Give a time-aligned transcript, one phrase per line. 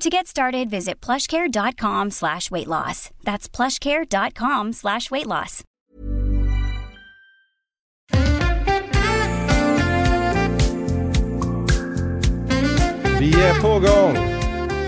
[0.00, 3.10] To get started, visit plushcare.com slash weight loss.
[3.22, 5.62] That's plushcare.com slash weight loss.
[13.20, 14.16] Vi är på gång.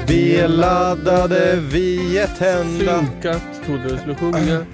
[0.07, 2.99] Vi är laddade, vi är tända.
[2.99, 4.67] Synkat, trodde du skulle sjunga.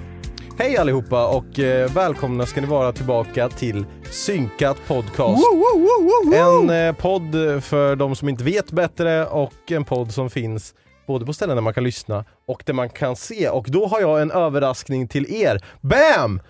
[0.59, 5.45] Hej allihopa och eh, välkomna ska ni vara tillbaka till Synkat Podcast.
[6.35, 7.33] En eh, podd
[7.65, 10.75] för de som inte vet bättre och en podd som finns
[11.07, 13.49] både på ställen där man kan lyssna och där man kan se.
[13.49, 15.65] Och då har jag en överraskning till er.
[15.81, 16.41] BAM!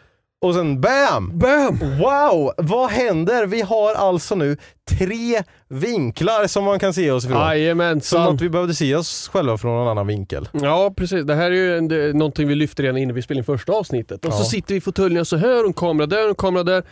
[0.43, 1.39] Och sen BAM!
[1.39, 1.79] Bam!
[1.99, 2.53] Wow!
[2.57, 3.47] Vad händer?
[3.47, 4.57] Vi har alltså nu
[4.91, 7.37] tre vinklar som man kan se oss ifrån.
[7.37, 8.35] Som Jajamensan.
[8.35, 10.49] att vi behövde se oss själva från någon annan vinkel.
[10.53, 13.39] Ja precis, det här är ju en, det, någonting vi lyfte redan innan vi spelade
[13.41, 14.25] in första avsnittet.
[14.25, 14.37] Och Ja.
[14.39, 16.83] så sitter vi i fåtöljen så här och en kamera där och en kamera där.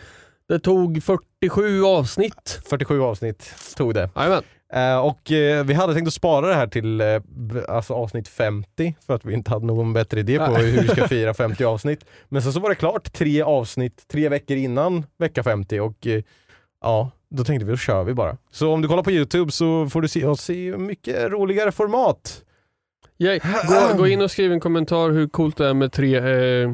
[0.49, 2.59] Det tog 47 avsnitt.
[2.69, 4.09] 47 avsnitt tog det.
[4.15, 4.43] Jajamän.
[4.73, 8.95] Eh, och eh, vi hade tänkt att spara det här till b- alltså avsnitt 50
[9.07, 12.05] för att vi inte hade någon bättre idé på hur vi ska fira 50 avsnitt.
[12.29, 16.07] Men sen så var det klart tre avsnitt, tre veckor innan vecka 50 och
[16.81, 18.37] ja, då tänkte vi då kör vi bara.
[18.51, 22.41] Så om du kollar på Youtube så får du se oss i mycket roligare format.
[23.19, 23.39] Yay.
[23.67, 26.17] Gå, gå in och skriv en kommentar hur coolt det är med tre...
[26.17, 26.71] Eh,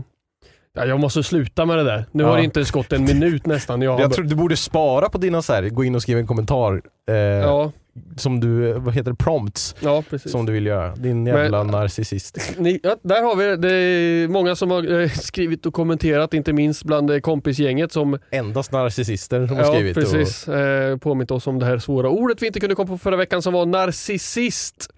[0.74, 2.06] ja, jag måste sluta med det där.
[2.12, 2.30] Nu Ja.
[2.30, 3.82] har det inte gått en minut nästan.
[3.82, 6.28] Jag Jag tror du borde spara på dina så här, gå in och skriva en
[6.28, 7.72] kommentar eh, Ja,
[8.18, 10.96] som du, vad heter det, prompts ja som du vill göra.
[10.96, 12.38] Din jävla narcissist.
[12.58, 13.74] Ni, ja, där har vi det.
[13.74, 18.72] Är många som har eh, skrivit och kommenterat, inte minst bland eh, kompisgänget som Endast
[18.72, 19.96] narcissister som har Ja, skrivit.
[19.96, 20.48] precis.
[20.48, 23.42] Eh, påmint oss om det här svåra ordet vi inte kunde komma på förra veckan
[23.42, 24.90] som var narcissist.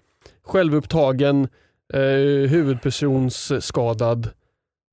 [0.44, 1.48] Självupptagen,
[1.94, 2.00] eh,
[2.50, 4.30] huvudpersonsskadad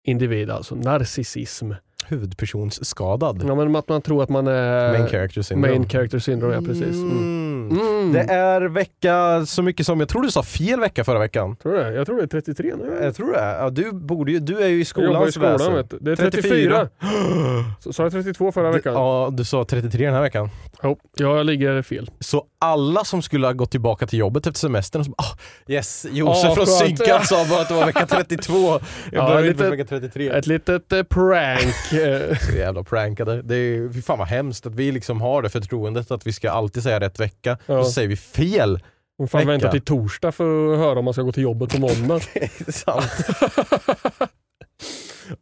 [0.04, 1.72] individ, alltså narcissism.
[2.08, 3.44] Huvudpersonsskadad.
[3.48, 5.68] Ja, men att man tror att man är Main character syndrome.
[5.72, 6.96] main character syndrome, ja precis.
[6.96, 7.70] Mm.
[7.72, 7.88] Mm.
[7.88, 8.14] Mm.
[8.14, 11.56] Det är vecka så mycket som, jag tror du sa fel vecka förra veckan.
[11.56, 11.94] Tror du det?
[11.94, 13.00] Jag tror det är 33 nu.
[13.02, 13.40] Jag tror det.
[13.60, 15.74] Ja, du, borde ju, du är ju i Jag jobbar i skolan väsen.
[15.74, 15.98] vet du.
[16.02, 16.90] Det är 34.
[17.80, 18.94] Så sa jag 32 förra veckan?
[18.94, 20.50] ja, du sa 33 den här veckan.
[20.84, 22.10] Jo, jag ligger fel.
[22.20, 26.50] Så alla som skulle ha gått tillbaka till jobbet efter semestern, som, ah, yes, Josef
[26.52, 26.68] Ah, från.
[26.68, 28.54] Synkat sa bara att det var vecka 32.
[28.54, 30.30] Jag Ja, började inte vecka 33.
[30.30, 31.76] Ett litet eh, prank.
[32.42, 33.42] Så jävla prankade.
[33.42, 36.52] Det är fy fan vad hemskt att vi liksom har det förtroendet att vi ska
[36.52, 37.78] alltid säga rätt vecka Ja.
[37.80, 38.80] och så säger vi fel.
[39.20, 41.80] Man får vänta till torsdag för att höra om man ska gå till jobbet på
[41.80, 42.20] måndag.
[42.34, 43.04] Det är sant.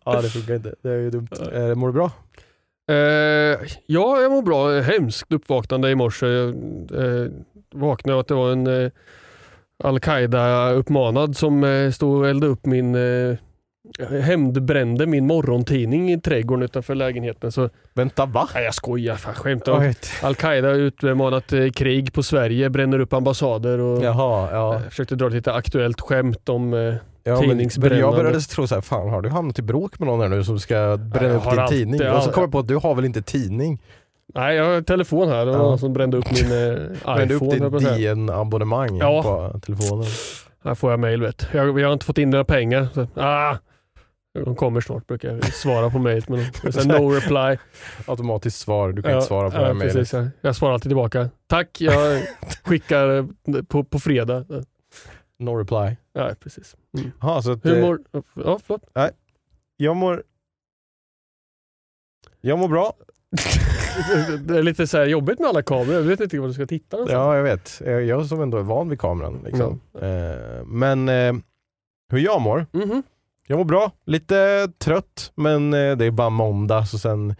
[0.05, 0.75] ja det funkar inte.
[0.83, 1.27] Det är ju dumt.
[1.53, 2.11] Eh, mår du bra?
[2.89, 2.95] Eh,
[3.85, 4.79] ja, jag mår bra.
[4.79, 6.25] Hemskt uppvaknande i morse.
[6.25, 7.31] Jag eh,
[7.73, 8.91] vaknade att det var en eh,
[9.83, 13.37] Al-Qaida-uppmanad som eh, stod och eldade upp min eh,
[14.21, 17.51] hämndbrände min morgontidning i trädgården utanför lägenheten.
[17.51, 18.47] Så, Vänta va?
[18.53, 19.93] nej, jag skojar, fan skämtar.
[20.23, 24.73] Al-Qaida har utmanat eh, krig på Sverige, bränner upp ambassader och Jaha, ja.
[24.73, 26.95] jag försökte dra lite aktuellt skämt om eh,
[27.25, 27.99] ja men tidningsbrännande.
[28.05, 30.59] jag började tro såhär, fan har du hamnat i bråk med någon här nu som
[30.59, 32.09] ska bränna upp din alltid- tidning?
[32.11, 33.81] Och så kom jag på att du har väl inte tidning?
[34.35, 35.39] Nej, jag har telefon här.
[35.45, 35.63] Det var Ja.
[35.63, 36.77] någon som brände upp min eh,
[37.15, 37.79] Brände upp iPhone.
[37.79, 37.97] ditt.
[37.97, 39.23] DN-abonnemang Ja.
[39.23, 40.05] på telefonen.
[40.63, 42.87] Här får jag mail vet jag, jag har inte fått in några pengar.
[42.93, 43.57] Så, ah,
[44.45, 46.23] de kommer snart brukar jag svara på mail.
[46.27, 47.57] Men här, no reply.
[48.07, 50.33] Automatiskt svar, du kan Ja, inte svara på ja, det här mejlet.
[50.41, 51.29] jag svarar alltid tillbaka.
[51.47, 52.21] Tack, jag
[52.63, 53.25] skickar eh,
[53.67, 54.45] på, på fredag.
[55.39, 55.95] No reply.
[56.13, 56.75] Ja, precis.
[56.97, 57.11] Mm.
[57.21, 57.99] Jaha, så att, Hur eh, mår...
[58.35, 58.83] Ja, förlåt.
[59.77, 60.23] jag mår...
[62.41, 62.93] Jag mår bra.
[64.39, 66.65] Det är lite så här jobbigt med alla kameror, jag vet inte vad du ska
[66.65, 67.19] titta någonstans.
[67.21, 67.81] Ja, jag vet.
[68.07, 69.41] Jag, som ändå är van vid kameran.
[69.45, 69.81] Liksom.
[70.01, 71.33] Eh, men eh,
[72.09, 72.65] hur jag mår?
[72.71, 73.03] Mhm.
[73.47, 73.91] Jag mår bra.
[74.05, 76.85] Lite trött, men det är bara måndag.
[76.85, 77.35] Så sen,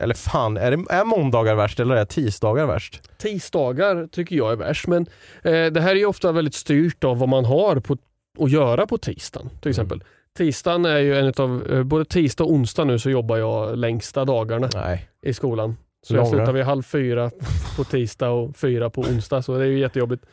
[0.00, 3.02] eller fan, är, det, är måndagar värst eller är tisdagar värst?
[3.18, 5.06] Tisdagar tycker jag är värst, men
[5.42, 7.96] eh, det här är ju ofta väldigt styrt av vad man har på,
[8.38, 9.50] att göra på tisdagen.
[9.60, 10.04] Till exempel.
[10.36, 14.24] Tisdagen är ju en av, eh, både tisdag och onsdag nu så jobbar jag längsta
[14.24, 15.08] dagarna Nej.
[15.22, 15.76] i skolan.
[16.02, 16.30] Så jag Långa.
[16.30, 17.30] slutar vid halv fyra
[17.76, 20.24] på tisdag och fyra på onsdag, så det är ju jättejobbigt.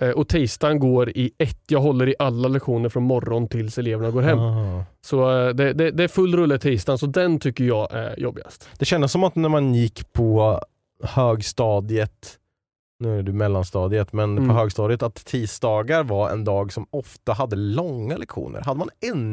[0.00, 4.10] Eh, och tisdagen går i ett, jag håller i alla lektioner från morgon tills eleverna
[4.10, 4.38] går hem.
[4.38, 4.84] Ah.
[5.00, 8.68] Så eh, det, det, det är full rulle tisdagen, så den tycker jag är jobbigast.
[8.78, 10.60] Det kändes som att när man gick på
[11.02, 12.38] högstadiet,
[13.04, 14.48] nu är det mellanstadiet, men Mm.
[14.48, 18.60] på högstadiet att tisdagar var en dag som ofta hade långa lektioner.
[18.60, 18.88] Hade man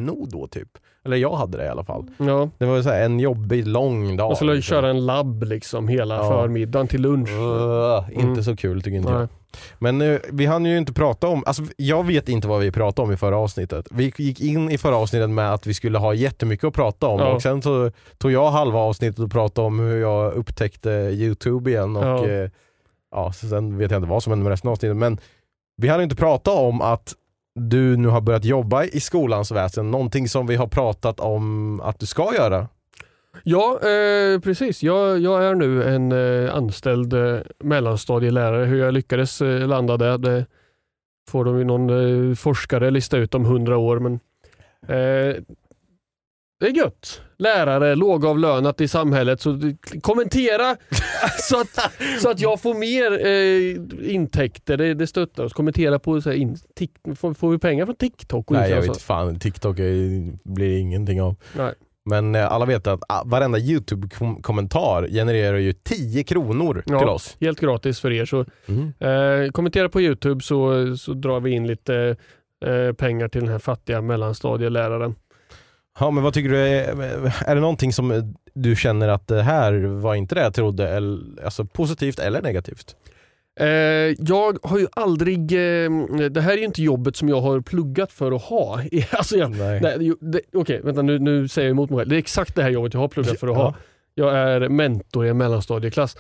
[0.06, 0.70] NO då typ?
[1.06, 2.08] Eller jag hade det i alla fall.
[2.18, 4.30] Ja, Det var så här en jobbig lång dag.
[4.30, 4.76] man skulle liksom.
[4.76, 6.30] köra en labb liksom hela Ja.
[6.30, 7.30] förmiddagen till lunch.
[7.30, 8.30] Mm.
[8.30, 9.20] Inte så kul tycker inte jag.
[9.20, 9.28] Nej.
[9.80, 13.06] Men eh, vi hann ju inte prata om, alltså jag vet inte vad vi pratade
[13.08, 13.88] om i förra avsnittet.
[13.92, 17.20] Vi gick in i förra avsnittet med att vi skulle ha jättemycket att prata om
[17.20, 17.34] Ja.
[17.34, 21.96] och sen så tog jag halva avsnittet och pratade om hur jag upptäckte Youtube igen
[21.96, 22.50] och Ja
[23.12, 23.34] ja.
[23.34, 25.19] så sen vet jag inte vad som hände med resten av avsnittet men
[25.78, 27.16] vi hade inte pratat om att
[27.56, 32.00] du nu har börjat jobba i skolans väsen, någonting som vi har pratat om att
[32.00, 32.68] du ska göra.
[33.44, 34.84] Ja, eh, precis.
[34.84, 38.66] Jag, jag är nu en eh, anställd eh, mellanstadielärare.
[38.66, 40.46] Hur jag lyckades eh, landa där, det
[41.30, 44.00] får de ju någon eh, forskare lista ut om hundra år.
[44.00, 44.13] Men,
[44.81, 45.36] eh,
[46.60, 47.22] det är gött.
[47.42, 49.42] Lärare, lågavlönat i samhället.
[49.42, 49.60] Så
[50.02, 50.76] kommentera
[51.50, 51.92] så, att,
[52.22, 54.78] så att jag får mer eh, intäkter.
[54.78, 55.54] Det, det stöttar oss.
[55.54, 58.52] Kommentera på så här, in, tik, får, får vi pengar från TikTok?
[58.52, 61.36] Och Nej jag vet fan, TikTok är, blir ingenting av.
[61.58, 61.74] Nej.
[62.06, 67.00] Men eh, alla vet att ah, varenda YouTube-kommentar genererar ju 10 kronor Ja.
[67.00, 67.38] till oss.
[67.40, 68.26] Helt gratis för er.
[68.26, 68.94] Så Mm.
[69.00, 72.16] Eh, kommentera på Youtube så, så drar vi in lite
[72.66, 75.16] eh, pengar till den här fattiga mellanstadieläraren.
[76.01, 76.88] Ja, men vad tycker du, är,
[77.45, 81.44] är det någonting som du känner att det här var inte det jag trodde, eller,
[81.45, 82.95] alltså positivt eller negativt?
[83.59, 83.68] Eh,
[84.19, 85.92] jag har ju aldrig, eh,
[86.31, 88.80] det här är ju inte jobbet som jag har pluggat för att ha.
[89.12, 89.80] alltså jag, Nej.
[89.81, 92.09] nej, det- Okej, vänta nu, nu säger jag emot mig själv.
[92.09, 93.75] Det är exakt det här jobbet jag har pluggat för att ha.
[94.15, 96.18] Jag är mentor i en mellanstadieklass.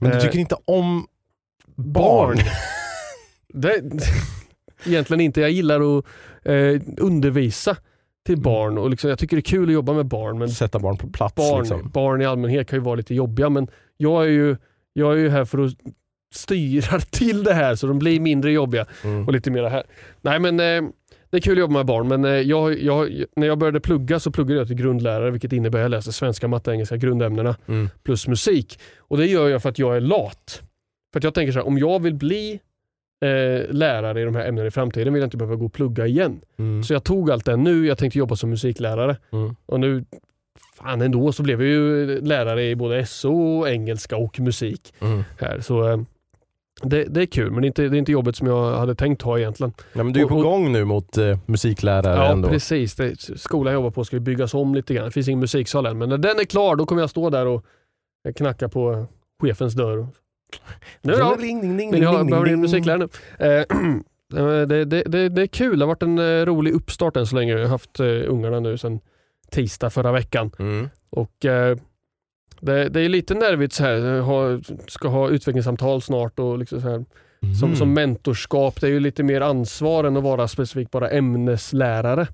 [0.00, 1.06] Men du Eh, tycker inte om
[1.76, 2.36] barn?
[3.54, 3.82] Det,
[4.86, 5.40] egentligen inte.
[5.40, 6.04] Jag gillar att
[6.42, 7.76] eh, undervisa
[8.26, 10.38] till barn och liksom, jag tycker det är kul att jobba med barn.
[10.38, 11.90] Men Sätta barn på plats barn, liksom.
[11.90, 14.56] barn i allmänhet kan ju vara lite jobbiga men jag är ju,
[14.92, 15.72] jag är ju här för att
[16.34, 19.26] styra till det här så de blir mindre jobbiga Mm.
[19.26, 19.84] och lite mer här.
[20.22, 20.90] Nej men eh,
[21.30, 24.20] det är kul att jobba med barn men eh, jag, jag, när jag började plugga
[24.20, 27.88] så pluggade jag till grundlärare vilket innebär att jag läser svenska, matte, engelska, grundämnena Mm.
[28.02, 28.78] plus musik.
[28.98, 30.62] Och det gör jag för att jag är lat.
[31.12, 32.60] För att jag tänker så här, om jag vill bli
[33.22, 36.06] eh, lärare i de här ämnena i framtiden vill jag inte behöva gå och plugga
[36.06, 36.40] igen.
[36.58, 36.82] Mm.
[36.84, 39.16] Så jag tog allt det nu, jag tänkte jobba som musiklärare.
[39.32, 39.56] Mm.
[39.66, 40.04] Och nu,
[40.78, 44.94] fan ändå, så blev jag ju lärare i både SO, engelska och musik.
[45.00, 45.22] Mm.
[45.40, 45.60] här.
[45.60, 45.98] Så eh,
[46.82, 48.94] det, det är kul, men det är, inte, det är inte jobbet som jag hade
[48.94, 49.72] tänkt ha egentligen.
[49.92, 52.48] Ja, men du är på Och- och- gång nu mot eh, musiklärare Ja, ändå.
[52.48, 52.94] precis.
[52.94, 55.04] Det, skolan jag jobbar på ska byggas om lite grann.
[55.04, 57.46] Det finns ingen musiksal än, men när den är klar då kommer jag stå där
[57.46, 57.64] och
[58.36, 59.06] knacka på
[59.42, 60.06] chefens dörr.
[61.02, 61.36] Nu då?
[61.36, 63.08] Ding, ding, ding, Vill ni ha, behöver ni musiklärare
[63.38, 63.46] nu?
[63.46, 63.64] Eh,
[64.66, 67.36] det, det, det, det är kul, det har varit en eh, rolig uppstart än så
[67.36, 67.52] länge.
[67.52, 69.00] Jag har haft eh, ungarna nu sedan
[69.50, 70.50] tisdag förra veckan.
[70.58, 70.88] Mm.
[71.10, 71.76] Och eh,
[72.60, 74.20] det, det är lite nervigt så här.
[74.20, 77.04] Har, ska ha utvecklingssamtal snart och liksom så här.
[77.60, 77.76] Som, Mm.
[77.76, 78.80] som mentorskap.
[78.80, 82.26] Det är ju lite mer ansvar än att vara specifikt bara ämneslärare.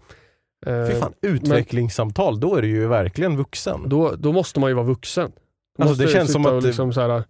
[0.67, 3.81] Eh, Fy fan, utvecklingssamtal, då är du ju verkligen vuxen.
[3.89, 5.33] Då, då måste man ju vara vuxen.
[5.79, 7.25] Alltså, det känns som att liksom så här,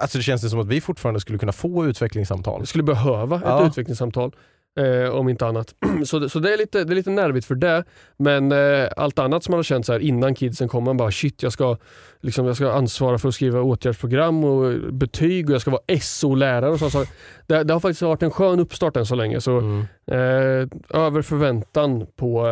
[0.00, 2.66] Alltså det känns det som att vi fortfarande skulle kunna få utvecklingssamtal.
[2.66, 3.66] skulle behöva ett Ja.
[3.66, 4.32] utvecklingssamtal.
[4.80, 5.74] Eh, om inte annat.
[6.06, 7.84] så så det, är lite, det är lite nervigt för det.
[8.16, 11.10] Men eh, allt annat som man har känt så här, innan kidsen kom, man bara
[11.10, 11.76] shit jag ska,
[12.20, 16.70] liksom, jag ska ansvara för att skriva åtgärdsprogram och betyg och jag ska vara SO-lärare.
[16.70, 17.04] och så, så
[17.46, 19.40] det, det har faktiskt varit en skön uppstart än så länge.
[19.40, 19.80] Så, Mm.
[20.06, 20.68] eh,
[21.02, 22.46] över förväntan på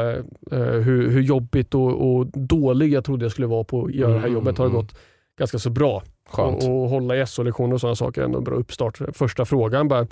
[0.52, 4.08] eh, hur, hur jobbigt och, och dålig jag trodde jag skulle vara på att göra
[4.12, 4.82] det här Mm, jobbet har det mm.
[4.82, 4.94] gått
[5.40, 6.02] ganska så bra.
[6.30, 6.62] Skönt.
[6.64, 8.98] Och, och hålla i SO-lektioner och sådana saker är ändå en bra uppstart.
[9.12, 10.06] Första frågan bara,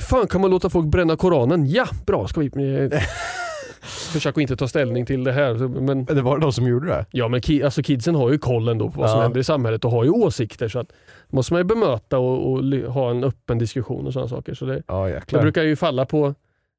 [0.00, 1.66] fan kan man låta folk bränna Koranen?
[1.66, 2.46] Ja, bra ska vi
[2.92, 3.00] eh,
[4.12, 5.54] försöka inte ta ställning till det här.
[5.80, 7.06] Men, Det var de som gjorde det?
[7.10, 9.22] ja, men ki, alltså kidsen har ju koll ändå på vad som Ja.
[9.22, 10.68] händer i samhället och har ju åsikter.
[10.68, 10.92] Så att
[11.28, 14.54] måste man ju bemöta och, och ha en öppen diskussion och sådana saker.
[14.54, 15.42] Så det, Ja jäklar.
[15.42, 16.34] brukar ju falla på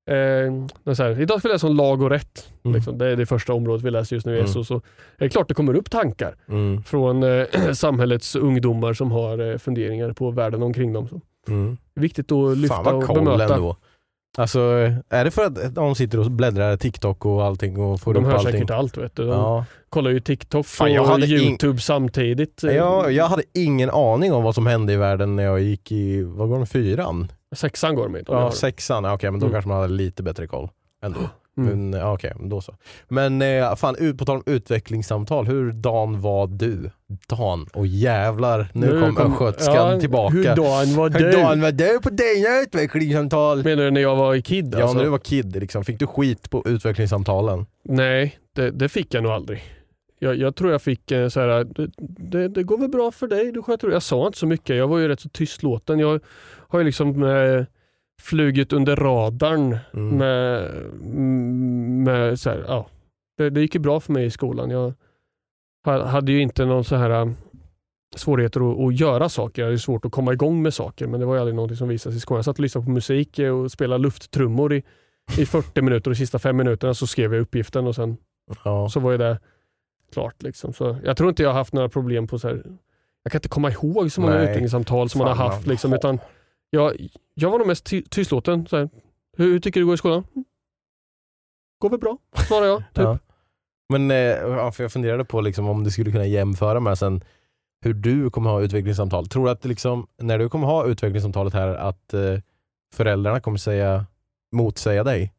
[0.07, 0.13] Eh,
[0.85, 2.47] är så här, idag ska vi läsa om lag och rätt.
[2.65, 2.75] Mm.
[2.75, 2.97] Liksom.
[2.97, 4.47] Det är det första området vi läser just nu i Mm.
[4.47, 4.63] SO.
[4.63, 4.81] Så är
[5.17, 6.83] det klart det kommer upp tankar Mm.
[6.83, 11.07] från eh, samhällets ungdomar som har eh, funderingar på världen omkring dem.
[11.09, 11.77] Så Mm.
[11.95, 13.55] är viktigt att lyfta Fan och bemöta.
[13.55, 13.75] ändå.
[14.37, 14.59] Alltså,
[15.09, 18.25] är det för att de sitter och bläddrar TikTok och allting och får De upp
[18.31, 18.51] hör allting?
[18.51, 18.97] säkert allt.
[18.97, 19.23] Vet du.
[19.23, 19.65] De Ja.
[19.89, 22.63] kollar ju TikTok Fan, jag och hade YouTube samtidigt.
[22.63, 25.91] eh, Ja, jag hade ingen aning om vad som hände i världen när jag gick
[25.91, 27.31] i, vad går det, fyran?
[27.55, 28.23] Sexan går de i.
[28.27, 29.53] Ja, sexan, Ja, okej men då Mm.
[29.53, 30.69] kanske man hade lite bättre koll.
[31.03, 31.19] Ändå.
[31.57, 31.89] Mm.
[31.91, 32.75] Men ja, okej, men då så.
[33.07, 36.91] Men eh, fan, ut, på tal om utvecklingssamtal, hur Dan var du?
[37.27, 40.33] Dan, och jävlar, nu, kom östgötskan tillbaka.
[40.35, 41.31] Hur dan var Hur du?
[41.31, 43.63] Dan var du på dina utvecklingssamtal?
[43.63, 44.73] Menar du när jag var kid?
[44.77, 44.97] Ja, alltså?
[44.97, 45.83] när du var kid, liksom.
[45.83, 47.65] fick du skit på utvecklingssamtalen?
[47.83, 49.63] Nej, det, det fick jag nog aldrig.
[50.19, 51.89] Jag, jag tror jag fick eh, så här, det,
[52.19, 54.75] det, det går väl bra för dig, du sköter det." Jag sa inte så mycket,
[54.75, 55.99] jag var ju rätt så tystlåten.
[55.99, 56.21] Jag
[56.67, 57.65] har ju liksom eh,
[58.21, 60.17] flugit under radarn Mm.
[60.17, 60.71] med,
[62.03, 62.87] med så här, ja.
[63.37, 64.69] det, det gick ju bra för mig i skolan.
[64.69, 64.93] Jag
[65.85, 67.29] ha- hade ju inte någon så här eh,
[68.15, 69.61] svårigheter att, att göra saker.
[69.61, 71.87] Jag hade svårt att komma igång med saker men det var ju aldrig någonting som
[71.87, 72.37] visades i skolan.
[72.37, 74.83] Jag satt och lyssnade på musik och spelade lufttrummor i,
[75.37, 78.17] i 40 minuter och de sista fem minuterna så skrev jag uppgiften och sen
[78.63, 78.89] Ja.
[78.89, 79.39] så var ju det
[80.13, 80.43] klart.
[80.43, 80.73] Liksom.
[80.73, 82.63] Så jag tror inte jag har haft några problem på så här,
[83.23, 85.67] jag kan inte komma ihåg så många utbildningssamtal som man har Fan, haft.
[85.67, 86.19] Liksom, utan
[86.69, 88.67] jag, jag var nog mest ty- tystlåten.
[88.67, 88.89] Så här,
[89.37, 90.23] hur, hur tycker du det går i skolan?
[90.35, 90.45] "Mm.
[91.79, 92.79] Går väl bra, svarar jag.
[92.79, 93.03] Typ.
[93.03, 93.17] Ja.
[93.89, 97.23] Men eh, ja, för jag funderade på liksom, om du skulle kunna jämföra med sen
[97.81, 99.27] hur du kommer ha utvecklingssamtal.
[99.27, 102.39] Tror du att liksom, när du kommer ha utvecklingssamtalet här att eh,
[102.95, 104.05] föräldrarna kommer säga
[104.55, 105.33] motsäga dig?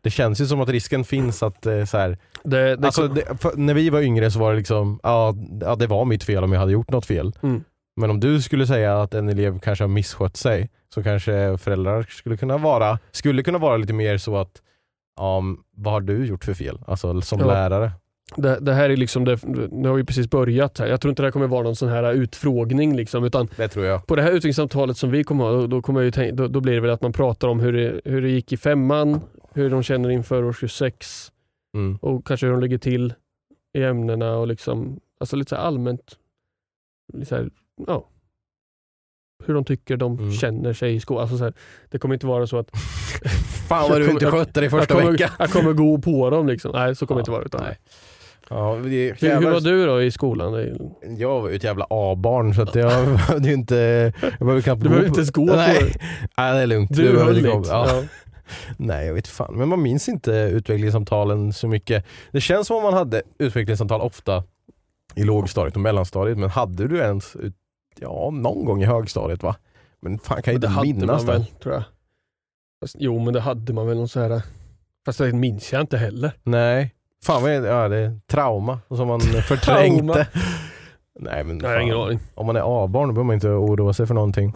[0.00, 3.40] Det känns ju som att risken finns att eh, så här, Det, det, alltså, det,
[3.42, 6.44] för, när vi var yngre så var det liksom, ja, ja det var mitt fel
[6.44, 7.32] om jag hade gjort något fel.
[7.42, 7.64] Mm.
[7.96, 12.02] Men om du skulle säga att en elev kanske har misskött sig så kanske föräldrar
[12.02, 14.62] skulle kunna vara, skulle kunna vara lite mer så att
[15.16, 15.42] ja,
[15.76, 16.78] vad har du gjort för fel?
[16.86, 17.46] Alltså som Ja.
[17.46, 17.90] lärare.
[18.36, 20.86] det, det här är liksom, det, nu har vi precis börjat här.
[20.86, 22.96] Jag tror inte det här kommer vara någon sån här utfrågning.
[22.96, 24.06] Liksom, utan Det tror jag.
[24.06, 26.48] på det här utvecklingssamtalet som vi kommer ha, då, då, kommer jag ju tänka, då,
[26.48, 29.20] då blir det väl att man pratar om hur det, hur det gick i femman,
[29.54, 31.30] hur de känner inför årskurs 26
[31.76, 31.96] Mm.
[32.02, 33.14] och kanske hur de ligger till
[33.74, 36.18] i ämnena och liksom, alltså lite så allmänt,
[37.12, 37.48] lite så
[37.86, 38.08] ja,
[39.46, 40.32] hur de tycker de Mm.
[40.32, 41.22] känner sig i skolan.
[41.22, 41.54] Alltså så här,
[41.90, 42.70] det kommer inte vara så att
[43.68, 45.30] Fan vad du inte skötte dig jag första kommer, veckan.
[45.38, 46.46] jag kommer gå på dem.
[46.46, 46.72] Liksom.
[46.74, 47.44] Nej, så kommer det inte vara.
[47.44, 47.78] Utan, nej.
[48.50, 48.88] Ja, det
[49.22, 50.52] är hur, var du då i skolan?
[51.18, 54.12] Jag var ju ett jävla A-barn så att jag behövde ju inte...
[54.20, 55.78] Jag behövde knappt Du behöver inte ens gå på Nej.
[55.80, 55.98] det.
[56.36, 56.90] Nej, det är lugnt.
[56.92, 57.86] Du behöver höll inte Ja.
[57.88, 58.02] Ja.
[58.76, 59.54] Nej, jag vet fan.
[59.58, 62.04] Men man minns inte utvecklingssamtalen så mycket.
[62.32, 64.44] Det känns som om man hade utvecklingssamtal ofta
[65.14, 66.38] i lågstadiet och mellanstadiet.
[66.38, 67.54] Men hade du ens, ut-
[68.00, 69.56] ja någon gång i högstadiet va?
[70.00, 71.32] Men fan kan jag inte minnas det.
[71.32, 71.84] väl, tror jag.
[72.80, 74.42] Fast, jo, men det hade man väl någon så här...
[75.06, 76.32] Fast det minns jag inte heller.
[76.42, 76.94] Nej.
[77.24, 77.68] Fan vad är det?
[77.68, 80.26] Ja, det är trauma som man förträngte.
[81.20, 82.18] Nej men Nej, ingen aning.
[82.34, 84.54] Om man är A-barn behöver man inte oroa sig för någonting.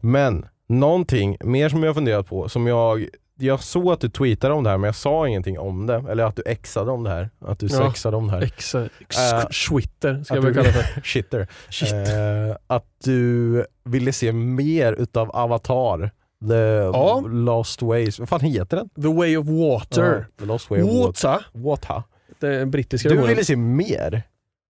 [0.00, 4.64] Men någonting mer som jag funderat på, som jag jag såg att du tweetade om
[4.64, 6.04] det här men jag sa ingenting om det.
[6.10, 7.30] Eller att du exade om det här.
[7.40, 7.76] Att du Ja.
[7.88, 8.42] sexade om det här.
[8.42, 11.00] Exa, ex, Äh, Twitter ska jag väl kalla det.
[11.04, 11.46] Shitter.
[11.70, 11.92] Shit.
[11.92, 16.10] Eh, att du ville se mer utav Avatar.
[16.48, 17.20] The Ja.
[17.28, 18.18] Lost Ways.
[18.18, 18.88] Vad fan heter den?
[18.88, 20.26] The way of water.
[20.28, 21.28] Ja, The Lost Way of Water.
[21.28, 21.44] Water.
[21.52, 22.02] Water.
[22.40, 24.22] Det är en brittiska Du ville se mer.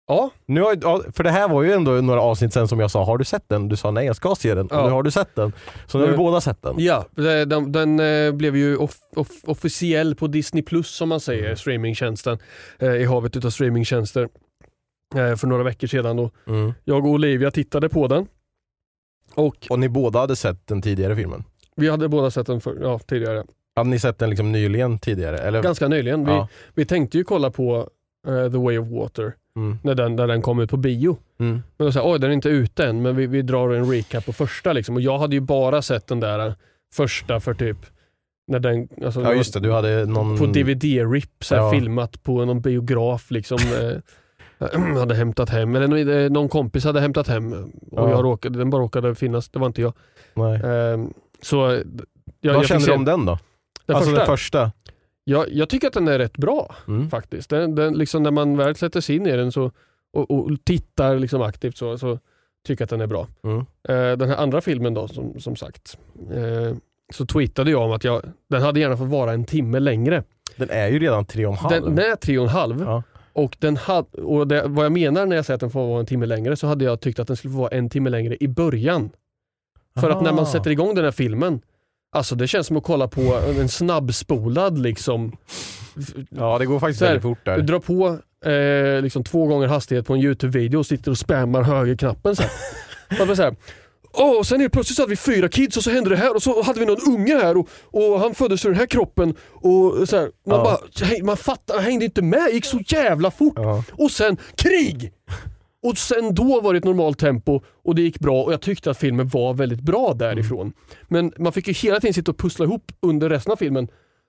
[0.07, 2.91] Ja, Nu har, ja, för det här var ju ändå några avsnitt sen som jag
[2.91, 3.69] sa, har du sett den?
[3.69, 4.69] Du sa nej jag ska se den.
[4.71, 4.81] Ja.
[4.81, 5.53] Och nu har du sett den.
[5.87, 6.75] Så nu har vi båda sett den.
[6.79, 7.07] ja
[7.47, 11.57] den, den eh, blev ju off, off, officiell på Disney Plus som man säger, Mm.
[11.57, 12.39] streamingtjänsten.
[12.79, 14.29] Eh, I havet utav streamingtjänster.
[15.15, 16.17] Eh, för några veckor sedan.
[16.17, 16.31] Då.
[16.47, 16.73] Mm.
[16.85, 18.27] Jag och Olivia tittade på den.
[19.35, 21.45] Och Och ni båda hade sett den tidigare filmen?
[21.77, 23.45] vi hade båda sett den för, ja, tidigare.
[23.77, 25.39] Hade ni sett den liksom nyligen tidigare?
[25.39, 25.63] Eller?
[25.63, 26.25] Ganska nyligen.
[26.27, 27.89] Vi, vi tänkte ju kolla på
[28.29, 29.79] eh, The way of water Mm.
[29.83, 31.17] när den, när den kom ut på bio.
[31.39, 31.63] Mm.
[31.77, 34.27] Men då sa oj den är inte ute än, men vi, vi drar en recap
[34.27, 34.73] på första.
[34.73, 34.95] Liksom.
[34.95, 36.55] Och jag hade ju bara sett den där
[36.95, 37.77] första för typ,
[38.47, 40.39] när den, alltså, Ja just det, du hade någon...
[40.39, 41.71] på DVD-RIP, Ja.
[41.71, 43.31] filmat på någon biograf.
[43.31, 43.59] Liksom,
[44.61, 48.11] eh, hade hämtat hem, eller någon, eh, någon kompis hade hämtat hem och Ja.
[48.11, 49.93] jag råkade, den bara råkade finnas, det var inte jag.
[50.35, 50.55] Nej.
[50.55, 50.99] Eh,
[51.43, 51.57] så
[52.41, 53.39] jag, Vad jag kände du om den då?
[53.87, 54.19] Den alltså första?
[54.21, 54.73] den första?
[55.25, 57.11] Jag, jag tycker att den är rätt bra Mm.
[57.11, 57.51] faktiskt.
[57.51, 59.71] Den, den, liksom, när man väl sätter sig in i den så,
[60.13, 62.19] och, och tittar liksom aktivt så, så
[62.67, 63.27] tycker jag att den är bra.
[63.45, 63.59] Mm.
[63.89, 65.99] Eh, den här andra filmen då, som, som sagt,
[66.35, 66.77] eh,
[67.13, 70.23] så tweetade jag om att jag, den hade gärna fått vara en timme längre.
[70.57, 71.83] Den är ju redan tre och en halv.
[71.85, 72.81] Den, den är tre och en halv.
[72.83, 73.03] Ja.
[73.33, 76.01] Och, den had, och det, vad jag menar när jag säger att den får vara
[76.01, 78.37] en timme längre så hade jag tyckt att den skulle få vara en timme längre
[78.41, 79.11] i början.
[80.01, 80.53] För att när man Aha.
[80.53, 81.61] sätter igång den här filmen,
[82.15, 83.21] Alltså det känns som att kolla på
[83.61, 85.37] en snabbspolad liksom.
[86.31, 87.59] Ja det går faktiskt här, väldigt fort Du där.
[87.63, 88.19] drar på
[88.51, 92.51] eh, liksom två gånger hastighet på en YouTube-video och sitter och spammar högerknappen så här.
[93.19, 93.57] Man bara så här.
[94.13, 96.35] Åh, och sen helt plötsligt så hade vi fyra kids och så hände det här
[96.35, 99.35] och så hade vi någon unge här och, och han föddes ur den här kroppen.
[99.53, 100.65] Och så här, man Ja.
[100.65, 103.55] bara, man fattar, hängde inte med, gick så jävla fort.
[103.57, 103.85] Ja.
[103.93, 105.13] Och sen krig!
[105.85, 108.91] Och sen då var det ett normalt tempo och det gick bra och jag tyckte
[108.91, 110.73] att filmen var väldigt bra därifrån.
[111.09, 113.89] Men man fick ju hela tiden sitta och pussla ihop under resten av filmen.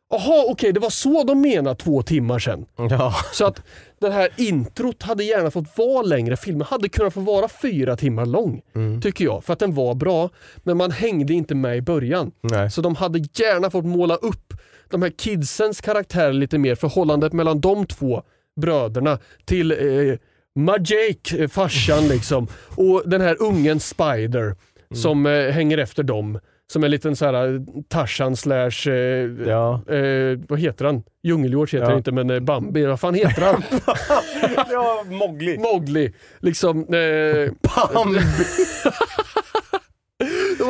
[0.10, 2.66] Jaha, okej det var så de menade två timmar sen.
[2.78, 3.16] Ja.
[3.34, 3.62] Så att
[4.00, 6.38] det här introt hade gärna fått vara längre.
[6.38, 8.62] Filmen hade kunnat få vara fyra timmar lång.
[9.02, 9.44] Tycker jag.
[9.44, 10.30] För att den var bra.
[10.58, 12.32] Men man hängde inte med i början.
[12.42, 12.72] Nej.
[12.72, 14.54] Så de hade gärna fått måla upp
[14.90, 16.76] de här kidsens karaktär lite mer.
[16.76, 18.24] Förhållandet mellan de två
[18.56, 20.18] bröderna till eh,
[20.56, 22.48] Majake, eh, farsan liksom.
[22.76, 24.56] Och den här ungen Spider
[24.94, 26.40] som eh, hänger efter dem.
[26.68, 29.82] Som är en liten så här eh, Tarzan slash, eh, Ja.
[29.96, 31.04] eh, vad heter han?
[31.24, 31.90] Djungelhjort heter Ja.
[31.90, 33.64] han inte men eh, Bambi, vad fan heter han?
[34.72, 35.58] ja, Mowgli.
[35.58, 36.14] Mowgli.
[36.40, 37.50] Liksom, de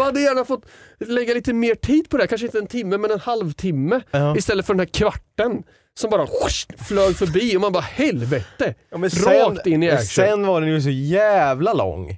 [0.06, 0.66] hade gärna fått
[1.00, 2.28] lägga lite mer tid på det, här.
[2.28, 4.02] kanske inte en timme men en halvtimme.
[4.12, 4.38] Ja.
[4.38, 5.64] Istället för den här kvarten
[6.00, 8.76] som bara whoosh, flög förbi och man bara helvete.
[8.92, 10.06] Ja, men Rakt in i action.
[10.26, 12.18] Sen var den ju så jävla lång.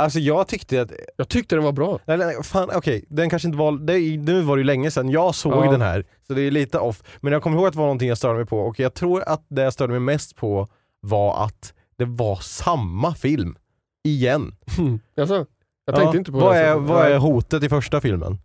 [0.00, 1.98] Alltså jag tyckte att, Jag tyckte den var bra.
[2.04, 3.98] nej, nej, fan okej, den kanske inte var, det,
[4.32, 5.70] nu var det ju länge sedan jag såg Ja.
[5.70, 7.02] den här, så det är lite off.
[7.20, 9.22] Men jag kommer ihåg att det var någonting jag störde mig på och jag tror
[9.28, 10.68] att det jag störde mig mest på
[11.00, 13.56] var att det var samma film.
[14.04, 14.52] Igen.
[15.20, 15.46] Alltså,
[15.86, 16.60] jag tänkte inte på vad det.
[16.60, 18.38] är, så- vad är hotet i första filmen?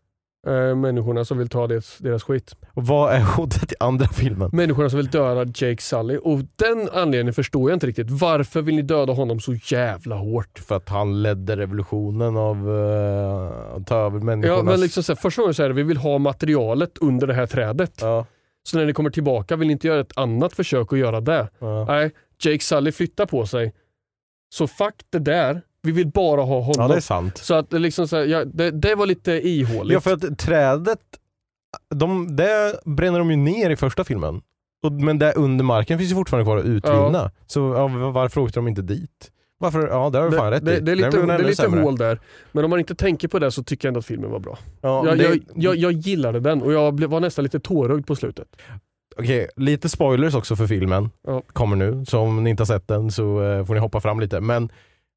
[0.47, 2.55] Eh, människorna som vill ta deras, deras skit.
[2.73, 4.49] Och vad är hotet i andra filmen?
[4.53, 6.17] Människorna som vill döda Jake Sully.
[6.17, 8.09] Och den anledningen förstår jag inte riktigt.
[8.11, 10.59] Varför vill ni döda honom så jävla hårt?
[10.59, 14.57] För att han ledde revolutionen av uh, att ta över människornas...
[14.57, 17.27] Ja, men liksom så här, första gången så är det vi vill ha materialet under
[17.27, 17.93] det här trädet.
[18.01, 18.25] Ja,
[18.63, 21.47] Så när ni kommer tillbaka vill ni inte göra ett annat försök att göra det.
[21.59, 21.85] ja.
[21.85, 22.11] Nej,
[22.43, 23.73] Jake Sully flyttar på sig.
[24.53, 25.61] Så fuck det där.
[25.83, 26.75] Vi vill bara ha honom.
[26.77, 27.37] ja, det är sant.
[27.37, 29.93] Så att det, liksom så här, ja, det, det var lite ihåligt.
[29.93, 30.99] Ja för att trädet,
[31.95, 34.41] de, det bränner de ju ner i första filmen.
[34.83, 37.31] Och, men där under marken finns ju fortfarande kvar att utvinna.
[37.47, 39.31] Så ja, varför åkte de inte dit?
[39.59, 39.87] Varför?
[39.87, 40.79] Ja det har du fan det, rätt det, i.
[40.79, 42.19] det är lite, det är lite hål där.
[42.51, 44.57] Men om man inte tänker på det så tycker jag ändå att filmen var bra.
[44.81, 48.15] Ja, Jag, det, jag, jag, jag gillade den och jag var nästan lite tårögd på
[48.15, 48.47] slutet.
[49.19, 51.09] Okej, lite spoilers också för filmen.
[51.27, 51.41] Ja.
[51.53, 52.05] Kommer nu.
[52.05, 54.39] Så om ni inte har sett den så eh, får ni hoppa fram lite.
[54.41, 54.69] Men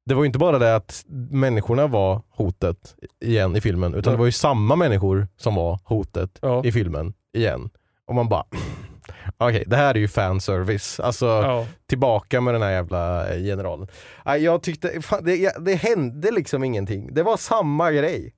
[0.07, 3.95] det var ju inte bara det att människorna var hotet igen i filmen.
[3.95, 6.65] Utan det var ju samma människor som var hotet Ja.
[6.65, 7.71] i filmen igen.
[8.07, 8.45] Och man bara,
[9.39, 11.01] okej det här är ju fanservice.
[11.01, 11.67] Alltså Ja.
[11.87, 13.89] tillbaka med den här jävla eh, generalen.
[14.25, 17.15] Nej, Jag tyckte, fan, det, jag- det hände liksom ingenting.
[17.15, 18.35] Det var samma grej.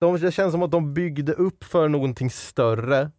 [0.00, 3.10] De, det känns som att de byggde upp för någonting större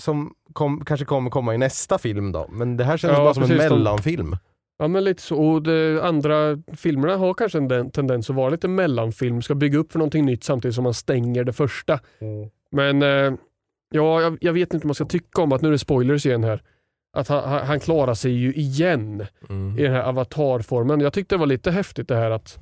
[0.00, 2.46] som kom, kanske kommer komma i nästa film då.
[2.50, 4.36] Men det här känns Ja, bara som en precis, de- mellanfilm.
[4.78, 5.36] Ja men lite så.
[5.36, 9.42] Och de andra filmerna har kanske en den- tendens att vara lite mellanfilm.
[9.42, 12.00] Ska bygga upp för någonting nytt samtidigt som man stänger det första.
[12.70, 13.32] Men eh,
[13.92, 16.26] ja, jag, jag vet inte om man ska tycka om att, nu är det spoilers
[16.26, 16.62] igen här,
[17.16, 19.78] att han, han klarar sig ju igen Mm.
[19.78, 21.00] i den här avatarformen.
[21.00, 22.58] Jag tyckte det var lite häftigt det här att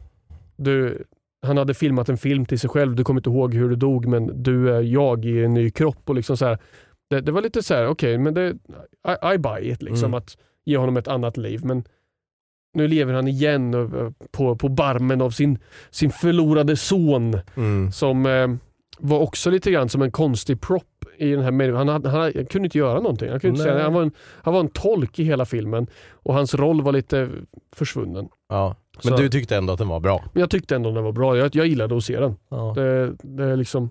[0.56, 1.04] du,
[1.46, 4.06] han hade filmat en film till sig själv, du kommer inte ihåg hur du dog
[4.06, 6.08] men du är jag i en ny kropp.
[6.08, 6.58] Och liksom så här,
[7.10, 8.48] det, det var lite så här, okej men det,
[9.08, 10.14] I, I buy it liksom Mm.
[10.18, 11.60] att ge honom ett annat liv.
[11.64, 11.84] Men
[12.74, 15.58] nu lever han igen eh, på, på barmen av sin,
[15.90, 17.92] sin förlorade son Mm.
[17.92, 18.48] som eh,
[18.98, 20.84] var också lite grann som en konstig prop
[21.18, 21.72] i den här.
[21.72, 23.30] Han, han, han kunde inte göra någonting.
[23.30, 26.34] Han, kunde inte säga, han, var en, han var en tolk i hela filmen och
[26.34, 27.28] hans roll var lite
[27.76, 28.28] försvunnen.
[28.48, 28.76] Ja.
[29.04, 30.24] Men Så- du tyckte ändå att den var bra?
[30.34, 31.36] Jag tyckte ändå den var bra.
[31.36, 32.36] Jag, jag gillade att se den.
[32.50, 32.72] Ja.
[32.76, 33.90] Det, det är liksom,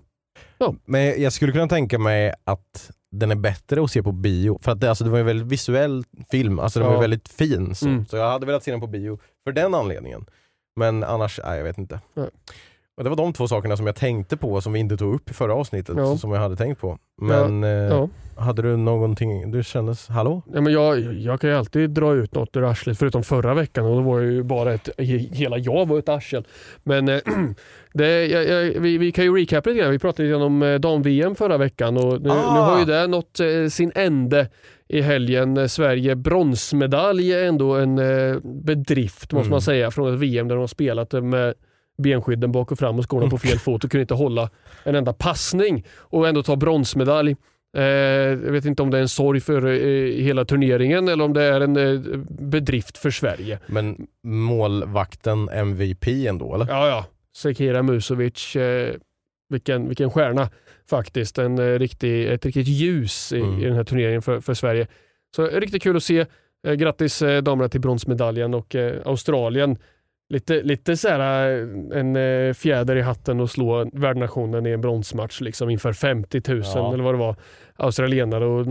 [0.84, 4.58] Men jag skulle kunna tänka mig att den är bättre att se på bio.
[4.62, 6.98] För att det, alltså, det var en väldigt visuell film, alltså den var Ja.
[6.98, 7.74] ju väldigt fin.
[7.74, 7.86] Så.
[7.88, 8.06] Mm.
[8.06, 10.26] så jag hade velat se den på bio för den anledningen.
[10.76, 12.00] Men annars, nej jag vet inte.
[12.14, 12.28] Nej.
[12.96, 15.30] Och det var de två sakerna som jag tänkte på som vi inte tog upp
[15.30, 16.16] i förra avsnittet, Ja.
[16.16, 16.98] som jag hade tänkt på.
[17.22, 18.08] Men eh, ja.
[18.38, 20.42] hade du någonting, du kändes, hallå?
[20.54, 23.84] Ja, men jag, jag kan ju alltid dra ut något ur arslet förutom förra veckan
[23.86, 24.88] och då var jag ju bara ett,
[25.32, 26.44] hela jag var ett arsel.
[26.82, 27.18] Men eh,
[27.94, 29.90] det, jag, jag, vi, vi kan ju recapa lite grann.
[29.92, 32.54] Vi pratade lite om eh, dam-VM förra veckan och nu, Ah.
[32.54, 34.48] nu har ju det nått eh, sin ände
[34.88, 35.56] i helgen.
[35.56, 39.50] Eh, Sverige bronsmedalj är ändå en eh, bedrift måste Mm.
[39.50, 41.54] man säga från ett VM där de har spelat med
[42.00, 44.50] benskydden bak och fram och skorna på fel fot och kunde inte hålla
[44.84, 47.36] en enda passning och ändå ta bronsmedalj.
[47.76, 51.32] Eh, jag vet inte om det är en sorg för eh, hela turneringen eller om
[51.32, 53.58] det är en eh, bedrift för Sverige.
[53.66, 56.66] Men målvakten MVP ändå eller?
[56.68, 57.06] Ja, ja.
[57.36, 58.56] Sekira Musovic.
[58.56, 58.94] Eh,
[59.48, 60.50] vilken, vilken stjärna
[60.90, 61.38] faktiskt.
[61.38, 63.60] En, eh, riktig, ett riktigt ljus i, Mm.
[63.60, 64.86] i den här turneringen för, för Sverige.
[65.36, 66.26] Så riktigt kul att se.
[66.66, 69.76] Eh, grattis damerna till bronsmedaljen och Australien.
[70.30, 74.80] Lite, lite så här, eh, en eh, fjäder i hatten och slå värdnationen i en
[74.80, 76.94] bronsmatch liksom inför 50 000 Ja.
[76.94, 77.36] eller vad det var.
[77.76, 78.66] Australienare och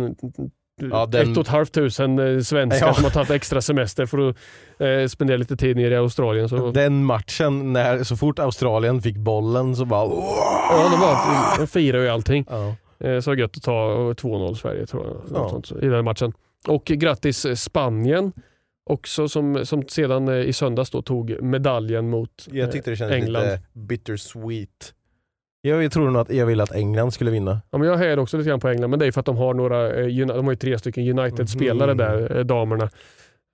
[0.91, 2.93] Ja, den- ett och ett halvt tusen eh, svenskar Ja.
[2.93, 4.35] som har tagit extra semester för att
[4.79, 6.49] eh, spendera lite tid nere i Australien.
[6.49, 10.05] Så, Den matchen, när så fort Australien fick bollen så bara...
[10.71, 11.17] ja, de, var,
[11.59, 12.45] de firar ju allting.
[12.49, 12.75] Ja.
[13.07, 15.49] Eh, så gött att ta 2-0 Sverige tror jag, Ja.
[15.49, 16.33] sånt, i den matchen.
[16.67, 18.31] Och grattis Spanien
[18.89, 23.15] också som, som sedan eh, i söndags då tog medaljen mot Jag tyckte det kändes
[23.15, 23.43] England.
[23.43, 24.93] lite bittersweet.
[25.61, 27.61] Jag, tror nog att jag ville att England skulle vinna.
[27.71, 29.37] Ja, men jag hejade också lite grann på England, men det är för att de
[29.37, 31.97] har några, eh, de har tre stycken United-spelare Mhm.
[31.97, 32.89] där, eh, damerna.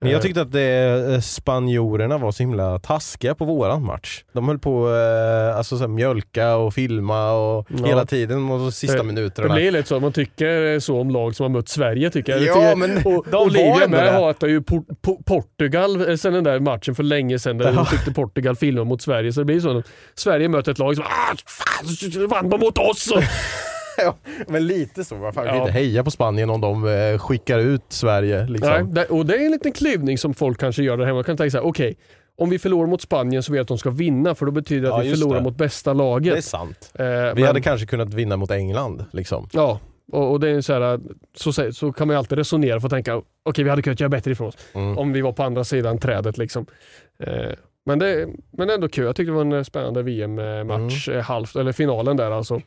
[0.00, 4.24] Men jag Eh, tyckte att det, eh, spanjorerna var så himla taskiga på våran match.
[4.32, 7.86] De höll på eh, alltså, så mjölka och filma och Ja.
[7.86, 9.48] hela tiden och sista Det- minuterna.
[9.48, 12.42] Det blir lite så, man tycker så om lag som har mött Sverige tycker jag.
[12.42, 14.10] Ja, tycker, men och, de Olivia med det.
[14.10, 17.72] hatar ju Por- Po- Portugal eh, sen den där matchen för länge sedan där Ja.
[17.72, 19.32] de tyckte Portugal filmade mot Sverige.
[19.32, 22.78] Så det blir så att Sverige möter ett lag som ah, fan, vann de mot
[22.78, 23.08] oss.
[24.46, 25.14] Men lite så.
[25.16, 25.56] Man kan Ja.
[25.60, 28.46] inte heja på Spanien om de eh, skickar ut Sverige.
[28.46, 28.90] Liksom.
[28.92, 31.14] nej, och det är en liten klyvning som folk kanske gör där hemma.
[31.16, 31.96] Man kan tänka så här, okej,
[32.38, 34.82] om vi förlorar mot Spanien så vill jag att de ska vinna för då betyder
[34.88, 35.44] det att Ja, vi förlorar det.
[35.44, 36.44] mot bästa Det är laget.
[36.44, 36.92] sant.
[36.98, 39.04] Eh, Vi men- hade kanske kunnat vinna mot England.
[39.10, 39.48] Liksom.
[39.52, 39.80] Ja,
[40.12, 41.00] och, och det är så, här,
[41.34, 44.08] så, så kan man ju alltid resonera för att tänka okej vi hade kunnat göra
[44.08, 44.98] bättre ifrån oss Mm.
[44.98, 46.38] om vi var på andra sidan trädet.
[46.38, 46.66] Liksom.
[47.22, 47.50] Eh,
[47.86, 51.22] men, det, men ändå kul, jag tyckte det var en eh, spännande VM-match, Mm.
[51.22, 52.60] halvt, eller finalen där alltså.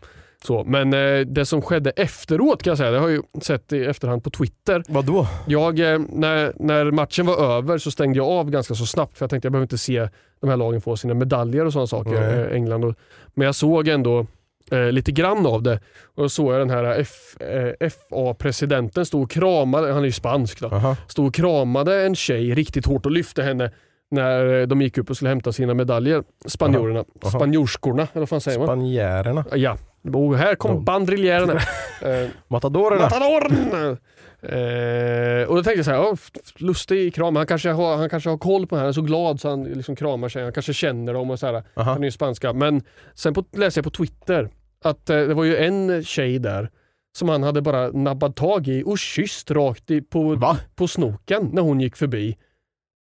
[0.45, 3.73] Så, men eh, det som skedde efteråt kan jag säga, det har jag ju sett
[3.73, 4.84] i efterhand på Twitter.
[4.88, 5.28] Vadå?
[5.47, 9.23] Jag, eh, när, när matchen var över så stängde jag av ganska så snabbt för
[9.23, 10.10] jag tänkte jag behöver inte se
[10.41, 12.86] de här lagen få sina medaljer och sådana saker, eh, England.
[12.86, 12.95] Och,
[13.34, 14.25] men jag såg ändå
[14.71, 15.80] eh, lite grann av det
[16.15, 16.99] och då såg jag den här
[17.39, 20.95] eh, FA-presidenten stå och kramade, han är ju spansk då, Aha.
[21.08, 23.71] stod och kramade en tjej riktigt hårt och lyfte henne
[24.12, 26.23] när eh, de gick upp och skulle hämta sina medaljer.
[26.45, 28.67] Spanjorerna, spanjorskorna eller vad fan säger man?
[28.67, 29.45] Spanjärerna.
[29.56, 29.78] Ja,
[30.13, 30.83] och här kom De.
[30.85, 31.53] bandriljärerna.
[32.01, 33.01] eh, Matadorerna.
[33.01, 33.97] Matadorn!
[34.41, 37.35] Eh, och då tänkte jag så här, f- lustig kram.
[37.35, 38.83] Han kanske, har, han kanske har koll på henne.
[38.83, 40.43] Han är så glad så han liksom kramar sig.
[40.43, 41.53] Han kanske känner dem och så här.
[41.53, 41.91] Aha.
[41.91, 42.53] Han är ju spanska.
[42.53, 42.81] Men
[43.13, 44.49] sen på, läste jag på Twitter
[44.83, 46.69] att eh, det var ju en tjej där
[47.17, 50.57] som han hade bara nabbat tag i och kysst rakt i, på, Va?
[50.75, 52.38] på snoken när hon gick förbi.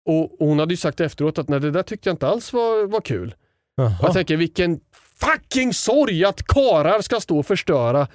[0.10, 2.54] Och, och hon hade ju sagt efteråt att nej, det där tyckte jag inte alls
[2.54, 3.36] var, var kul.
[3.78, 3.94] Jaha.
[4.02, 4.80] jag tänker vilken
[5.20, 8.08] fucking sorg att karar ska stå och förstöra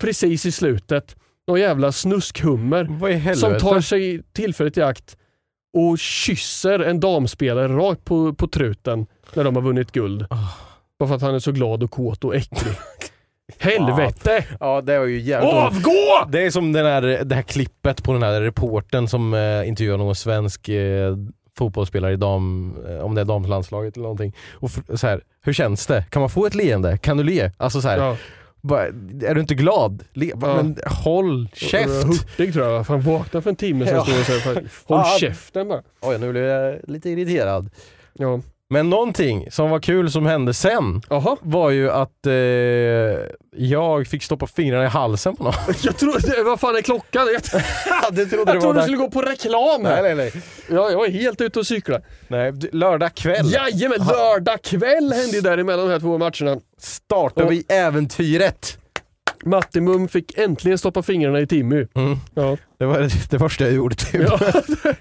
[0.00, 1.16] precis i slutet.
[1.48, 5.16] Någon jävla snuskhummer som tar sig tillfället i akt
[5.78, 10.26] och kysser en damspelare rakt på, på truten när de har vunnit guld.
[10.30, 10.36] Ah.
[10.98, 12.72] Bara för att han är så glad och kåt och äcklig.
[13.58, 14.44] Helvete!
[14.60, 16.28] Ja, det var ju jävligt Avgå!
[16.28, 19.98] Det är som den här, det här klippet på den här reporten som eh, intervjuar
[19.98, 21.16] någon svensk eh,
[21.64, 24.34] fotbollsspelare i dam, eh, om det är damlandslaget eller någonting.
[24.52, 26.04] Och så här, hur känns det?
[26.10, 26.98] Kan man få ett leende?
[26.98, 27.50] Kan du le?
[27.56, 28.16] Alltså så här, Ja,
[28.60, 28.82] bara,
[29.22, 30.04] är du inte glad?
[30.12, 30.54] Le, Ja.
[30.56, 32.04] Men håll käft!
[32.04, 32.82] Hurtig tror jag.
[32.82, 33.94] Han vaknade för en timme sedan.
[33.96, 34.04] Ja.
[34.04, 35.18] stod och sa, fan, Håll Fan.
[35.18, 35.82] käften bara.
[36.00, 37.70] Oj, nu blev jag lite irriterad.
[38.12, 38.40] Ja.
[38.72, 41.36] Men någonting som var kul som hände sen Jaha.
[41.40, 42.32] var ju att eh,
[43.56, 45.54] jag fick stoppa fingrarna i halsen på någon.
[45.82, 47.26] Jag trodde, vad fan är klockan?
[47.32, 47.42] Jag,
[48.14, 50.02] du trodde jag trodde du skulle gå på reklam här.
[50.02, 50.42] Nej, nej, nej.
[50.68, 52.02] Ja, jag är helt ute och cyklar.
[52.28, 56.60] nej lördag kväll Jajamän, lördag kväll hände ju däremellan de här två matcherna.
[56.78, 58.79] startar vi äventyret.
[59.44, 61.86] Mattimum fick äntligen stoppa fingrarna i Timmy.
[61.94, 62.18] Mm.
[62.34, 62.56] Ja.
[62.78, 62.98] Det var
[63.30, 64.22] det första jag gjorde typ.
[64.22, 64.38] Ja.
[64.84, 64.94] Nej,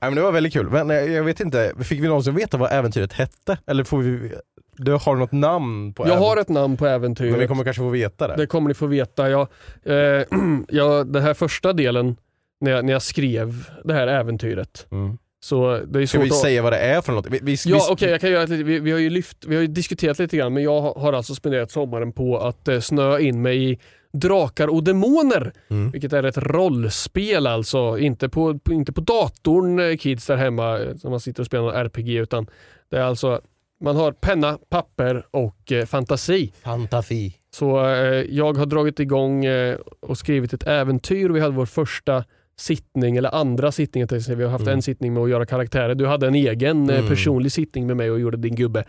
[0.00, 0.70] men det var väldigt kul.
[0.70, 3.58] Men eh, jag vet inte, fick vi någonsin veta vad äventyret hette?
[3.66, 4.32] Eller får vi,
[4.76, 7.30] du har något namn på Jag har ett namn på äventyret.
[7.30, 8.36] Men vi kommer kanske få veta det.
[8.36, 9.30] Det kommer ni få veta.
[9.30, 9.48] Jag,
[9.84, 9.94] eh,
[10.68, 12.16] jag, den här första delen,
[12.60, 15.18] när jag, när jag skrev det här äventyret, Mm.
[15.40, 17.26] Så det är Ska vi säga vad det är för något?
[17.30, 19.44] Vi, vi, Ja vi, okej, jag kan göra ett litet- vi, vi har ju lyft,
[19.46, 23.20] vi har diskuterat lite grann men jag har, alltså spenderat sommaren på att eh, snöa
[23.20, 23.78] in mig i
[24.12, 25.52] Drakar och Demoner.
[25.70, 25.90] Mm.
[25.90, 27.98] Vilket är ett rollspel alltså.
[27.98, 31.64] Inte på, inte på datorn eh, kids där hemma eh, som man sitter och spelar
[31.64, 32.46] någon RPG utan
[32.90, 33.40] det är alltså
[33.80, 36.52] man har penna, papper och eh, fantasi.
[36.62, 37.34] Fantasi.
[37.50, 41.28] Så eh, jag har dragit igång eh, och skrivit ett äventyr.
[41.30, 42.24] Vi hade vår första
[42.58, 44.00] sittning, eller andra sittning.
[44.00, 44.36] jag tänkte säga.
[44.36, 44.74] Vi har haft Mm.
[44.74, 45.94] en sittning med att göra karaktärer.
[45.94, 47.08] Du hade en egen eh, Mm.
[47.08, 48.84] personlig sittning med mig och gjorde din gubbe.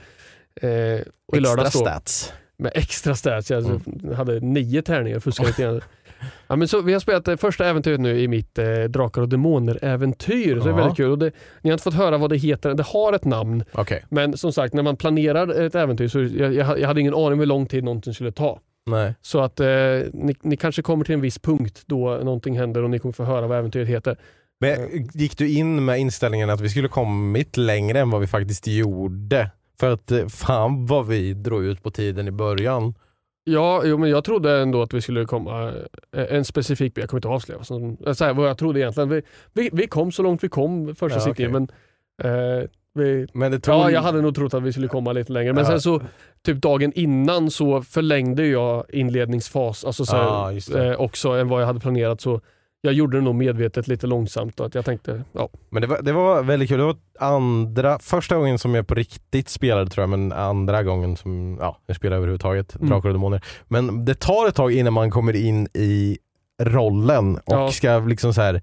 [0.61, 0.69] Eh,
[1.27, 2.33] och Extra lördags då, stats.
[2.57, 3.51] med extra stats.
[3.51, 3.79] Jag alltså,
[4.15, 5.81] hade nio tärningar, fuskade lite grann.
[6.47, 9.29] Ja, men så, vi har spelat det första äventyret nu i mitt eh, Drakar och
[9.29, 10.57] Demoner-äventyr.
[10.59, 11.11] Så det är väldigt kul.
[11.11, 12.73] Och det, ni har inte fått höra vad det heter.
[12.73, 13.63] Det har ett namn.
[13.71, 17.13] Okej, Men som sagt, när man planerar ett äventyr så jag, jag, jag hade ingen
[17.13, 18.59] aning om hur lång tid någonting skulle ta.
[18.89, 19.15] Nej.
[19.21, 19.67] Så att eh,
[20.13, 23.23] ni, ni kanske kommer till en viss punkt då någonting händer och ni kommer få
[23.23, 24.17] höra vad äventyret heter.
[24.59, 28.67] Men gick du in med inställningen att vi skulle kommit längre än vad vi faktiskt
[28.67, 29.51] gjorde?
[29.79, 32.93] För att eh, fan vad vi drog ut på tiden i början.
[33.43, 35.73] Ja, jo, men jag trodde ändå att vi skulle komma
[36.15, 37.59] eh, en specifik Jag kommer inte avslöja
[38.05, 39.09] eh, så här, vad jag trodde egentligen.
[39.09, 39.21] Vi,
[39.53, 41.47] vi, vi kom så långt vi kom första Ja, okej.
[41.49, 41.67] men
[42.23, 43.75] eh, vi, Men det tog...
[43.75, 45.53] Ja, jag hade nog trott att vi skulle komma lite längre.
[45.53, 45.69] Men Ja.
[45.69, 46.01] sen så,
[46.45, 51.61] typ dagen innan så förlängde jag inledningsfas alltså så här, Ja, eh, också än vad
[51.61, 52.21] jag hade planerat.
[52.21, 52.41] Så
[52.81, 54.59] jag gjorde det nog medvetet lite långsamt.
[54.59, 55.49] Och att jag tänkte, ja.
[55.69, 56.77] Men det var, det var väldigt kul.
[56.77, 61.17] Det var andra, första gången som jag på riktigt spelade tror jag, men andra gången
[61.17, 62.89] som ja, jag spelade överhuvudtaget, Mm.
[62.89, 63.41] Drakar och Demoner.
[63.67, 66.17] Men det tar ett tag innan man kommer in i
[66.63, 67.71] rollen och Ja.
[67.71, 68.61] ska liksom så här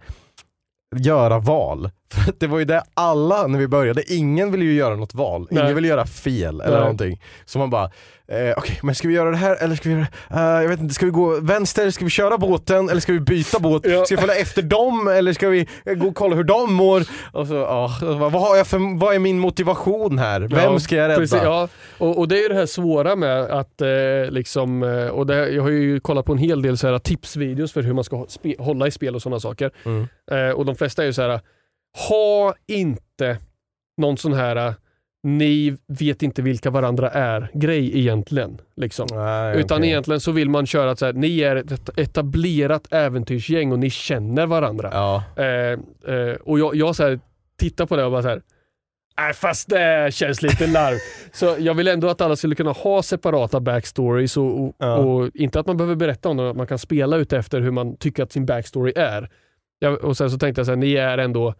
[0.97, 1.91] göra val.
[2.15, 5.15] För att det var ju det alla när vi började, ingen ville ju göra något
[5.15, 5.47] val.
[5.51, 5.75] Ingen Nej.
[5.75, 6.81] ville göra fel eller Nej.
[6.81, 7.21] någonting.
[7.45, 7.85] Så man bara,
[8.29, 10.81] eh, okej men ska vi göra det här eller ska vi göra, eh, jag vet
[10.81, 13.87] inte, ska vi gå vänster, ska vi köra båten eller ska vi byta båt?
[13.87, 14.05] Ja.
[14.05, 17.03] Ska vi följa efter dem eller ska vi gå och kolla hur de mår?
[17.33, 20.41] Och så, ja, bara, vad, har jag för, vad är min motivation här?
[20.41, 21.21] Vem Ja, ska jag rädda?
[21.21, 21.69] Precis, ja.
[21.99, 23.89] och, och det är ju det här svåra med att eh,
[24.31, 27.73] liksom, eh, och det, jag har ju kollat på en hel del så här tipsvideos
[27.73, 28.27] för hur man ska
[28.59, 29.71] hålla i spel och sådana saker.
[29.85, 30.09] Mm.
[30.31, 31.41] Eh, och de flesta är ju så här,
[32.09, 33.39] ha inte
[33.97, 34.75] någon sån här eh,
[35.23, 38.61] ni vet inte vilka varandra är grej egentligen.
[38.77, 39.07] Liksom.
[39.13, 39.91] Nej, Utan okej.
[39.91, 43.91] egentligen så vill man köra att så här, ni är ett etablerat äventyrsgäng och ni
[43.91, 44.91] känner varandra.
[44.93, 45.23] Ja.
[45.37, 45.79] Eh,
[46.15, 47.21] eh, och jag, jag så här,
[47.59, 48.43] tittar på det och bara så här.
[49.19, 50.97] Nej fast det känns lite larv.
[51.33, 54.97] så jag vill ändå att alla skulle kunna ha separata backstories och, och, Ja.
[54.97, 57.71] och inte att man behöver berätta om det, att man kan spela ut efter hur
[57.71, 59.31] man tycker att sin backstory är.
[59.79, 61.55] Jag, och sen så tänkte jag så här, ni är ändå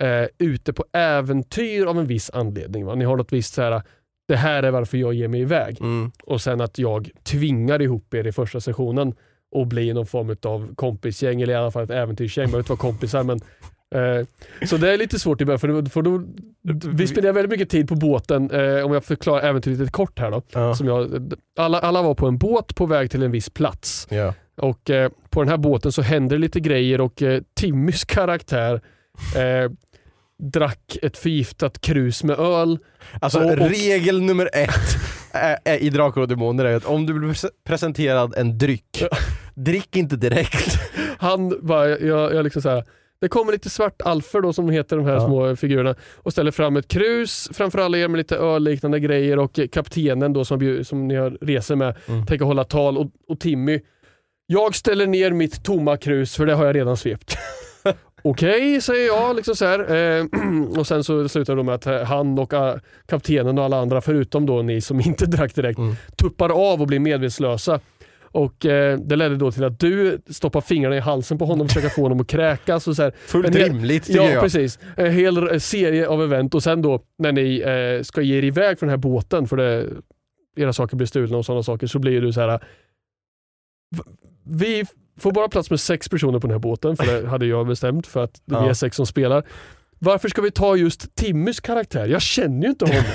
[0.00, 2.84] eh, ute på äventyr av en viss anledning.
[2.86, 2.94] Va?
[2.94, 3.82] Ni har något visst så här.
[4.28, 5.80] det här är varför jag ger mig iväg.
[5.80, 6.10] Mm.
[6.24, 9.14] Och sen att jag tvingar ihop er i första sessionen
[9.52, 12.42] och blir någon form av kompisgäng, eller i alla fall ett äventyrsgäng.
[12.44, 13.40] Man behöver inte vara kompisar men
[13.94, 14.26] eh,
[14.66, 16.22] så det är lite svårt i början, för, då- för då,
[16.92, 20.30] vi spenderar väldigt mycket tid på båten, eh, om jag förklarar äventyret lite kort här
[20.30, 20.42] då.
[20.52, 20.74] Ja.
[20.74, 24.06] Som jag, alla, alla var på en båt på väg till en viss plats.
[24.10, 24.34] Ja.
[24.56, 27.22] Och eh, på den här båten så händer det lite grejer och
[27.54, 28.80] Timmys karaktär
[30.40, 32.78] drack ett förgiftat krus med öl.
[33.20, 34.96] Alltså Och- och- regel nummer ett
[35.32, 39.04] är, är, i Drakar och Demoner är att om du blir pres- presenterad en dryck,
[39.54, 40.78] drick inte direkt.
[41.18, 42.84] Han bara, jag, jag liksom så här,
[43.20, 45.26] det kommer lite svart alfer då som heter de här Ja.
[45.26, 49.60] små figurerna och ställer fram ett krus framför alla er med lite ölliknande grejer och
[49.72, 52.26] kaptenen då som, som ni har reser med Mm.
[52.26, 53.80] tänker hålla tal och, och Timmy,
[54.46, 57.36] jag ställer ner mitt tomma krus för det har jag redan svept.
[58.22, 59.36] Okej, säger jag.
[59.36, 59.78] Liksom så här.
[59.94, 60.24] Eh,
[60.78, 64.00] och Sen så slutar det med att eh, han och eh, kaptenen och alla andra,
[64.00, 65.94] förutom då ni som inte drack direkt, Mm.
[66.16, 67.80] tuppar av och blir medvetslösa.
[68.32, 71.68] Och eh, Det ledde då till att du stoppar fingrarna i halsen på honom och
[71.70, 72.88] försöker få honom att kräkas.
[72.88, 73.12] Och så här.
[73.26, 74.42] Fullt hel- rimligt tycker Ja, jag.
[74.42, 74.78] precis.
[74.96, 78.44] En hel eh, serie av event och sen då när ni eh, ska ge er
[78.44, 79.86] iväg från den här båten för det,
[80.56, 82.60] era saker blir stulna och sådana saker så blir du så här.
[83.96, 84.02] v-
[84.44, 84.84] Vi
[85.20, 88.06] får bara plats med sex personer på den här båten för det hade jag bestämt
[88.06, 88.68] för att vi Ja.
[88.70, 89.44] är sex som spelar.
[89.98, 92.06] Varför ska vi ta just Timmys karaktär?
[92.06, 93.02] Jag känner ju inte honom.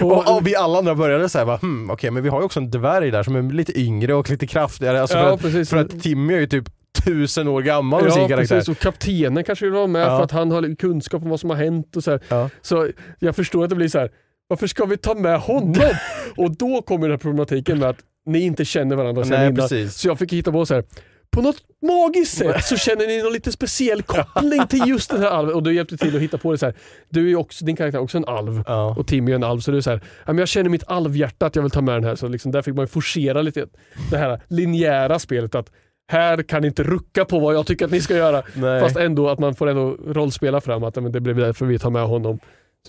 [0.00, 2.60] Och, och vi alla andra började såhär, bara, hmm, okej men vi har ju också
[2.60, 5.00] en dvärg där som är lite yngre och lite kraftigare.
[5.00, 5.70] Alltså ja, för, att, precis.
[5.70, 6.64] för att Timmy är ju typ
[7.04, 8.56] tusen år gammal med sin Ja, karaktär.
[8.56, 8.68] precis.
[8.76, 10.16] Och kaptenen kanske vill vara med Ja.
[10.16, 11.96] för att han har kunskap om vad som har hänt.
[11.96, 12.20] Och så, här.
[12.28, 12.50] Ja.
[12.62, 12.88] så
[13.18, 14.10] jag förstår att det blir så här.
[14.48, 15.74] varför ska vi ta med honom?
[16.36, 19.56] och då kommer den här problematiken med att ni inte känner varandra sen Nej innan.
[19.56, 19.94] precis.
[19.94, 20.84] Så jag fick hitta på så här.
[21.30, 25.28] På något magiskt sätt så känner ni någon lite speciell koppling till just den här
[25.28, 25.54] alven.
[25.54, 26.74] Och du hjälpte till att hitta på det så här.
[27.08, 28.62] Du är också, din karaktär är också en alv.
[28.66, 28.94] Ja.
[28.98, 29.60] Och Timmy är en alv.
[29.60, 31.94] Så du är så här, men jag känner mitt alvhjärta att jag vill ta med
[31.94, 32.14] den här.
[32.14, 33.66] Så liksom där fick man forcera lite
[34.10, 35.54] det här linjära spelet.
[35.54, 35.70] att
[36.10, 38.42] här kan ni inte rucka på vad jag tycker att ni ska göra.
[38.54, 38.80] Nej.
[38.80, 41.90] Fast ändå att man får ändå rollspela fram att men det blev därför vi tar
[41.90, 42.38] med honom.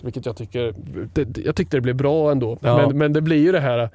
[0.00, 0.74] Så vilket jag tycker,
[1.12, 2.58] det, jag tyckte det blev bra ändå.
[2.62, 2.76] Ja.
[2.76, 3.90] Men, men det blir ju det här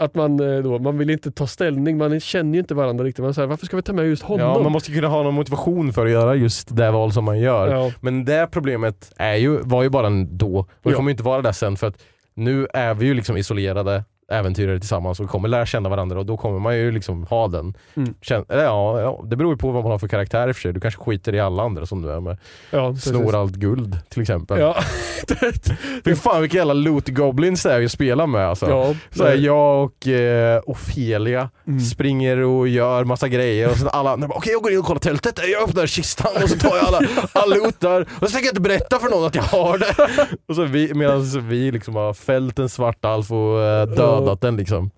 [0.00, 3.24] att man, eh, då, man vill inte ta ställning, man känner ju inte varandra riktigt.
[3.24, 4.46] Man säger, varför ska vi ta med just honom?
[4.46, 7.38] Ja, man måste kunna ha någon motivation för att göra just det val som man
[7.38, 7.68] gör.
[7.74, 7.92] Ja.
[8.00, 10.58] Men det problemet är ju, var ju bara då.
[10.58, 10.96] Och det Ja.
[10.96, 12.02] kommer ju inte vara det sen för att
[12.34, 16.36] nu är vi ju liksom isolerade äventyrare tillsammans och kommer lära känna varandra och då
[16.36, 17.74] kommer man ju liksom ha den.
[17.96, 18.14] Mm.
[18.48, 20.60] Eller ja, ja, det beror ju på vad man har för karaktär i och för
[20.62, 20.72] sig.
[20.72, 22.38] Du kanske skiter i alla andra som du är med.
[22.70, 22.96] Ja.
[22.96, 24.60] Snor allt guld till exempel.
[24.60, 24.76] Ja.
[26.04, 28.68] Fy fan vilka jävla loot goblins det är vi spelar med alltså.
[28.70, 31.80] ja, Så här, jag och eh, Ofelia Mm.
[31.80, 35.00] springer och gör massa grejer och så alla andra okej jag går in och kollar
[35.00, 37.00] tältet, jag öppnar kistan och så tar jag alla,
[37.32, 39.94] all loot där och så tänker jag inte berätta för någon att jag har det.
[40.48, 44.56] Och så vi, medan vi liksom har fällt en svart alf och eh, dödat den
[44.56, 44.90] liksom.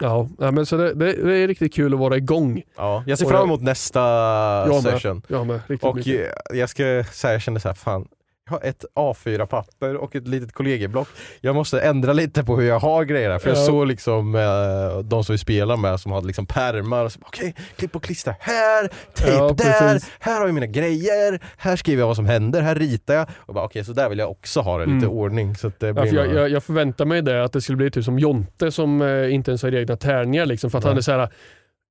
[0.00, 2.62] ja, ja, men så det, det, det är riktigt kul att vara igång.
[2.76, 4.82] Ja, jag ser fram jag- emot nästa Jag med.
[4.82, 5.22] session.
[5.28, 6.20] Jag med, riktigt Och mycket.
[6.50, 8.08] eh, jag ska säga, jag kände så här, fan
[8.50, 11.08] jag har ett A4-papper och ett litet kollegieblock.
[11.40, 13.64] Jag måste ändra lite på hur jag har grejer här, för jag Ja.
[13.66, 17.10] såg liksom eh, de som vi spelar med som hade liksom pärmar.
[17.22, 22.00] Okej, klipp och klistra här, tejp Ja, där, här har jag mina grejer, här skriver
[22.02, 23.26] jag vad som händer, här ritar jag.
[23.36, 25.10] Och bara okej, så där vill jag också ha det, lite Mm.
[25.18, 25.56] ordning.
[25.56, 27.76] Så att det Ja, blir för jag, jag, jag förväntar mig det, att det skulle
[27.76, 30.46] bli typ som Jonte som eh, inte ens har egna tärningar.
[30.46, 30.90] Liksom, för att Nej.
[30.90, 31.18] han är så här,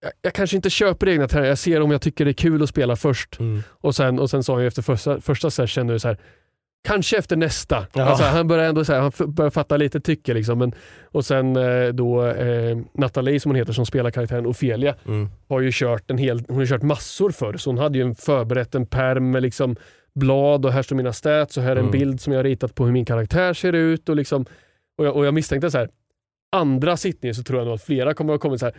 [0.02, 2.64] jag, jag kanske inte köper egna tärningar, jag ser om jag tycker det är kul
[2.64, 3.40] att spela först.
[3.40, 3.64] Mm.
[3.70, 6.18] Och sen, och sen sa ju efter första, första session så här,
[6.88, 7.88] kanske efter nästa.
[7.94, 8.04] Ja.
[8.04, 10.34] Alltså, han börjar ändå så här, han börjar fatta lite tycke.
[10.34, 10.74] Liksom, men,
[11.12, 15.30] och sen eh, då eh, Nathalie som hon heter som spelar karaktären Ofelia Mm.
[15.50, 17.58] har ju kört en hel, hon har kört massor förr.
[17.58, 19.76] Så hon hade ju en förberett en pärm med liksom
[20.16, 21.92] blad och här står mina stats och här är en Mm.
[21.92, 24.10] bild som jag har ritat på hur min karaktär ser ut.
[24.10, 24.46] Och, liksom,
[24.98, 25.90] och, jag, och jag misstänkte så här,
[26.56, 28.76] andra sittningen så tror jag nog att flera kommer att komma så här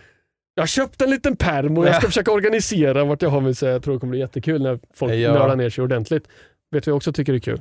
[0.56, 3.54] jag har köpt en liten pärm och jag ska försöka organisera vart jag har mig.
[3.54, 5.32] Så jag tror det kommer bli jättekul när folk Ja.
[5.32, 6.24] nördar ner sig ordentligt.
[6.70, 7.60] Vet du vad jag också tycker är kul?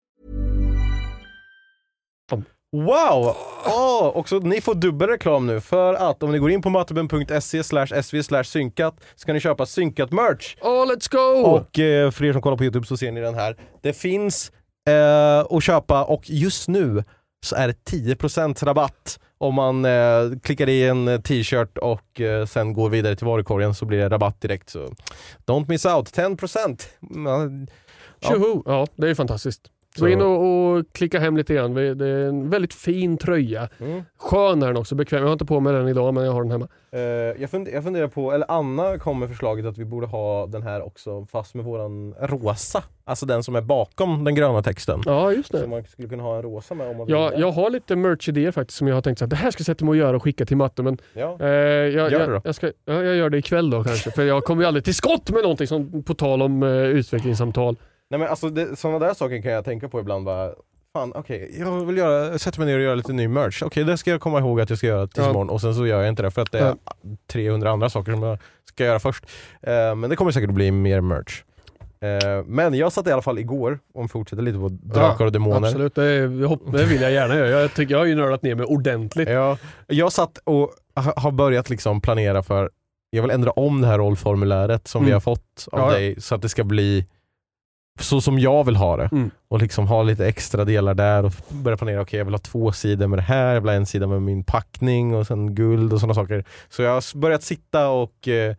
[2.71, 3.35] Wow!
[3.65, 7.63] Oh, också, ni får dubbel reklam nu för att om ni går in på mattuben.se
[7.63, 10.55] slash sv synkat så kan ni köpa synkat merch.
[10.61, 11.49] Oh, let's go!
[11.49, 13.57] Och eh, för er som kollar på Youtube så ser ni den här.
[13.81, 14.51] Det finns
[14.89, 17.03] eh, att köpa och just nu
[17.45, 22.73] så är det 10% rabatt om man eh, klickar i en t-shirt och eh, sen
[22.73, 24.69] går vidare till varukorgen så blir det rabatt direkt.
[24.69, 24.93] Så
[25.45, 26.81] don't miss out, 10%!
[27.15, 27.67] Mm,
[28.23, 28.29] Ja.
[28.29, 28.63] Tjoho!
[28.65, 29.61] Ja, det är fantastiskt.
[29.95, 30.41] Gå Så- in och,
[30.77, 31.73] och klicka hem lite grann.
[31.73, 33.69] Det är en väldigt fin tröja.
[33.79, 34.01] Mm.
[34.17, 35.19] Skön är den också, bekväm.
[35.19, 36.67] Jag har inte på mig den idag men jag har den hemma.
[36.91, 36.99] Eh,
[37.41, 40.63] jag, fund- jag funderar på, eller Anna kom med förslaget att vi borde ha den
[40.63, 42.83] här också fast med våran rosa.
[43.03, 45.01] Alltså den som är bakom den gröna texten.
[45.05, 45.67] Ja, just det.
[45.67, 47.39] man skulle kunna ha en rosa med om man Ja, vill.
[47.39, 49.85] jag har lite merch-idéer faktiskt som jag har tänkt att det här ska jag sätta
[49.85, 50.83] mig och göra och skicka till matte.
[50.83, 51.37] Men Ja.
[51.39, 52.41] eh, jag, Gör det då.
[52.43, 54.11] jag, ska, ja, jag gör det ikväll då kanske.
[54.11, 57.75] För jag kommer ju aldrig till skott med någonting som, på tal om eh, utvecklingssamtal.
[58.11, 60.51] Nej men alltså det, sådana där saker kan jag tänka på ibland bara
[60.93, 63.63] Fan okej, jag vill göra, sätta mig ner och göra lite ny merch.
[63.63, 65.29] Okej det ska jag komma ihåg att jag ska göra tills Ja.
[65.29, 66.93] imorgon och sen så gör jag inte det för att det är Ja.
[67.27, 69.25] 300 andra saker som jag ska göra först.
[69.61, 71.43] Eh, men det kommer säkert att bli mer merch.
[72.01, 75.31] Eh, men jag satt i alla fall igår, om vi fortsätter lite på Drakar och
[75.31, 75.67] Demoner.
[75.67, 77.47] Absolut, det, är- det vill jag gärna göra.
[77.61, 79.29] Jag, tycker, jag har ju nördat ner mig ordentligt.
[79.29, 82.69] Ja, jag satt och ha- har börjat liksom planera för,
[83.09, 85.07] jag vill ändra om det här rollformuläret som Mm.
[85.07, 85.93] vi har fått av Ja, ja.
[85.97, 87.05] dig så att det ska bli
[87.99, 89.09] så som jag vill ha det.
[89.11, 89.31] Mm.
[89.47, 92.71] Och liksom ha lite extra delar där och börja planera, okej jag vill ha två
[92.71, 95.93] sidor med det här, jag vill ha en sida med min packning och sen guld
[95.93, 96.45] och sådana saker.
[96.69, 98.55] Så jag har börjat sitta och eh,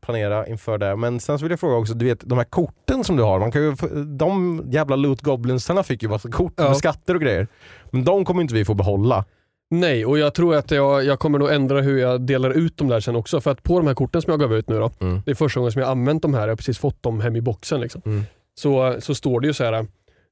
[0.00, 0.96] planera inför det.
[0.96, 3.38] Men sen så vill jag fråga också, du vet de här korten som du har,
[3.40, 3.74] man kan ju,
[4.16, 6.64] de jävla loot goblinsarna fick ju massa kort Ja.
[6.68, 7.46] med skatter och grejer.
[7.90, 9.24] Men de kommer inte vi få behålla.
[9.72, 12.88] Nej, och jag tror att jag, jag kommer nog ändra hur jag delar ut dem
[12.88, 13.40] där sen också.
[13.40, 15.22] För att på de här korten som jag gav ut nu då, Mm.
[15.24, 17.20] det är första gången som jag har använt de här, jag har precis fått dem
[17.20, 17.80] hem i boxen.
[17.80, 18.02] Liksom.
[18.04, 18.22] Mm.
[18.60, 19.86] Så, så står det ju så här,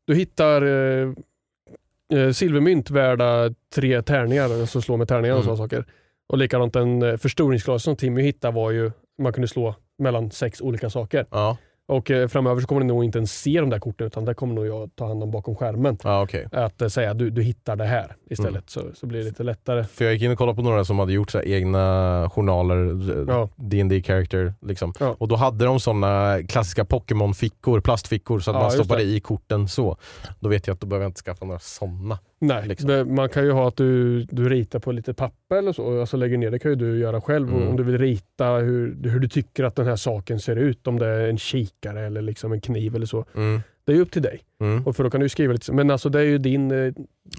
[0.07, 1.09] du hittar eh,
[2.15, 5.57] eh, silvermynt värda tre tärningar, så slå med tärningar och Mm.
[5.57, 5.85] sådana saker.
[6.29, 8.91] Och likadant en eh, förstoringsglas som Timmy hittade var ju,
[9.23, 11.27] man kunde slå mellan sex olika saker.
[11.31, 11.57] Ja.
[11.89, 14.35] Och eh, framöver så kommer ni nog inte ens se de där korten utan det
[14.35, 15.99] kommer nog jag ta hand om bakom skärmen.
[16.05, 16.49] Ja, okej.
[16.53, 18.91] Att eh, säga du, du hittar det här istället Mm.
[18.93, 19.85] så, så blir det lite lättare.
[19.85, 23.49] För jag gick in och kollade på några som hade gjort så egna journaler, Ja.
[23.57, 24.93] D&D character liksom.
[25.01, 25.17] Ja.
[25.19, 29.09] Och då hade de sådana klassiska Pokémon-fickor, plastfickor så att Ja, man stoppade det.
[29.11, 29.97] i korten så.
[30.41, 32.19] Då vet jag att då behöver jag inte skaffa några sådana.
[32.41, 32.89] Nej, Liksom.
[32.89, 36.17] det, man kan ju ha att du, du ritar på lite papper eller så alltså
[36.17, 37.49] lägger ner det kan ju du göra själv.
[37.49, 37.69] Mm.
[37.69, 40.99] Om du vill rita hur, hur du tycker att den här saken ser ut, om
[40.99, 43.25] det är en kikare eller liksom en kniv eller så.
[43.35, 43.61] Mm.
[43.89, 44.41] Det är ju upp till dig.
[44.61, 44.87] Mm.
[44.87, 46.85] Och för då kan du skriva lite, men alltså det är ju din, eh, det
[46.87, 46.93] är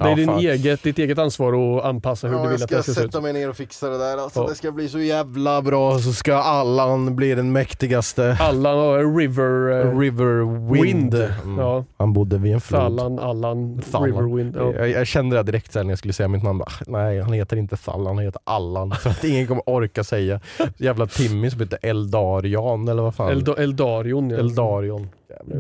[0.10, 0.40] Ja, din fan.
[0.40, 3.22] eget, ditt eget ansvar att anpassa hur du vill att det ska se ut.
[3.24, 4.18] mig ner och fixa det där.
[4.18, 4.48] Alltså, Ja.
[4.48, 8.38] Det ska bli så jävla bra så ska Allan bli den mäktigaste.
[8.40, 10.84] Allan har River eh, River Wind.
[11.14, 11.16] Wind.
[11.44, 11.58] Mm.
[11.60, 12.82] Ja, Han bodde vid en flod.
[12.82, 13.82] Allan, Thallan.
[14.06, 14.56] River Wind.
[14.58, 14.74] Ja.
[14.74, 16.60] Jag, jag kände det direkt sen när jag skulle säga mitt namn.
[16.60, 18.92] Bara, "Ah, Nej, han heter inte Thallan, han heter Allan.
[18.92, 20.40] För att ingen kommer orka säga.
[20.78, 23.32] Jävla Timmy som heter Eldarian eller vad fan.
[23.32, 24.30] Elda, Eldarion.
[24.30, 24.38] Ja.
[24.38, 25.08] Eldarion.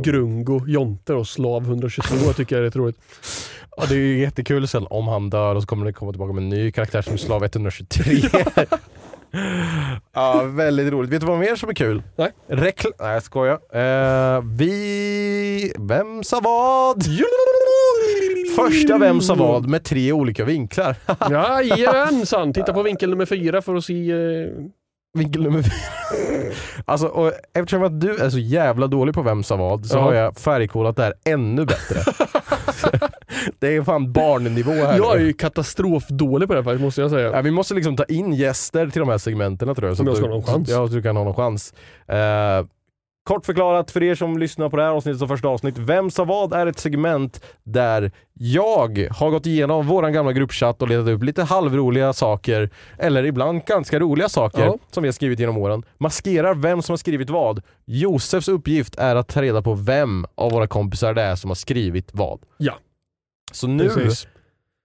[0.04, 2.98] Grungo, Jonte och Slav 122 tycker jag är rätt roligt.
[3.78, 6.34] Ja, det är ju jättekul sen om han dör och så kommer det komma tillbaka
[6.34, 8.14] med en ny karaktär som Slav 123.
[10.14, 11.12] ja, väldigt roligt.
[11.12, 12.04] Vet du vad mer som är kul?
[12.16, 12.32] Nej.
[12.48, 13.60] Rekl- Nej jag skojar.
[13.74, 15.74] Eh, vi...
[15.80, 17.04] Vem sa vad?
[18.56, 20.96] Första Vem sa vad med tre olika vinklar.
[21.32, 22.54] Jajamensan!
[22.54, 24.12] Titta på vinkel nummer fyra för att se...
[24.12, 24.48] Eh,
[25.18, 26.54] Vinkel nummer fyra.
[26.86, 30.02] alltså, och eftersom att du är så jävla dålig på Vem sa vad så Ja.
[30.02, 32.00] har jag färgkodat det här ännu bättre.
[33.60, 37.10] det är fan barnnivå här jag är ju katastrofdålig på det här faktiskt, måste jag
[37.10, 37.32] säga.
[37.32, 40.00] Ja, vi måste liksom ta in gäster till de här segmenten tror jag.
[40.00, 40.70] Om jag att ska du, ha någon chans.
[40.70, 41.74] Ja, så du kan ha någon chans.
[42.08, 42.66] Eh,
[43.30, 45.78] kort förklarat för er som lyssnar på det här avsnittet som första avsnitt.
[45.78, 50.88] Vem sa vad är ett segment där jag har gått igenom våran gamla gruppchatt och
[50.88, 54.78] letat upp lite halvroliga saker, eller ibland ganska roliga saker Ja.
[54.92, 55.84] som vi har skrivit genom åren.
[55.98, 57.62] Maskerar vem som har skrivit vad.
[57.86, 61.56] Josefs uppgift är att ta reda på vem av våra kompisar det är som har
[61.56, 62.40] skrivit vad.
[62.58, 62.74] Ja.
[63.52, 64.28] Så nu Precis.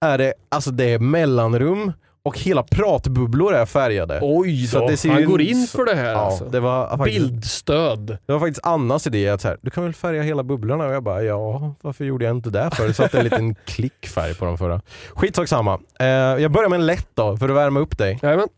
[0.05, 1.93] är det, alltså det är mellanrum
[2.25, 4.19] och hela pratbubblor är färgade.
[4.23, 6.45] Oj Så då, att det ser han går in för det här ja, alltså.
[6.45, 8.19] det, var faktiskt, Bildstöd.
[8.27, 10.87] det var faktiskt Annas idé att så här, du kan väl färga hela bubblorna?
[10.87, 12.87] Och jag bara, ja varför gjorde jag inte det för?
[12.87, 14.81] Det satt en liten klickfärg på dem förra.
[15.15, 15.81] Skitsak samma.
[16.01, 18.19] Eh, jag börjar med en lätt då, för att värma upp dig.
[18.23, 18.49] Jajamän.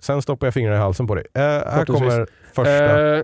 [0.00, 1.26] Sen stoppar jag fingrarna i halsen på dig.
[1.34, 3.16] Eh, här kommer första.
[3.16, 3.22] Eh,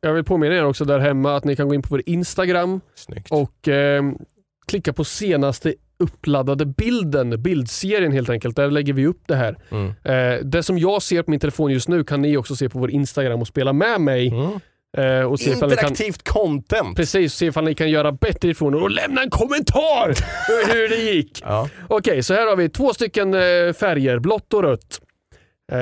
[0.00, 2.80] jag vill påminna er också där hemma att ni kan gå in på vår Instagram
[2.94, 3.30] Snyggt.
[3.30, 4.02] och eh,
[4.66, 8.56] klicka på senaste uppladdade bilden, bildserien helt enkelt.
[8.56, 9.56] Där lägger vi upp det här.
[9.70, 9.88] Mm.
[10.04, 12.78] Eh, det som jag ser på min telefon just nu kan ni också se på
[12.78, 14.28] vår Instagram och spela med mig.
[14.28, 14.60] Mm.
[14.96, 16.96] Eh, och se ni kan, Interaktivt content!
[16.96, 20.14] precis, se ifall ni kan göra bättre ifrån och lämna en kommentar
[20.74, 21.42] hur det gick.
[21.44, 21.68] Ja.
[21.88, 25.00] Okej, så här har vi två stycken eh, färger, blått och rött.
[25.72, 25.78] Eh,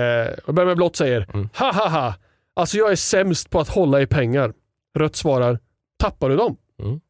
[0.46, 1.48] jag börjar med blått säger, Mm.
[1.58, 2.14] ha ha ha,
[2.56, 4.52] alltså jag är sämst på att hålla i pengar.
[4.98, 5.58] Rött svarar,
[5.98, 6.56] tappar du dem?
[6.82, 7.00] Mm.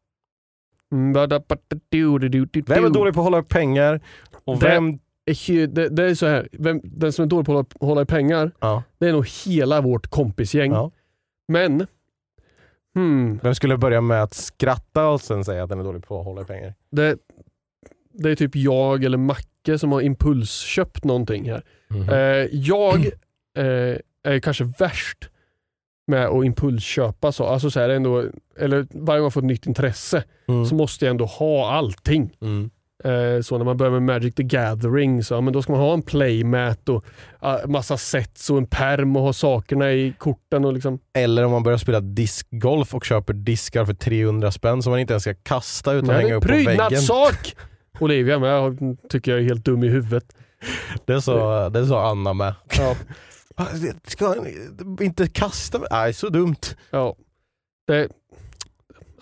[0.93, 1.12] Mm.
[1.12, 4.01] Vem är dålig på att hålla upp pengar?
[4.45, 4.99] Och Det- vem...
[5.47, 8.07] Det, det är så här, vem, den som är dålig på att hålla, hålla i
[8.07, 8.82] pengar, Ja.
[8.99, 10.72] det är nog hela vårt kompisgäng.
[10.72, 10.90] Ja.
[11.49, 11.86] Men,
[12.95, 16.18] hmm, Vem skulle börja med att skratta och sen säga att den är dålig på
[16.18, 16.74] att hålla i pengar?
[16.90, 17.16] det,
[18.12, 21.62] det är typ jag eller Macke som har impulsköpt någonting här.
[21.88, 22.09] Mhm.
[22.09, 22.16] Eh,
[22.53, 23.07] jag
[23.59, 25.30] eh, är kanske värst
[26.07, 27.33] med att impulsköpa.
[27.33, 27.47] Så.
[27.47, 28.25] Alltså så här ändå,
[28.59, 30.67] eller varje gång jag får ett nytt intresse Mm.
[30.67, 32.37] så måste jag ändå ha allting.
[32.43, 32.71] Mm.
[33.05, 35.81] Eh, så när man börjar med Magic the Gathering så ja, men då ska man
[35.81, 37.05] ha en playmat och
[37.45, 40.65] uh, massa sets och en perm och ha sakerna i korten.
[40.65, 40.99] Och liksom.
[41.15, 45.13] Eller om man börjar spela discgolf och köper diskar för 300 spänn som man inte
[45.13, 46.67] ens ska kasta utan Nej, det hänga är upp en på väggen.
[46.67, 47.57] prydnadssak!
[48.01, 50.25] Olivia med, jag tycker jag är helt dum i huvudet.
[51.05, 52.55] Det sa, det sa Anna med.
[52.79, 52.95] Ja.
[53.57, 53.67] Ah,
[54.05, 54.35] Ska
[55.01, 55.81] inte kasta?
[55.91, 56.57] Nej, så dumt.
[56.91, 57.17] Ja.
[57.87, 58.09] Det,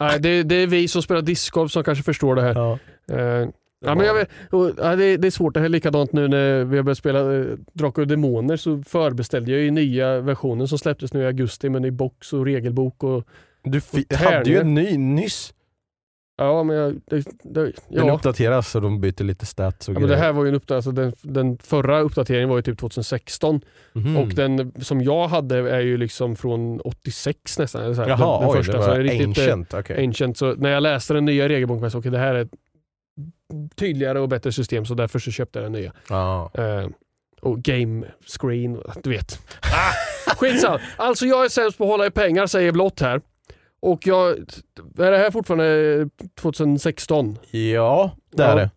[0.00, 2.54] nej, det, det är vi som spelar discgolf som kanske förstår det här.
[2.54, 2.78] Ja.
[3.14, 3.48] Eh,
[3.84, 6.28] ja, men jag vet, och, ja, det, det är svårt, det här är likadant nu
[6.28, 10.68] när vi har börjat spela eh, Drakar och Demoner så förbeställde jag ju nya versionen
[10.68, 13.02] som släpptes nu i augusti med ny box och regelbok.
[13.04, 13.24] Och,
[13.62, 15.54] Du fi- Och hade ju en ny nyss.
[16.44, 18.14] Ja, men jag, det, det, Den ja.
[18.14, 20.24] uppdateras så de byter lite stats och Ja, men det grejer.
[20.24, 23.60] här var ju en uppdatering, alltså den, den förra uppdateringen var ju typ 2016
[23.92, 24.16] Mhm.
[24.16, 27.94] och den som jag hade är ju liksom från 86 nästan.
[27.94, 29.74] Så här, Jaha, den, den oj, första, det så var är riktigt, eh, ancient.
[29.74, 30.04] okej.
[30.06, 30.36] ancient.
[30.38, 32.50] Så när jag läste den nya regelboken jag så, okej det här är ett
[33.76, 35.92] tydligare och bättre system så därför så köpte jag den nya.
[36.08, 36.50] Ja.
[36.54, 36.88] Eh,
[37.40, 38.06] och game
[38.38, 39.38] screen, och- du vet.
[39.62, 40.80] Ah, skitsamma.
[40.96, 43.20] Alltså jag är sämst på att hålla i pengar säger Blått här.
[43.80, 44.30] Och jag,
[44.98, 46.08] är det här fortfarande
[46.40, 47.38] 2016?
[47.50, 48.54] ja, det är Ja.
[48.56, 48.70] det.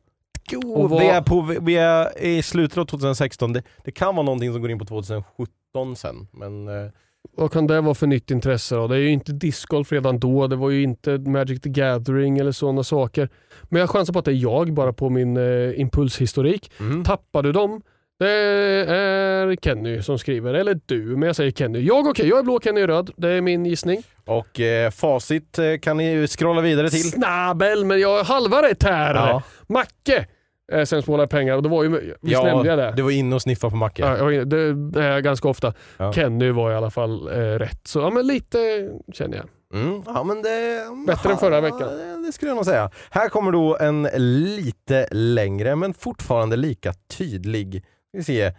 [0.65, 3.53] Och vad- vi, är på, vi är i slutet av 2016.
[3.53, 6.27] Det, det kan vara någonting som går in på 2017 sen.
[6.31, 6.91] Men, eh,
[7.37, 8.87] vad kan det vara för nytt intresse då?
[8.87, 12.51] Det är ju inte discgolf redan då, det var ju inte Magic the Gathering eller
[12.51, 13.29] sådana saker.
[13.63, 16.71] Men jag chansar på att det är jag, bara på min eh, impulshistorik.
[16.79, 17.03] Mm.
[17.03, 17.81] Tappar du dem?
[18.23, 21.79] Det är Kenny som skriver, eller du, men jag säger Kenny.
[21.79, 23.11] Jag okej, jag är blå, Kenny är röd.
[23.17, 24.03] Det är min gissning.
[24.25, 27.11] Och eh, facit eh, kan ni ju scrolla vidare till.
[27.11, 29.15] Snabbel, men jag har halva rätt här.
[29.15, 29.43] Ja.
[29.67, 30.27] Macke!
[30.71, 32.93] Eh, sen målar pengar och det var ju, visst nämnde jag det?
[32.95, 34.01] du var inne och sniffade på Macke.
[34.01, 34.57] Ja, det
[35.01, 35.73] är jag ganska ofta.
[35.97, 36.13] Ja.
[36.13, 37.87] Kenny var i alla fall eh, rätt.
[37.87, 39.45] Så ja, men lite känner jag.
[39.81, 41.81] Mm, ja, men det, Bättre än förra veckan.
[41.81, 42.89] Ja, Det skulle jag nog säga.
[43.09, 47.83] Här kommer då en lite längre men fortfarande lika tydlig.
[48.13, 48.53] Vi se,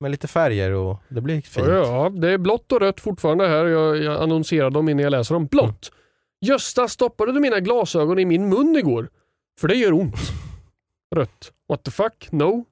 [0.00, 1.66] med lite färger och det blir fint.
[1.68, 3.64] Ja, det är blått och rött fortfarande här.
[3.64, 5.46] Jag, jag annonserar dem innan jag läser dem.
[5.46, 5.92] Blått.
[6.40, 9.10] Gösta, stoppade du mina glasögon i min mun igår?
[9.60, 10.16] För det gör ont.
[11.14, 11.52] Rött.
[11.68, 12.28] What the fuck?
[12.32, 12.64] No.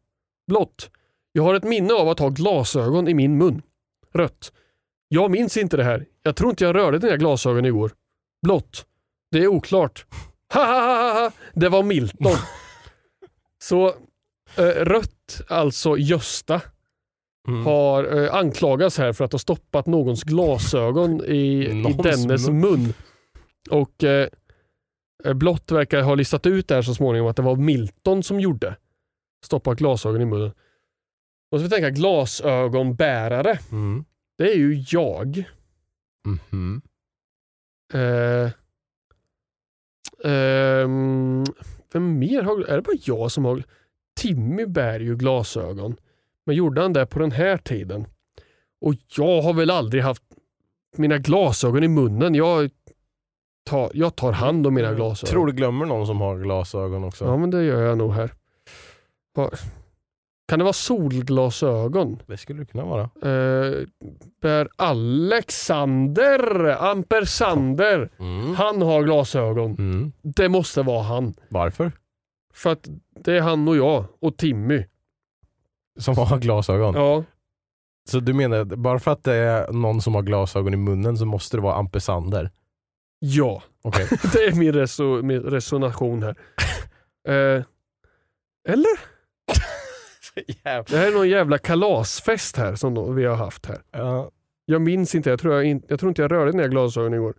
[0.47, 0.91] Blått.
[1.33, 3.63] Jag har ett minne av att ha glasögon i min mun.
[4.15, 4.53] Rött.
[5.09, 6.07] Jag minns inte det här.
[6.23, 7.93] Jag tror inte jag rörde dina glasögon igår.
[8.43, 8.87] Blått.
[9.31, 10.07] Det är oklart.
[10.55, 11.33] Ha, ha, ha, ha.
[11.55, 12.33] Det var Milton.
[13.63, 13.87] Så
[14.57, 16.61] eh, rött, alltså Gösta,
[17.49, 17.67] Mm.
[17.67, 22.95] har eh, anklagats här för att ha stoppat någons glasögon i, i dennes mun.
[23.71, 24.29] Och eh,
[25.25, 28.77] eh, Blått verkar ha listat ut där så småningom att det var Milton som gjorde.
[29.45, 30.53] Stoppat glasögon i munnen.
[31.51, 33.59] Och så får vi tänka glasögonbärare.
[33.73, 34.05] Mm.
[34.39, 35.45] Det är ju jag.
[36.27, 36.83] Mhm.
[37.95, 38.51] Eh,
[40.25, 41.45] ehm,
[41.93, 43.63] vem mer har, är det bara jag som har,
[44.21, 45.97] Timmy bär ju glasögon.
[46.47, 48.07] Men gjorde han det på den här tiden?
[48.81, 50.23] Och jag har väl aldrig haft
[50.97, 52.35] mina glasögon i munnen.
[52.35, 52.71] Jag
[53.71, 55.31] tar, jag tar hand om mina glasögon.
[55.31, 57.25] Tror du glömmer någon som har glasögon också?
[57.25, 58.31] Ja men det gör jag nog här.
[60.49, 62.23] Kan det vara solglasögon?
[62.27, 63.03] Det skulle det kunna vara.
[63.03, 63.87] Eh,
[64.43, 68.11] bär Alexander Ampersander.
[68.19, 68.55] Mm.
[68.55, 69.71] Han har glasögon.
[69.71, 70.13] Mm.
[70.23, 71.35] Det måste vara han.
[71.49, 71.93] Varför?
[72.53, 72.89] För att
[73.21, 74.85] det är han och jag och Timmy.
[75.99, 76.95] Som har glasögon?
[76.95, 77.25] Ja,
[78.11, 81.27] Så du menar, bara för att det är någon som har glasögon i munnen så
[81.27, 82.51] måste det vara Ampesander?
[83.19, 83.63] ja.
[83.85, 84.09] Okej.
[84.33, 86.37] det är min, reso, min resonation här.
[87.29, 87.63] Eh,
[88.69, 89.01] eller?
[90.91, 93.83] Det här är någon jävla kalasfest här som vi har haft här.
[93.91, 94.31] Ja.
[94.65, 97.35] Jag minns inte, jag tror, jag in, jag tror inte jag rörde dina glasögon igår.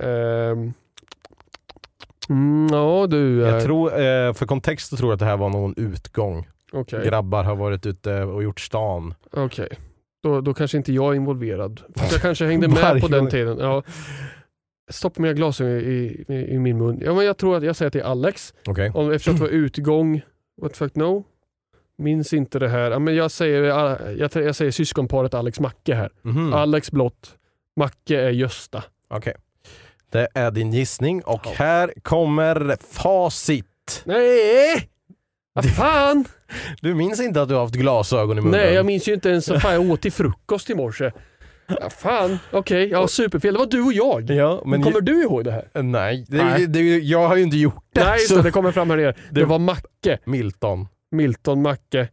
[0.00, 0.72] Ehm.
[2.30, 3.40] Mm, ja du.
[3.40, 6.48] Jag eh, tror, eh, för kontext så tror jag att det här var någon utgång.
[6.72, 9.14] Okej, Grabbar har varit ute och gjort stan.
[9.32, 9.68] okej.
[10.22, 11.80] Då, då kanske inte jag är involverad.
[12.10, 13.58] Jag kanske hängde med på den tiden.
[13.58, 13.82] Ja.
[14.90, 17.00] Stoppa mina glasögon i, i, i min mun.
[17.04, 18.90] Ja, men jag tror att jag säger till Alex, Okej.
[18.94, 20.20] om, eftersom det var utgång,
[20.62, 21.24] what the fuck no?
[21.98, 22.90] Minns inte det här.
[22.90, 23.98] Ja, men jag, säger, jag,
[24.34, 26.10] jag säger syskonparet Alex Macke här.
[26.22, 26.52] Mhm.
[26.52, 27.36] Alex blått,
[27.76, 28.84] Macke är Gösta.
[29.08, 29.34] Okej.
[30.10, 34.02] Det är din gissning och här kommer facit.
[34.04, 34.88] Nej!
[35.52, 36.24] Vad fan!
[36.80, 38.60] Du minns inte att du har haft glasögon i munnen?
[38.60, 41.10] Nej, jag minns ju inte ens vad jag åt till frukost i morse.
[41.80, 43.52] Ja, fan, okej, jag har superfel.
[43.54, 44.30] Det var du och jag.
[44.30, 45.82] Ja, men Kommer du ihåg det här?
[45.82, 46.66] Nej, det, Nej.
[46.66, 48.04] Det, jag har ju inte gjort det.
[48.04, 49.12] Nej, så- det, det kommer fram här nere.
[49.30, 50.18] Det Det- var Macke.
[50.24, 50.86] Milton.
[51.12, 52.08] Milton Macke.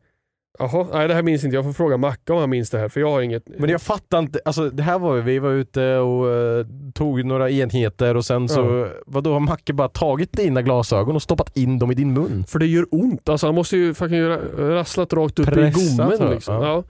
[0.59, 1.65] Jaha, nej det här minns inte jag.
[1.65, 3.43] får fråga Macke om han minns det här för jag har inget.
[3.59, 7.25] Men jag fattar inte, alltså det här var ju, vi var ute och eh, tog
[7.25, 11.79] några enheter och sen så, vadå har Macke bara tagit dina glasögon och stoppat in
[11.79, 12.45] dem i din mun?
[12.47, 13.29] För det gör ont.
[13.29, 16.31] Alltså han måste ju fucking rasslat rakt upp Pressat, i gommen.
[16.31, 16.55] Liksom.
[16.55, 16.67] Ja.
[16.67, 16.83] Ja.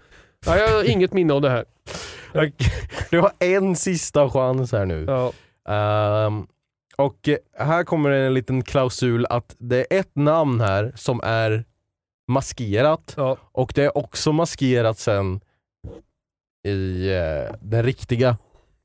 [0.45, 1.65] Ja, jag har inget minne av det här.
[3.11, 5.05] Du har en sista chans här nu.
[5.07, 5.32] Ja.
[5.74, 6.47] Ehm,
[6.95, 7.38] och eh,
[7.68, 11.65] här kommer en liten klausul att det är ett namn här som är
[12.28, 13.38] maskerat Ja.
[13.51, 15.39] och det är också maskerat sen
[16.67, 18.38] i eh, den riktiga.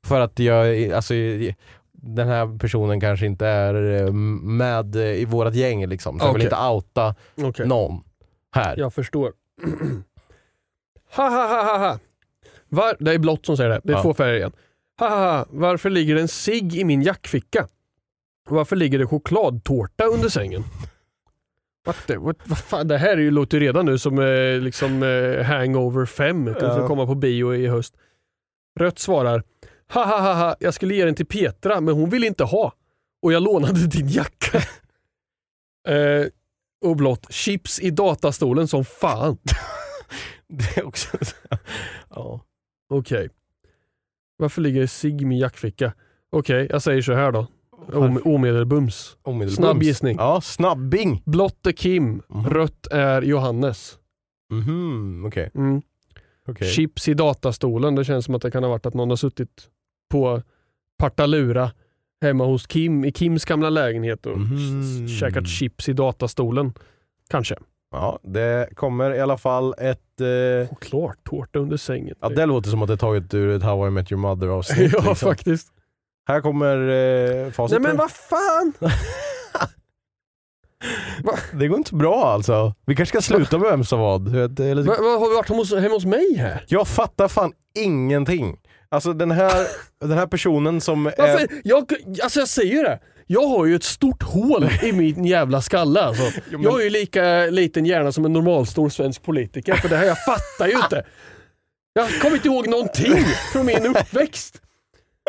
[0.07, 1.15] För att jag, alltså
[1.93, 6.19] den här personen kanske inte är eh, med i vårat gäng liksom.
[6.21, 7.67] Så jag vill inte outa Okej.
[7.67, 8.05] någon
[8.55, 8.77] här.
[8.77, 9.33] Jag förstår.
[11.17, 11.99] ha ha ha ha ha.
[12.69, 13.81] Var, det är blått som säger det.
[13.85, 14.03] Det är Ja.
[14.03, 14.53] två färger igen.
[14.99, 15.47] Ha ha ha.
[15.51, 17.69] Varför ligger det en cigg i min jackficka?
[18.49, 20.65] Varför ligger det chokladtårta under sängen?
[21.85, 24.61] What the, what, vad fan, det här är ju, låter ju redan nu som eh,
[24.61, 26.73] liksom, eh, Hangover 5 som Ja.
[26.75, 27.95] ska komma på bio i höst.
[28.81, 29.43] Rött svarar
[29.93, 30.57] ha ha ha ha.
[30.61, 32.73] Jag skulle ge den till Petra men hon vill inte ha.
[33.23, 34.59] Och jag lånade din jacka.
[35.89, 36.27] eh,
[36.85, 37.33] och blått.
[37.33, 39.39] Chips i datastolen som fan.
[40.49, 41.19] Det är också...
[42.11, 42.41] ja.
[42.91, 43.29] Okej.
[44.37, 45.93] Varför ligger cigg i min jackficka?
[46.31, 47.47] Okej, jag säger så här då.
[47.93, 49.17] Om, omedelbums.
[49.23, 49.57] Omedelbums.
[49.57, 50.17] Snabb gissning.
[50.19, 51.23] Ja, snabbing.
[51.25, 52.51] Blått är Kim, Mhm.
[52.51, 53.99] rött är Johannes.
[54.53, 55.51] Mhm, okej.
[55.55, 55.83] Mm.
[56.49, 56.69] Okej.
[56.69, 57.95] Chips i datastolen.
[57.95, 59.69] Det känns som att det kan ha varit att någon har suttit
[60.11, 60.43] på
[60.99, 61.71] Partalura
[62.21, 65.09] hemma hos Kim i Kims gamla lägenhet och Mhm.
[65.09, 66.73] käkat chips i datastolen.
[67.31, 67.57] Kanske.
[67.91, 70.21] Ja, det kommer i alla fall ett...
[70.21, 72.17] Eh, Chokladtårta under sängen.
[72.21, 74.49] ja, det låter som att det är taget ur ett How I Met Your Mother
[74.49, 74.93] avsnitt.
[74.93, 75.15] ja, liksom.
[75.29, 75.69] faktiskt.
[76.29, 76.77] Här kommer
[77.47, 77.73] eh, facit.
[77.81, 78.73] Nej men vad fan!
[81.53, 82.75] Det går inte bra alltså.
[82.87, 84.29] Vi kanske ska sluta med vem som vad.
[84.29, 86.65] Vet, är lite- Va, va, har vi varit hemma hos, hemma hos mig här?
[86.69, 88.57] Jag fattar fan ingenting.
[88.89, 89.67] Alltså den här,
[90.01, 91.07] den här personen som...
[91.07, 91.49] Är?
[91.65, 91.93] Jag,
[92.23, 92.99] alltså jag säger det.
[93.27, 96.23] Jag har ju ett stort hål i min jävla skalle alltså.
[96.51, 100.05] men- Jag har ju lika liten hjärna som en normalstor svensk politiker för det här
[100.07, 101.05] jag fattar ju inte.
[101.93, 104.61] Jag kommer inte ihåg någonting från min uppväxt.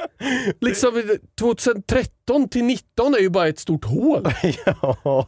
[0.61, 4.27] Liksom 2013 till 19 är ju bara ett stort hål.
[4.65, 5.25] ja, Jag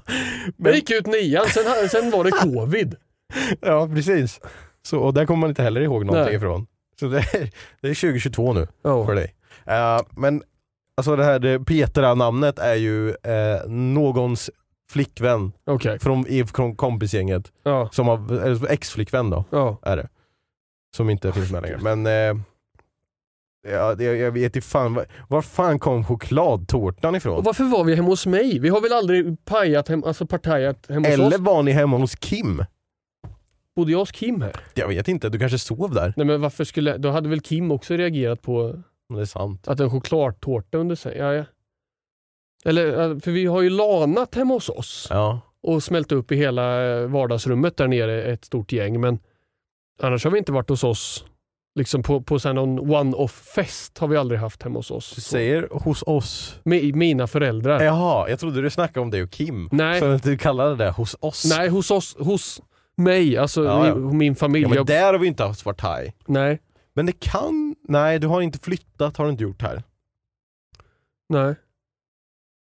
[0.58, 2.96] men, gick ut nian, sen, sen var det covid.
[3.62, 4.40] ja, precis.
[4.88, 6.36] Så, och där kommer man inte heller ihåg någonting Nej.
[6.36, 6.68] ifrån.
[7.00, 7.50] Så det är,
[7.82, 9.06] det är 2022 nu Ja.
[9.06, 9.36] för dig.
[9.66, 10.44] Eh, men
[10.98, 14.50] alltså det här Petra-namnet är ju eh, någons
[14.92, 16.00] flickvän Okej.
[16.00, 17.52] från, från kompisgänget.
[17.64, 17.90] Ja.
[17.92, 19.80] Som har, eller ex-flickvän då, Ja.
[19.84, 20.08] är det.
[20.96, 21.78] Som inte finns med längre.
[21.82, 22.44] Men eh,
[23.72, 27.38] ja, det, jag vet inte fan, var, var fan kom chokladtårtan ifrån?
[27.38, 28.60] Och varför var vi hemma hos mig?
[28.60, 31.38] Vi har väl aldrig pajat hem, alltså partajat hemma hos Eller oss?
[31.40, 32.64] var ni hemma hos Kim?
[33.76, 34.56] Bodde jag hos Kim här?
[34.74, 36.14] Jag vet inte, du kanske sov där?
[36.18, 38.82] Nej men varför skulle, då hade väl Kim också reagerat på
[39.14, 39.68] det är sant.
[39.68, 41.18] att en chokladtårta under sig.
[41.18, 41.44] Ja, ja.
[42.66, 45.42] Eller, för vi har ju lanat hemma hos oss Ja.
[45.64, 49.02] och smält upp i hela eh, vardagsrummet där nere ett stort gäng.
[49.02, 49.20] Men
[50.02, 51.26] annars har vi inte varit hos oss.
[51.76, 55.12] Liksom på, på så någon one-off-fest har vi aldrig haft hemma hos oss.
[55.16, 56.60] Du säger hos oss.
[56.64, 57.84] Med mina föräldrar.
[57.84, 59.70] Jaha, jag trodde du snackade om dig och Kim.
[59.72, 60.00] Nej.
[60.00, 61.46] Så att du kallade det hos oss.
[61.58, 62.16] Nej, hos oss.
[62.20, 62.62] Hos
[62.98, 63.96] mig, alltså Ja, ja.
[63.96, 64.64] Min, familj.
[64.64, 66.14] Ja, men där har vi inte haft Svartaj.
[66.26, 66.60] Nej,
[66.94, 67.76] Men det kan...
[67.88, 69.84] Nej, du har inte flyttat har du inte gjort här.
[71.30, 71.56] nej.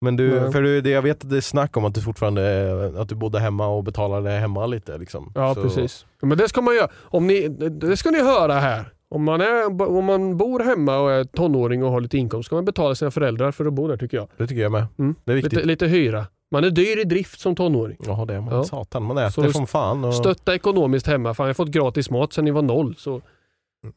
[0.02, 0.52] Men du, Nej.
[0.52, 3.16] för du, det, jag vet att det är snack om att du fortfarande att du
[3.16, 5.32] bodde hemma och betalade hemma lite liksom.
[5.36, 6.06] Ja, Så- precis.
[6.22, 6.88] Men det ska man göra.
[7.02, 8.94] Om ni, det ska ni höra här.
[9.10, 12.56] Om man, är, om man bor hemma och är tonåring och har lite inkomst ska
[12.56, 14.28] man betala sina föräldrar för att bo där tycker jag.
[14.38, 14.86] Det tycker jag med.
[15.00, 15.16] Mm.
[15.26, 15.54] Det är viktigt.
[15.54, 16.26] Lite, lite hyra.
[16.52, 17.98] Man är dyr i drift som tonåring.
[18.06, 18.54] Ja det är man.
[18.54, 18.64] Ja.
[18.64, 20.06] Satan, man äter Så som fan.
[20.06, 20.16] Och...
[20.16, 21.34] Stötta ekonomiskt hemma.
[21.34, 22.96] Fan, jag har fått gratis mat sedan ni var noll.
[22.98, 23.22] Så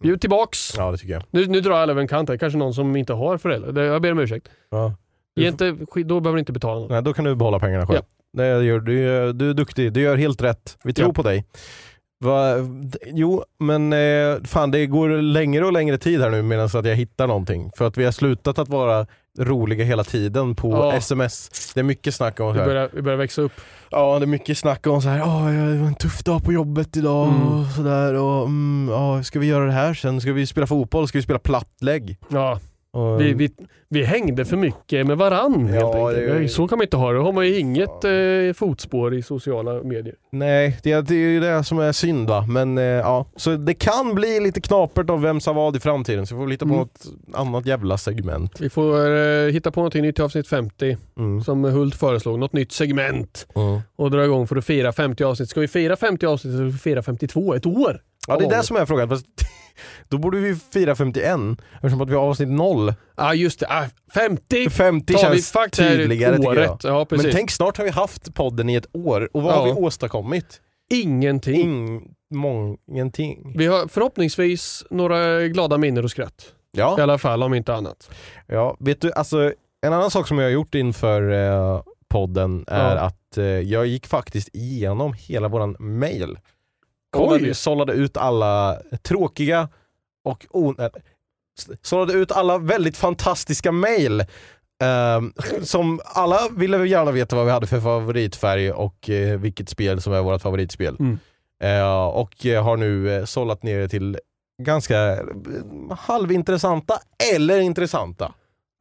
[0.02, 0.76] bjud tillbaks.
[0.76, 1.22] Ja det tycker jag.
[1.30, 2.36] Nu, nu drar jag alla över en kant här.
[2.36, 3.72] Kanske någon som inte har föräldrar.
[3.72, 4.48] Det- Jag ber om ursäkt.
[4.70, 4.92] Ja.
[5.36, 6.90] Ge inte, då behöver ni inte betala något.
[6.90, 8.02] Nej, då kan du behålla pengarna själv.
[8.36, 10.76] Det gör, du, är- du är duktig, du gör helt rätt.
[10.84, 11.12] Vi tror Ja.
[11.12, 11.44] på dig.
[12.24, 12.54] Va,
[13.06, 16.96] jo, men eh, fan det går längre och längre tid här nu medan att jag
[16.96, 17.70] hittar någonting.
[17.76, 19.06] För att vi har slutat att vara
[19.38, 20.92] roliga hela tiden på Ja.
[20.96, 21.72] sms.
[21.74, 23.52] Det är mycket snack om Vi börjar, vi börjar växa upp.
[23.90, 25.18] Ja, det är mycket snack om så här.
[25.18, 27.42] Ja, det var en tuff dag på jobbet idag Mm.
[27.60, 28.14] och sådär.
[28.14, 30.20] Och, mm, ja, ska vi göra det här sen?
[30.20, 31.08] Ska vi spela fotboll?
[31.08, 32.18] Ska vi spela plattlägg?
[32.28, 32.60] Ja,
[32.94, 33.50] Och, vi, vi,
[33.88, 37.18] vi hängde för mycket med varann helt Ja, det- Så kan man inte ha det.
[37.18, 40.14] Då har man ju inget eh, fotspår i sociala medier.
[40.32, 42.46] Nej, det, det är ju det som är synd va.
[42.48, 46.26] Men eh, ja, så det kan bli lite knapert av vem som vad i framtiden.
[46.26, 46.78] Så vi får lita på Mm.
[46.80, 47.00] något
[47.34, 48.60] annat jävla segment.
[48.60, 51.42] Vi får eh, hitta på någonting nytt i avsnitt 50 Mm.
[51.44, 52.38] som Hult föreslog.
[52.38, 53.80] Något nytt segment Mm.
[53.96, 55.48] och dra igång för att fira 50 avsnitt.
[55.48, 58.00] Ska vi fira 50 avsnitt så ska vi fira 52, ett år.
[58.28, 58.56] Ja, det är Ja.
[58.56, 59.08] det som är frågan.
[60.08, 61.40] Då borde vi fira 51
[61.74, 62.86] eftersom att vi har avsnitt 0.
[62.86, 62.94] Ja
[63.24, 66.70] ah, just det, ah, 50 50 tar vi känns faktiskt det här tydligare tycker jag.
[66.70, 66.84] året.
[66.84, 67.24] Ja, precis.
[67.26, 69.58] Men tänk snart har vi haft podden i ett år och vad Ja.
[69.58, 70.60] har vi åstadkommit?
[70.90, 72.00] Ingenting.
[72.88, 73.52] Ingenting.
[73.56, 76.52] Vi har förhoppningsvis några glada minnen och skratt.
[76.76, 78.10] I Ja, alla fall om inte annat.
[78.46, 79.52] ja, vet du, alltså
[79.86, 83.00] en annan sak som jag har gjort inför eh, podden är Ja.
[83.00, 86.38] att eh, jag gick faktiskt igenom hela våran mail.
[87.14, 87.26] Oj.
[87.28, 89.68] Kollade, sållade ut alla tråkiga
[90.24, 90.46] och
[90.78, 90.88] äh,
[91.82, 94.24] sållade ut alla väldigt fantastiska mail.
[94.82, 100.00] ehm, som alla ville gärna veta vad vi hade för favoritfärg och eh, vilket spel
[100.00, 100.96] som är vårt favoritspel.
[101.00, 101.18] Mm.
[101.62, 104.18] Eh, och eh, har nu eh, sållat ner det till
[104.62, 105.18] ganska eh,
[105.98, 106.98] halvintressanta
[107.34, 108.32] eller intressanta.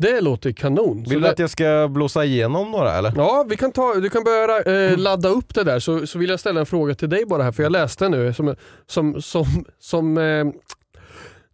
[0.03, 1.03] Det låter kanon.
[1.05, 3.13] Så Vill du det- att jag ska blåsa igenom några eller?
[3.15, 6.29] Ja, vi kan ta, du kan börja eh, ladda upp det där så, så vill
[6.29, 8.55] jag ställa en fråga till dig bara här för jag läste nu som,
[8.87, 9.45] som, som,
[9.79, 10.45] som eh,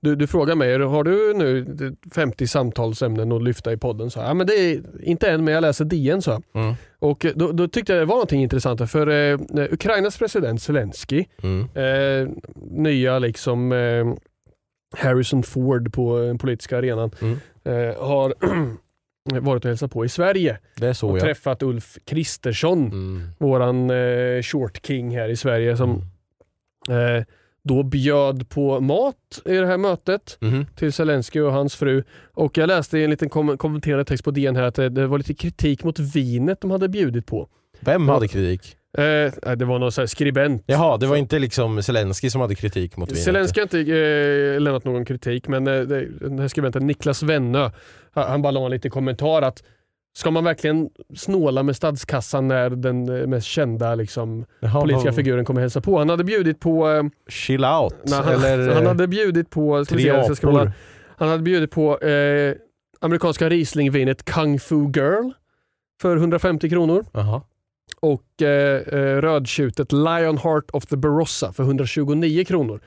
[0.01, 1.65] du, du frågar mig, har du nu
[2.15, 4.09] 50 samtalsämnen att lyfta i podden?
[4.11, 6.41] Så, ja, men det är inte än men jag läser DN så.
[6.55, 6.73] Mm.
[6.99, 9.39] Och då, då tyckte jag det var någonting intressant för eh,
[9.71, 11.67] Ukrainas president Zelensky, Mm.
[11.75, 12.29] eh,
[12.71, 14.05] nya liksom eh,
[14.97, 17.37] Harrison Ford på den politiska arenan, Mm.
[17.63, 18.33] eh, har
[19.41, 21.21] varit och hälsat på i Sverige Det är så och ja.
[21.21, 23.29] träffat Ulf Kristersson, Mm.
[23.37, 26.01] våran eh, short king här i Sverige som
[26.89, 27.23] eh,
[27.63, 30.65] då bjöd på mat i det här mötet Mhm.
[30.75, 32.03] till Zelensky och hans fru.
[32.33, 35.07] Och jag läste i en liten kom- kommenterande text på DN här att det, det
[35.07, 37.47] var lite kritik mot vinet de hade bjudit på.
[37.79, 38.75] Vem hade kritik?
[38.97, 40.63] Eh, det var någon så här skribent.
[40.65, 43.23] Jaha, det var inte liksom Zelensky som hade kritik mot vinet?
[43.23, 47.69] Zelensky har inte eh, lämnat någon kritik, men eh, den här skribenten Niklas Wennö,
[48.11, 49.63] han, bara la en liten kommentar att
[50.13, 55.45] ska man verkligen snåla med statskassan när den eh, mest kända liksom, Jaha, politiska figuren
[55.45, 55.97] kommer hälsa på?
[55.97, 56.89] Han hade bjudit på...
[56.89, 57.95] Eh, Chill out?
[58.03, 59.85] nej, han, eller han hade bjudit på...
[59.85, 60.61] se, tre scrolla.
[60.61, 60.71] apor?
[61.17, 62.55] Han hade bjudit på eh,
[62.99, 65.31] amerikanska Riesling-vinet Kung Fu Girl
[66.01, 67.41] för 150 kronor Jaha.
[67.99, 72.81] Och eh, eh, rödtjutet Lionheart of the Barossa för 129 kronor.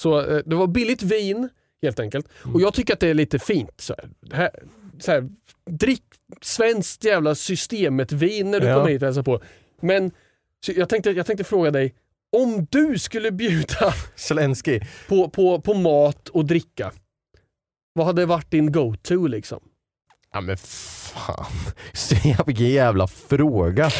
[0.00, 1.48] Så eh, det var billigt vin
[1.82, 2.28] helt enkelt.
[2.54, 3.80] Och jag tycker att det är lite fint.
[3.80, 4.50] Så här, här,
[4.98, 5.28] så här,
[5.70, 6.02] drick
[6.42, 8.74] svenskt jävla systemet vin när du Ja.
[8.76, 9.40] kommer hit och hälsar på.
[9.80, 10.10] Men
[10.66, 11.94] jag, tänkte, jag tänkte fråga dig,
[12.36, 14.80] om du skulle bjuda Zelensky?
[15.08, 16.92] på, på, på mat och dricka,
[17.92, 19.60] vad hade varit din go-to liksom?
[20.32, 21.46] Ja men fan.
[22.46, 23.90] Vilken jävla fråga.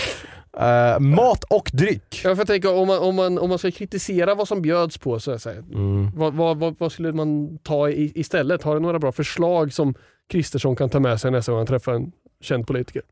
[0.61, 2.21] Eh, mat och dryck.
[2.25, 5.21] Jag får tänka om man, om, man, om man ska kritisera vad som bjöds på,
[5.21, 6.11] så, här, Mm.
[6.15, 8.63] vad, vad, vad, skulle man ta i, istället?
[8.63, 9.95] Har du några bra förslag som
[10.29, 13.03] Kristersson kan ta med sig nästa gång han träffar en känd politiker?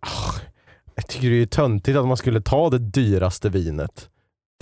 [0.94, 4.08] Jag tycker det är töntigt att man skulle ta det dyraste vinet.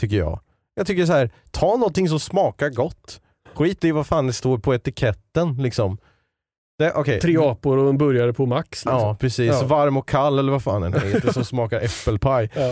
[0.01, 0.41] Tycker jag.
[0.75, 3.21] Jag tycker så här, ta någonting som smakar gott.
[3.55, 5.99] Skit i vad fan det står på etiketten liksom.
[6.83, 7.21] Det, okay.
[7.21, 8.69] Tre apor och en burgare på Max.
[8.71, 8.93] Liksom.
[8.93, 9.67] Ja precis, Ja.
[9.67, 12.51] varm och kall eller vad fan den heter som smakar äppelpaj.
[12.55, 12.69] Ja.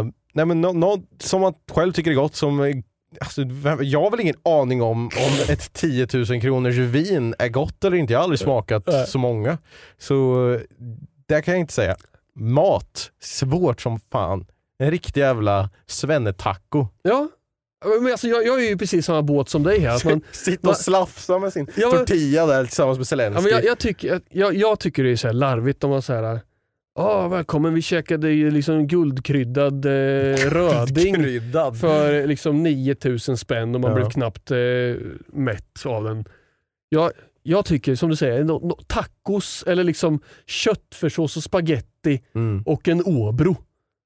[0.00, 2.82] Uh, nej men nå- något som man själv tycker är gott som
[3.20, 3.42] Alltså,
[3.82, 7.96] jag har väl ingen aning om om ett 10 000 kronors vin är gott eller
[7.96, 8.12] inte.
[8.12, 9.06] Jag har aldrig smakat Nej.
[9.06, 9.58] så många.
[9.98, 10.36] Så
[11.28, 11.96] det kan jag inte säga.
[12.34, 14.46] Mat, svårt som fan.
[14.78, 16.86] En riktig jävla svennetaco.
[17.02, 17.28] ja.
[17.84, 20.00] Men alltså, jag, jag är ju precis samma båt som dig här.
[20.04, 23.42] Man, Sitta och slafsa med sin Ja, tortilla där tillsammans med ja, Zelensky.
[23.42, 26.40] men jag, jag, tycker, jag, jag tycker det är så larvigt om man säger
[26.98, 29.90] Ah, välkommen, vi käkade ju liksom guldkryddad eh,
[30.50, 31.80] röding Kryddad.
[31.80, 33.94] för liksom 9000 spänn och man Ja.
[33.96, 34.56] blev knappt eh,
[35.32, 36.24] mätt av den.
[36.88, 37.12] Jag,
[37.42, 42.62] jag tycker som du säger, no, no, tacos eller liksom köttfärssås och spaghetti Mm.
[42.66, 43.56] och en Åbro.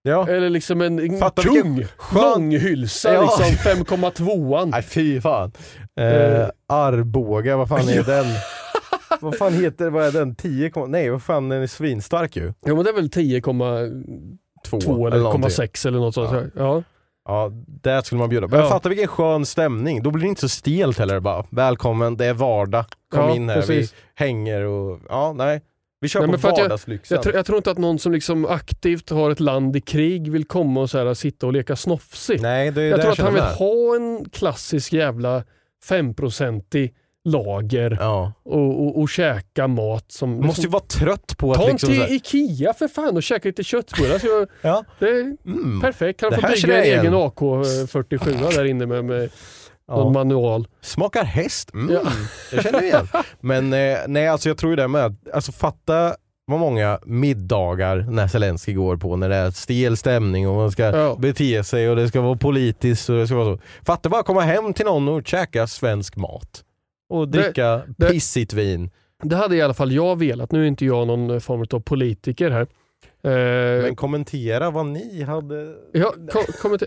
[0.03, 0.29] Ja.
[0.29, 3.23] Eller liksom en, Fattar vilken skön- långhylsa, Ja.
[3.23, 3.45] liksom
[3.85, 4.67] 5,2an.
[4.71, 5.53] Nej fy fan.
[6.01, 6.07] Eh,
[6.41, 6.49] Eh.
[6.69, 8.27] Arboga, vad fan är den?
[9.21, 10.35] vad fan heter, vad är den?
[10.35, 12.53] 10, kom- nej vad fan den är svinstark ju.
[12.65, 15.51] Ja men det är väl 10,2 Två eller någonting.
[15.51, 16.31] 0,6 eller något sånt.
[16.33, 16.43] Ja.
[16.57, 16.83] Ja.
[17.29, 17.51] Ja,
[17.83, 18.47] där skulle man bjuda.
[18.47, 18.69] Men Ja.
[18.69, 20.03] fatta vilken skön stämning.
[20.03, 21.45] Då blir det inte så stelt heller bara.
[21.51, 22.85] Välkommen, det är vardag.
[23.13, 23.93] Kom Ja, in här, precis.
[23.93, 25.01] vi hänger och...
[25.09, 25.61] Ja, nej.
[26.03, 27.15] Vi kör Nej, på jag- vardagslyxen.
[27.15, 30.33] Jag, tror- jag tror inte att någon som liksom aktivt har ett land i krig
[30.33, 32.41] vill komma och så här, sitta och leka snofsig.
[32.43, 35.45] nej, det är jag tror att han vill ha en klassisk jävla
[35.89, 36.95] 5-procentig
[37.25, 38.33] lager Ja.
[38.43, 40.31] och, och, och käka mat som...
[40.31, 41.89] Man måste ju vara trött på att Ta liksom...
[41.89, 44.19] till Ikea för fan och käka lite köttbullar.
[44.19, 44.85] Så Ja.
[44.99, 45.81] det är Mm.
[45.81, 46.21] perfekt.
[46.21, 49.31] Kan Det få bygga en jag egen AK47 där inne med, med
[49.91, 50.11] någon Ja.
[50.11, 50.68] manual.
[50.80, 51.74] Smakar häst.
[51.74, 51.95] Mm.
[51.95, 52.01] Ja.
[52.53, 53.09] Jag känner igen.
[53.41, 56.14] Men eh, nej, alltså jag tror ju det med att, alltså fatta
[56.47, 60.82] vad många middagar när Zelensky går på, när det är stel stämning och man ska
[60.84, 61.16] Ja.
[61.18, 63.62] bete sig och det ska vara politiskt och det ska vara så.
[63.82, 66.64] Fatta bara komma hem till någon och käka svensk mat.
[67.11, 68.91] Och Det- dricka det- pissigt vin.
[69.22, 70.53] Det hade i alla fall jag velat.
[70.53, 72.66] Nu är inte jag någon form av politiker här.
[73.22, 75.74] Eh, Men kommentera vad ni hade...
[75.93, 76.86] Ja, kom, kom inte.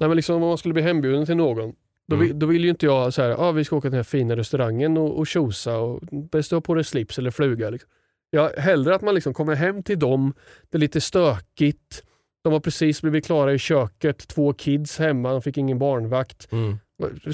[0.00, 1.72] Nej, men liksom, om man skulle bli hembjuden till någon,
[2.12, 2.26] då, Mm.
[2.28, 4.02] vill, då vill ju inte jag så här, ah, vi ska åka till den här
[4.04, 6.00] fina restaurangen och, och tjosa och
[6.32, 7.70] bäst på dig slips eller fluga.
[7.70, 7.90] Liksom.
[8.30, 10.34] Jag hellre att man liksom kommer hem till dem,
[10.70, 12.02] det är lite stökigt,
[12.44, 16.48] de har precis blivit klara i köket, två kids hemma, de fick ingen barnvakt.
[16.52, 16.78] Mm.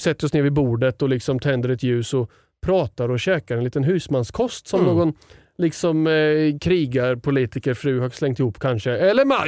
[0.01, 2.31] Sätter oss ner vid bordet och liksom tänder ett ljus och
[2.67, 4.95] pratar och käkar en liten husmanskost som Mm.
[4.97, 5.13] någon
[5.59, 8.91] liksom eh, krigarpolitikerfru har slängt ihop kanske.
[8.93, 9.39] Eller, man,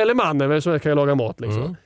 [0.00, 1.40] eller mannen vem som kan laga mat.
[1.40, 1.62] Liksom.
[1.62, 1.76] Mm.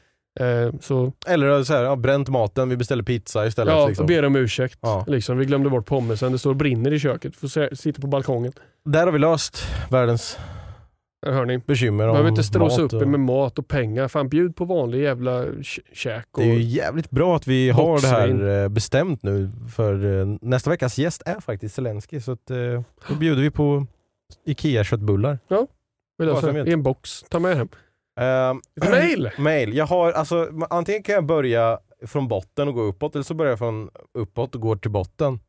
[0.40, 3.74] Eh, så Eller så här, ja, bränt maten, vi beställer pizza istället.
[3.74, 4.06] ja, liksom.
[4.06, 4.78] ber om ursäkt.
[4.82, 5.04] Ja.
[5.06, 5.38] Liksom.
[5.38, 7.36] Vi glömde bort pommesen, det står och brinner i köket.
[7.36, 8.52] Får sitta på balkongen.
[8.84, 10.38] Där har vi löst världens
[11.26, 11.58] Där hör ni.
[11.58, 14.08] bekymmer om Behöver inte stråsa mat upp och- med mat och pengar.
[14.08, 16.26] Fan bjud på vanlig jävla kä- käk.
[16.30, 16.42] Och...
[16.42, 20.26] Det är ju jävligt bra att vi har det här eh, bestämt nu för eh,
[20.40, 22.56] nästa veckas gäst är faktiskt Zelensky så att, eh,
[23.08, 23.86] då bjuder vi på
[24.46, 25.38] IKEA-köttbullar.
[26.18, 26.70] Vi löser det.
[26.70, 27.22] I en box.
[27.28, 27.68] Ta med hem.
[28.20, 29.30] Ett mail!
[29.38, 29.76] mail.
[29.76, 33.52] Jag har, alltså, antingen kan jag börja från botten och gå uppåt eller så börjar
[33.52, 35.40] jag från uppåt och går till botten.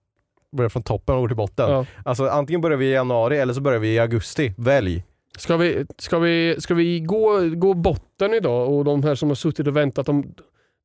[0.52, 1.72] Börjar från toppen och går till botten.
[1.72, 1.86] Ja.
[2.06, 4.54] Alltså antingen börjar vi i januari eller så börjar vi i augusti.
[4.58, 5.04] Välj.
[5.38, 9.36] Ska vi, ska vi, ska vi gå, gå botten idag och de här som har
[9.36, 10.34] suttit och väntat, de,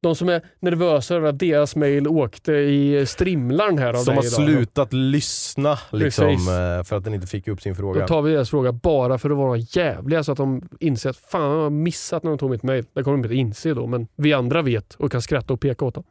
[0.02, 4.22] De som är nervösa över att deras mail åkte i strimlarn här av Som har
[4.22, 6.48] slutat lyssna liksom, Precis.
[6.48, 8.00] eh, för att den inte fick upp sin fråga.
[8.00, 11.16] Då tar vi deras fråga bara för att vara jävliga så att de inser att
[11.16, 12.84] fan jag har missat när de tog mitt mail.
[12.92, 15.84] Det kommer de inte inse då, men vi andra vet och kan skratta och peka
[15.84, 16.04] åt dem.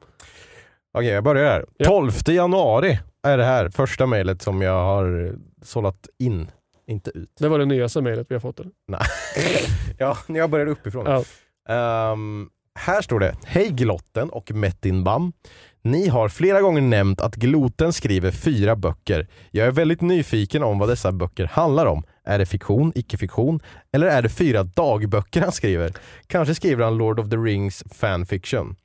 [0.98, 1.66] Okej, jag börjar här.
[1.78, 1.86] Ja.
[1.90, 6.52] 12 januari är det här första mejlet som jag har sållat in,
[6.88, 7.30] inte ut.
[7.40, 8.60] Det var det nyaste mejlet vi har fått.
[8.60, 8.72] Eller?
[8.88, 9.02] Nej.
[9.98, 11.06] ja, jag började uppifrån.
[11.06, 11.24] Ja.
[11.74, 15.34] Ehm, här står det, Hej Glotten och Metin Bam.
[15.82, 19.28] Ni har flera gånger nämnt att Gloten skriver fyra böcker.
[19.52, 22.04] Jag är väldigt nyfiken om vad dessa böcker handlar om.
[22.26, 23.60] Är det fiktion, icke-fiktion
[23.94, 25.94] eller är det fyra dagböcker han skriver?
[26.28, 28.76] Kanske skriver han Lord of the Rings fanfiction.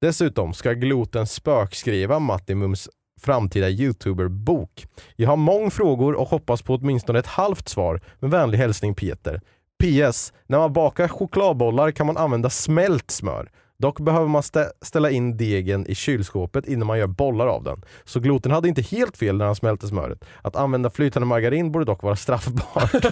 [0.00, 2.88] Dessutom ska Gloten spökskriva Mattimums
[3.20, 4.86] framtida youtuber-bok.
[5.16, 8.00] Jag har många frågor och hoppas på åtminstone ett halvt svar.
[8.18, 9.40] Med vänlig hälsning Peter.
[9.82, 10.32] PS.
[10.46, 13.50] När man bakar chokladbollar kan man använda smält smör.
[13.78, 17.82] Dock behöver man stä- ställa in degen i kylskåpet innan man gör bollar av den.
[18.04, 20.24] Så Gloten hade inte helt fel när han smälte smöret.
[20.42, 22.92] Att använda flytande margarin borde dock vara straffbart.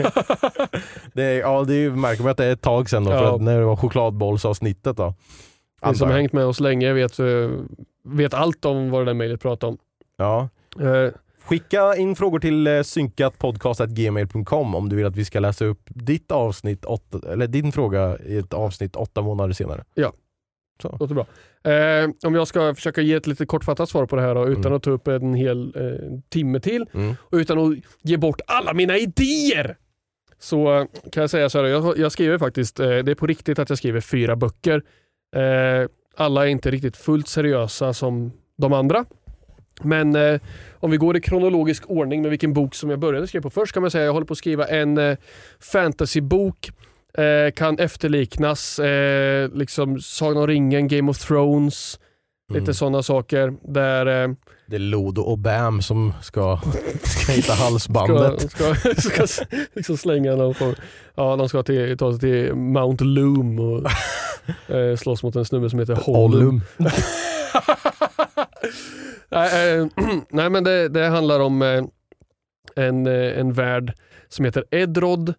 [1.15, 3.25] det är, ja, det är, märker man att det är ett tag sedan då, för
[3.25, 3.35] Ja.
[3.35, 5.15] att när det var chokladbollsavsnittet då.
[5.81, 6.19] Som Antar har jag.
[6.19, 7.27] hängt med oss länge vet, eh,
[8.05, 9.79] vet allt om vad det där mejlet pratar om.
[10.17, 10.49] Ja.
[10.81, 11.13] Eh,
[11.45, 16.31] Skicka in frågor till eh, synkatpodcast.gmail.com om du vill att vi ska läsa upp ditt
[16.33, 19.85] avsnitt åtta, eller din fråga i ett avsnitt åtta månader senare.
[21.01, 21.27] Låter bra.
[21.73, 24.63] Eh, om jag ska försöka ge ett lite kortfattat svar på det här då, utan
[24.67, 24.73] Mm.
[24.77, 27.15] att ta upp en hel eh, timme till Mm.
[27.21, 29.77] och utan att ge bort alla mina idéer.
[30.39, 33.59] Så kan jag säga så här, jag, jag skriver faktiskt, eh, det är på riktigt
[33.59, 34.83] att jag skriver fyra böcker.
[35.37, 39.05] Eh, alla är inte riktigt fullt seriösa som de andra.
[39.85, 40.41] Men eh,
[40.81, 43.73] om vi går i kronologisk ordning med vilken bok som jag började skriva på först
[43.73, 45.17] kan man säga att jag håller på att skriva en eh,
[45.61, 46.71] fantasybok
[47.19, 51.99] eh, kan efterliknas, eh, liksom Sagan om ringen, Game of Thrones,
[52.51, 52.61] Mm.
[52.63, 53.55] lite sådana saker.
[53.73, 54.31] Där eh,
[54.67, 56.61] Det är Lodo och Bam som ska,
[57.03, 58.51] ska hitta halsbandet.
[58.51, 60.75] ska, ska, ska liksom slänga någon form.
[61.15, 63.91] Ja, de ska till, ta sig till Mount Loom och
[64.77, 66.61] eh, slåss mot en snubbe som heter Hollum.
[69.29, 69.87] Nej, eh,
[70.31, 71.85] nej, men det, det handlar om eh,
[72.77, 73.93] en, eh, en värld
[74.29, 75.35] som heter Edrod.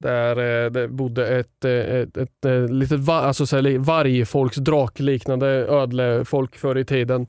[0.00, 6.56] Där det bodde ett, ett, ett, ett, litet va- alltså, så här, vargfolks drakliknande ödlefolk
[6.56, 7.26] förr i tiden.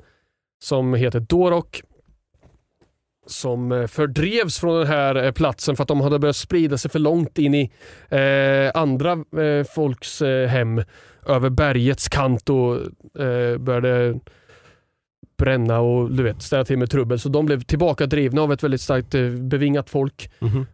[0.63, 1.81] Som heter Dorok.
[3.27, 7.37] Som fördrevs från den här platsen för att de hade börjat sprida sig för långt
[7.37, 7.71] in i
[8.09, 10.81] eh, andra eh, folks eh, hem
[11.27, 12.75] över bergets kant och
[13.21, 14.19] eh, började
[15.37, 17.19] bränna och du vet, ställa till med trubbel.
[17.19, 20.65] Så de blev tillbaka drivna av ett väldigt starkt eh, bevingat folk Mhm.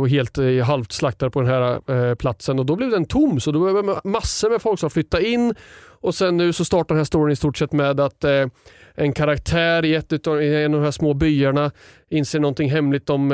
[0.00, 1.80] och helt eh, halvt slaktade på den här
[2.10, 4.90] eh, platsen och då blev den tom så då var det massor med folk som
[4.90, 8.24] flyttade in och sen nu så startar den här storyn i stort sett med att
[8.24, 8.46] eh,
[8.94, 10.16] en karaktär i, ett i
[10.64, 11.70] en av de här små byarna
[12.10, 13.30] inser någonting hemligt om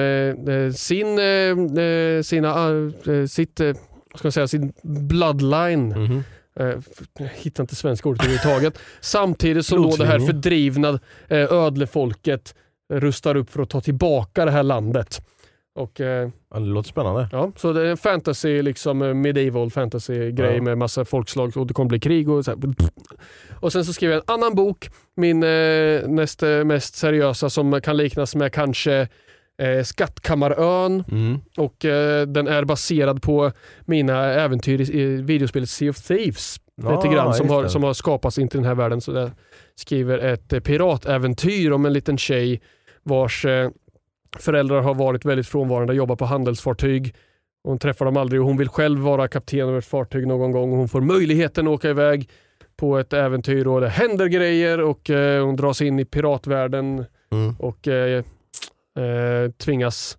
[0.76, 1.18] sin,
[2.24, 2.54] sina,
[3.28, 3.76] sitt, vad
[4.18, 5.88] ska man säga, sin bloodline.
[5.88, 6.16] Mhm.
[6.16, 6.22] Eh,
[7.18, 8.78] Jag hittar inte svenska ordet överhuvudtaget.
[9.00, 10.88] Samtidigt som då det här fördrivna
[11.28, 12.54] eh, ödlefolket
[12.92, 15.18] rustar upp för att ta tillbaka det här landet.
[15.74, 17.28] Och, eh, det låter spännande.
[17.32, 20.62] ja, så det är en fantasy, liksom eh, medieval fantasy grej Ja.
[20.62, 22.58] med massa folkslag och det kommer bli krig och så här.
[23.60, 27.80] Och sen så skriver jag en annan bok, min eh, näst eh, mest seriösa som
[27.80, 29.08] kan liknas med kanske
[29.62, 31.38] eh, Skattkammarön Mm.
[31.56, 33.52] och eh, den är baserad på
[33.84, 36.56] mina äventyr i, i videospelet Sea of Thieves.
[36.82, 37.68] Ja, lite grann som har, det.
[37.70, 39.00] som har skapats in till den här världen.
[39.00, 39.30] Så jag
[39.74, 42.60] skriver ett eh, piratäventyr om en liten tjej
[43.02, 43.70] vars eh,
[44.38, 47.14] föräldrar har varit väldigt frånvarande, jobbar på handelsfartyg.
[47.64, 50.72] Hon träffar dem aldrig och hon vill själv vara kapten över ett fartyg någon gång
[50.72, 52.28] och hon får möjligheten att åka iväg
[52.76, 57.54] på ett äventyr och det händer grejer och eh, hon dras in i piratvärlden Mm.
[57.58, 58.24] och eh,
[58.98, 60.18] eh, tvingas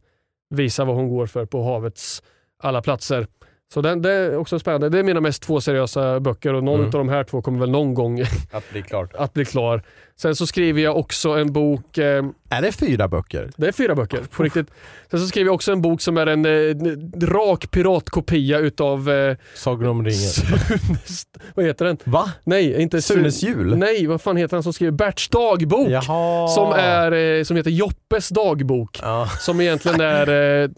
[0.49, 2.23] visa vad hon går för på havets
[2.57, 3.27] alla platser.
[3.73, 4.89] Så den, det är också spännande.
[4.89, 6.85] Det är mina mest två seriösa böcker och någon Mm.
[6.85, 9.13] av de här två kommer väl någon gång Att bli klart.
[9.15, 9.83] att bli klar.
[10.15, 13.49] Sen så skriver jag också en bok, eh, Är det fyra böcker?
[13.57, 14.67] det är fyra böcker på riktigt.
[15.11, 19.37] Sen så skriver jag också en bok som är en eh, rak piratkopia utav eh,
[19.55, 20.19] Sagan om ringen.
[20.29, 21.23] Sunes,
[21.55, 21.97] vad heter den?
[22.03, 22.31] Va?
[22.43, 23.77] Nej, inte Sun- Sunes jul?
[23.77, 25.89] Nej, vad fan heter han som skriver Berts dagbok?
[25.89, 26.47] Jaha.
[26.47, 28.99] Som, är, eh, som heter Joppes dagbok.
[29.01, 29.27] Ja.
[29.39, 30.27] Som egentligen är
[30.63, 30.69] eh,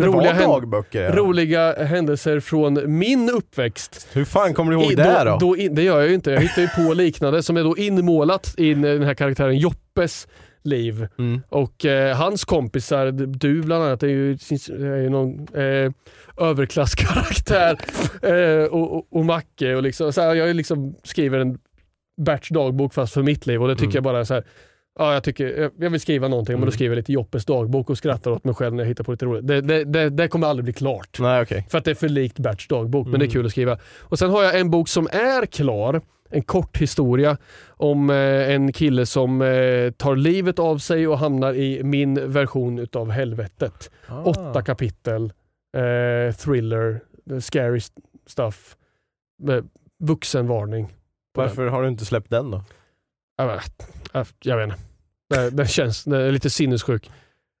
[0.00, 1.02] roliga, dagböcker.
[1.02, 1.16] ja.
[1.16, 4.08] roliga händelser från min uppväxt.
[4.12, 5.36] Hur fan kommer du ihåg I- det då?
[5.40, 6.30] då in, det gör jag ju inte.
[6.30, 10.28] Jag hittar ju på liknande som är då inmålat i den här karaktären Joppes
[10.62, 11.06] liv.
[11.18, 11.40] Mm.
[11.48, 15.90] Och eh, hans kompisar, du bland annat, är ju, är ju någon eh,
[16.48, 17.78] överklasskaraktär.
[18.22, 19.74] eh, och, och, och Macke.
[19.74, 21.58] Och liksom, så här, jag liksom skriver en
[22.16, 23.94] Berts dagbok fast för mitt liv och det tycker Mm.
[23.94, 24.44] jag bara så här.
[24.98, 26.66] Ja, jag, tycker, jag- vill skriva någonting men Mm.
[26.66, 29.10] då skriver jag lite Joppes dagbok och skrattar åt mig själv när jag hittar på
[29.12, 29.46] lite roligt.
[29.46, 31.16] Det, det, det, det kommer aldrig bli klart.
[31.20, 31.66] Nej okej.
[31.70, 33.32] För att det är för likt Berts dagbok, men det är Mm.
[33.32, 33.78] kul att skriva.
[34.00, 37.36] Och Sen har jag en bok som är klar, en kort historia
[37.68, 38.16] om eh,
[38.54, 43.90] en kille som eh, tar livet av sig och hamnar i min version utav helvetet.
[44.08, 44.22] Ah.
[44.22, 45.32] Åtta kapitel,
[45.76, 47.00] eh, thriller,
[47.40, 48.76] scary st- stuff,
[50.04, 50.86] vuxenvarning.
[50.86, 51.48] på den.
[51.48, 52.62] Varför har du inte släppt den då?
[53.36, 54.78] Jag vet, jag, jag vet inte.
[55.30, 57.10] Det, det känns det är lite sinnessjuk.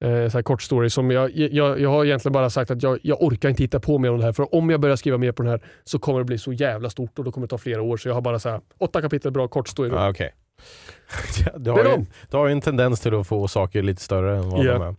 [0.04, 2.98] Eh, så här kort story som jag, jag, jag har egentligen bara sagt att jag,
[3.02, 4.32] jag orkar inte hitta på mer om det här.
[4.32, 6.90] För om jag börjar skriva mer på den här så kommer det bli så jävla
[6.90, 7.96] stort och då kommer det ta flera år.
[7.96, 9.90] Så jag har bara så här, åtta kapitel bra kort story.
[9.94, 10.34] Ah, okej.
[11.46, 14.02] Ja, du, Det har ju, du har ju en tendens till att få saker lite
[14.02, 14.72] större än vad Ja.
[14.72, 14.94] de är.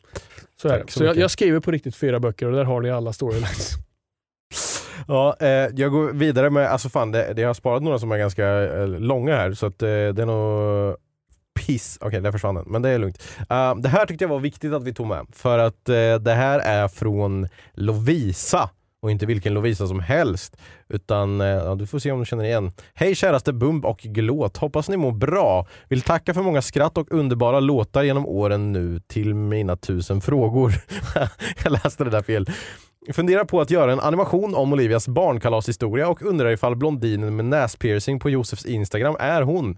[0.61, 2.91] så är så så jag, jag skriver på riktigt fyra böcker och där har ni
[2.91, 3.71] alla storylines.
[5.07, 8.11] Ja, eh, jag går vidare med, alltså fan det, det jag har sparat några som
[8.11, 10.95] är ganska eh, långa här så att eh, det är nog
[11.55, 11.97] piss.
[12.01, 13.23] Okej, där försvann den, men det är lugnt.
[13.39, 16.33] Uh, det här tyckte jag var viktigt att vi tog med för att uh, det
[16.33, 18.69] här är från Lovisa
[19.05, 20.57] och inte vilken Lovisa som helst.
[20.89, 22.71] Utan, eh, ja, du får se om du känner igen.
[22.93, 25.67] Hej käraste Bumb och Glåt, hoppas ni mår bra.
[25.89, 30.73] Vill tacka för många skratt och underbara låtar genom åren nu till mina tusen frågor.
[31.63, 32.49] jag läste det där fel.
[33.13, 38.19] Funderar på att göra en animation om Olivias barnkalashistoria och undrar ifall blondinen med näspiercing
[38.19, 39.77] på Josefs Instagram är hon.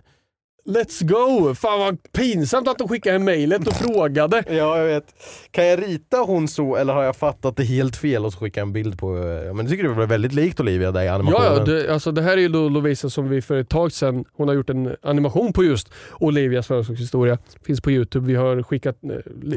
[0.68, 1.54] Let's go!
[1.56, 4.44] Fan vad pinsamt att de skickade mejlet och frågade.
[4.50, 5.04] Ja, jag vet.
[5.52, 8.62] Kan jag rita hon så eller har jag fattat det helt fel och så skicka
[8.62, 9.18] en bild på...
[9.18, 11.48] eh, Men du tycker det var väldigt likt Olivia där i animationen?
[11.52, 13.92] Ja, ja det, alltså det här är ju då Lovisa som vi för ett tag
[13.92, 17.38] sedan, hon har gjort en animation på just Olivias födelsedagshistoria.
[17.66, 18.28] Finns på Youtube.
[18.28, 19.10] Vi har skickat eh,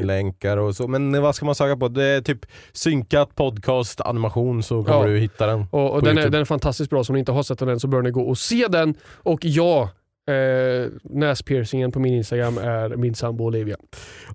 [0.03, 0.87] länkar och så.
[0.87, 1.87] Men vad ska man söka på?
[1.87, 5.07] Det är typ synkat podcast animation så kommer Ja.
[5.07, 5.65] du hitta den.
[5.71, 7.69] Och, och den, är, den är fantastiskt bra, så om ni inte har sett den
[7.69, 8.95] än så bör ni gå och se den.
[9.15, 9.89] Och ja,
[10.29, 13.75] eh, näspiercingen på min Instagram är min sambo Olivia.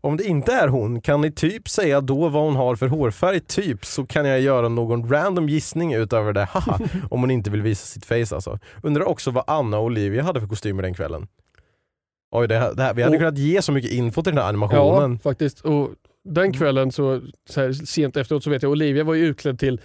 [0.00, 3.40] Om det inte är hon, kan ni typ säga då vad hon har för hårfärg
[3.40, 6.78] typ så kan jag göra någon random gissning utöver det, haha,
[7.10, 8.58] om hon inte vill visa sitt face alltså.
[8.82, 11.26] Undrar också vad Anna och Olivia hade för kostymer den kvällen.
[12.30, 14.42] Oj, det här, det här, vi hade Och- kunnat ge så mycket info till den
[14.42, 15.12] här animationen.
[15.12, 15.60] Ja, faktiskt.
[15.60, 15.90] Och
[16.24, 17.20] den kvällen, så,
[17.50, 19.80] så här, sent efteråt, så vet jag Olivia var ju utklädd till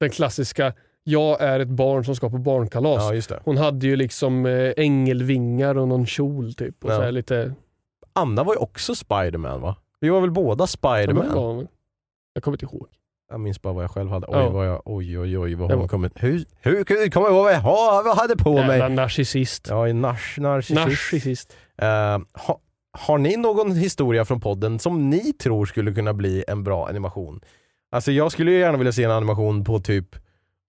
[0.00, 0.72] den klassiska
[1.04, 3.30] jag är ett barn som ska på barnkalas.
[3.30, 3.36] Ja.
[3.44, 6.84] Hon hade ju liksom eh, ängelvingar och någon kjol typ.
[6.84, 6.96] Och Ja.
[6.96, 7.54] så lite,
[8.12, 9.76] Anna var ju också Spiderman va?
[10.00, 11.30] Vi var väl båda Ja, Spiderman?
[11.30, 11.68] hon?
[12.34, 12.86] Jag kommer inte ihåg.
[13.30, 14.26] Jag minns bara vad jag själv hade.
[14.26, 14.50] Oj, Ja.
[14.50, 16.12] vad jag, oj, oj, oj vad hon var- kommit...
[16.16, 18.96] Hur, hur, hur kommer jag ihåg vad jag ha- hade på Jävla mig?
[18.96, 19.66] narcissist.
[19.70, 20.86] Ja, nars, narcissist.
[20.86, 21.56] Narcissist.
[21.82, 22.60] Eh, ha,
[22.98, 27.40] har ni någon historia från podden som ni tror skulle kunna bli en bra animation?
[27.90, 30.16] Alltså jag skulle ju gärna vilja se en animation på typ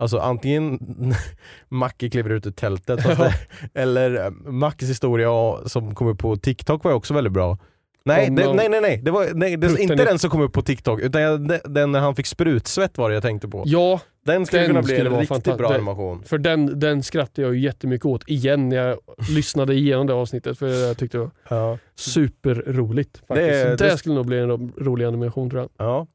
[0.03, 0.79] Alltså antingen
[1.69, 3.33] Macke kliver ut ur tältet det,
[3.73, 5.29] eller eh, Mackes historia
[5.65, 7.57] som kom upp på TikTok var också väldigt bra.
[8.05, 8.97] Nej, det, nej, nej, nej.
[9.03, 11.99] Det var nej, det, inte i- den som kom upp på TikTok utan den, när
[11.99, 13.63] han fick sprutsvett var det jag tänkte på.
[13.65, 16.23] Ja, Den skulle den kunna bli skulle en riktigt bra animation.
[16.23, 18.97] för den, den skrattade jag ju jättemycket åt igen när jag
[19.29, 20.59] lyssnade igenom det avsnittet.
[20.59, 21.77] För jag tyckte det var Ja.
[21.95, 23.17] superroligt.
[23.27, 23.49] Faktiskt.
[23.49, 25.69] Det Det, det- skulle nog bli en ro- rolig animation tror jag.
[25.87, 26.07] Ja.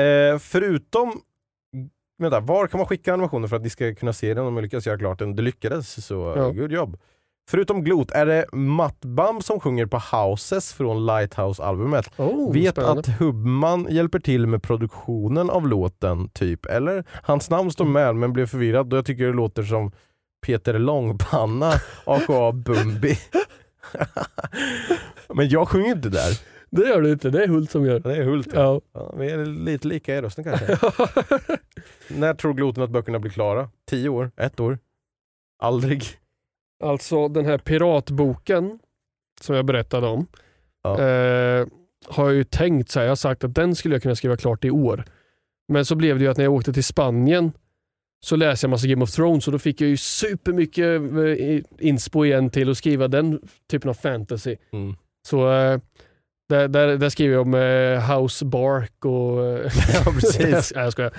[0.00, 1.20] Eh, förutom,
[2.18, 4.62] vänta, var kan man skicka animationer för att ni ska kunna se den om jag
[4.62, 5.36] lyckas göra klart den?
[5.36, 6.50] Det lyckades, så Ja.
[6.50, 6.96] good jobb.
[7.50, 12.10] Förutom Glot, är det Mattbam som sjunger på Houses från Lighthouse-albumet?
[12.16, 13.00] Oh, Vet spännande.
[13.00, 16.66] att Hubman hjälper till med produktionen av låten, typ.
[16.66, 17.04] Eller?
[17.22, 19.92] Hans namn står med men blev förvirrad då jag tycker det låter som
[20.46, 21.72] Peter Långpanna,
[22.06, 23.18] aka Bumbi.
[25.34, 26.38] men jag sjunger inte där.
[26.76, 28.00] Det gör du inte, det är Hult som gör.
[28.00, 28.48] Det är Hult.
[28.54, 28.80] Ja.
[28.92, 30.66] Ja, vi är lite lika i rösten kanske.
[32.08, 33.68] När tror Gloten att böckerna blir klara?
[33.90, 34.30] Tio år?
[34.36, 34.78] Ett år?
[35.62, 36.04] Aldrig?
[36.84, 38.78] Alltså den här piratboken
[39.40, 40.26] som jag berättade om.
[40.82, 41.00] Ja.
[41.00, 41.66] Eh,
[42.06, 44.36] har jag ju tänkt så här, jag har sagt att den skulle jag kunna skriva
[44.36, 45.04] klart i år.
[45.68, 47.52] Men så blev det ju att när jag åkte till Spanien
[48.24, 52.24] så läste jag massa Game of Thrones och då fick jag ju supermycket eh, inspo
[52.24, 54.56] igen till att skriva den typen av fantasy.
[54.72, 54.96] Mm.
[55.28, 55.80] Så eh,
[56.48, 59.46] där, där, där skriver jag om eh, House Bark och...
[59.46, 59.72] eh,
[60.04, 60.72] Ja, precis.
[60.74, 61.12] Nej, jag skojar.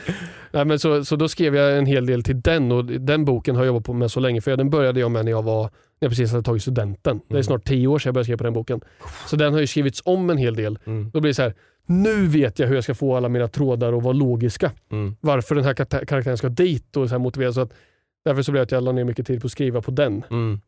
[0.52, 3.56] Nej, men så, så då skrev jag en hel del till den och den boken
[3.56, 5.62] har jag jobbat på med så länge för den började jag med när jag var
[5.64, 5.70] när
[6.00, 7.18] jag precis hade tagit studenten.
[7.28, 7.44] Det är Mm.
[7.44, 8.82] snart tio år sedan jag började skriva på den boken.
[9.28, 10.80] Så den har ju skrivits om en hel del.
[10.86, 11.10] Mm.
[11.14, 11.54] Då blir det så här,
[11.86, 14.72] nu vet jag hur jag ska få alla mina trådar att vara logiska.
[14.92, 15.16] Mm.
[15.22, 17.54] Varför den här kar- karaktären ska dit och så här motivera.
[17.54, 17.74] Så att,
[18.26, 20.24] därför så blev det att jag la ner mycket tid på att skriva på den.
[20.32, 20.62] Mm.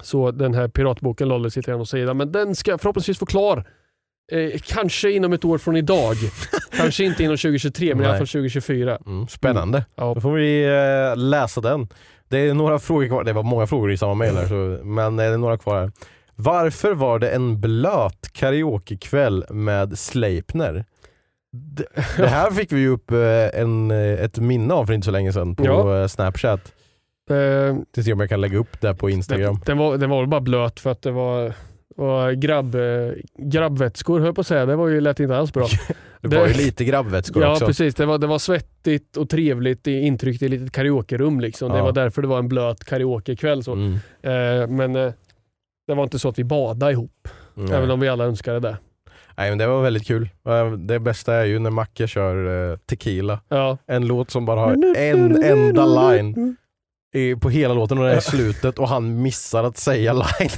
[0.00, 2.16] Så den här piratboken lades lite grann åt sidan.
[2.16, 3.64] Men den ska förhoppningsvis få klar
[4.32, 6.16] Eh, kanske inom ett år från idag.
[6.76, 8.18] kanske inte inom 2023 men i alla Nej.
[8.18, 8.98] fall 2024.
[9.06, 9.84] Mm, spännande.
[9.96, 10.14] Ja.
[10.14, 11.88] Då får vi eh, läsa den.
[12.28, 15.24] Det är några frågor kvar, det var många frågor i samma mejl så, men eh,
[15.26, 15.92] det är några kvar här.
[16.34, 20.84] Varför var det en blöt karaokekväll med Sleipner?
[21.52, 21.84] Det,
[22.16, 25.10] det här fick vi ju upp eh, en, eh, ett minne av för inte så
[25.10, 26.00] länge sedan på Ja.
[26.00, 26.72] eh, Snapchat.
[27.30, 29.54] Eh, Till se om jag kan lägga upp det på Instagram.
[29.54, 31.52] Den, den, var, den var bara blöt för att det var,
[31.96, 32.76] var grabb,
[33.38, 34.66] grabbvätskor höll jag på att säga.
[34.66, 35.66] Det var ju, lät inte alls bra.
[36.20, 37.66] Det var ju det- lite grabbvätskor ja också.
[37.66, 41.40] precis, det var, det var svettigt och trevligt i- intryckt i ett litet karaokerum.
[41.40, 41.70] Liksom.
[41.72, 41.84] Det Ja.
[41.84, 43.62] var därför det var en blöt karaokekväll.
[43.64, 43.72] Så.
[43.72, 43.92] Mm.
[44.22, 45.12] Eh, men eh,
[45.86, 47.72] det var inte så att vi badade ihop, Nej.
[47.76, 48.76] även om vi alla önskade det.
[49.36, 50.28] Nej men det var väldigt kul.
[50.48, 53.40] Eh, Det bästa är ju när Macke kör eh, Tequila.
[53.48, 53.78] Ja.
[53.86, 56.56] En låt som bara har en enda line
[57.14, 60.50] i, på hela låten och det är slutet och han missar att säga linen.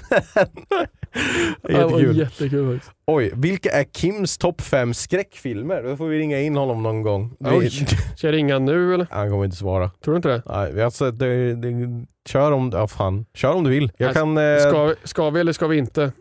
[1.62, 2.18] Det är Det Jättekul.
[2.18, 2.92] jättekul faktiskt.
[3.06, 5.82] Oj, vilka är Kims topp fem skräckfilmer?
[5.82, 7.36] Då får vi ringa in honom någon gång.
[7.40, 7.70] Vi, Oj.
[8.16, 9.06] Ska jag ringa nu eller?
[9.10, 9.90] Han kommer inte svara.
[10.04, 10.42] Tror du inte det?
[10.46, 13.26] Nej, sett, det, det, kör om, ja, fan.
[13.34, 13.92] kör om du vill.
[13.96, 14.38] Jag Alltså, kan...
[14.38, 16.12] Eh, Ska, vi- ska vi eller ska vi inte?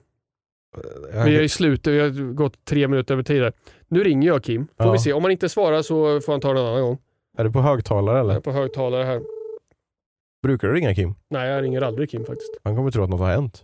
[1.13, 3.53] jag- Vi är i slutet, vi har gått tre minuter över tid här.
[3.87, 4.91] Nu ringer jag Kim, får Ja.
[4.91, 5.13] vi se.
[5.13, 6.97] Om han inte svarar så får han ta det en annan gång.
[7.37, 8.39] Är du på högtalare Jag är eller?
[8.41, 9.21] på högtalare här.
[10.43, 11.15] Brukar du ringa Kim?
[11.29, 12.57] Nej, jag ringer aldrig Kim faktiskt.
[12.63, 13.63] Han kommer tro att något har hänt.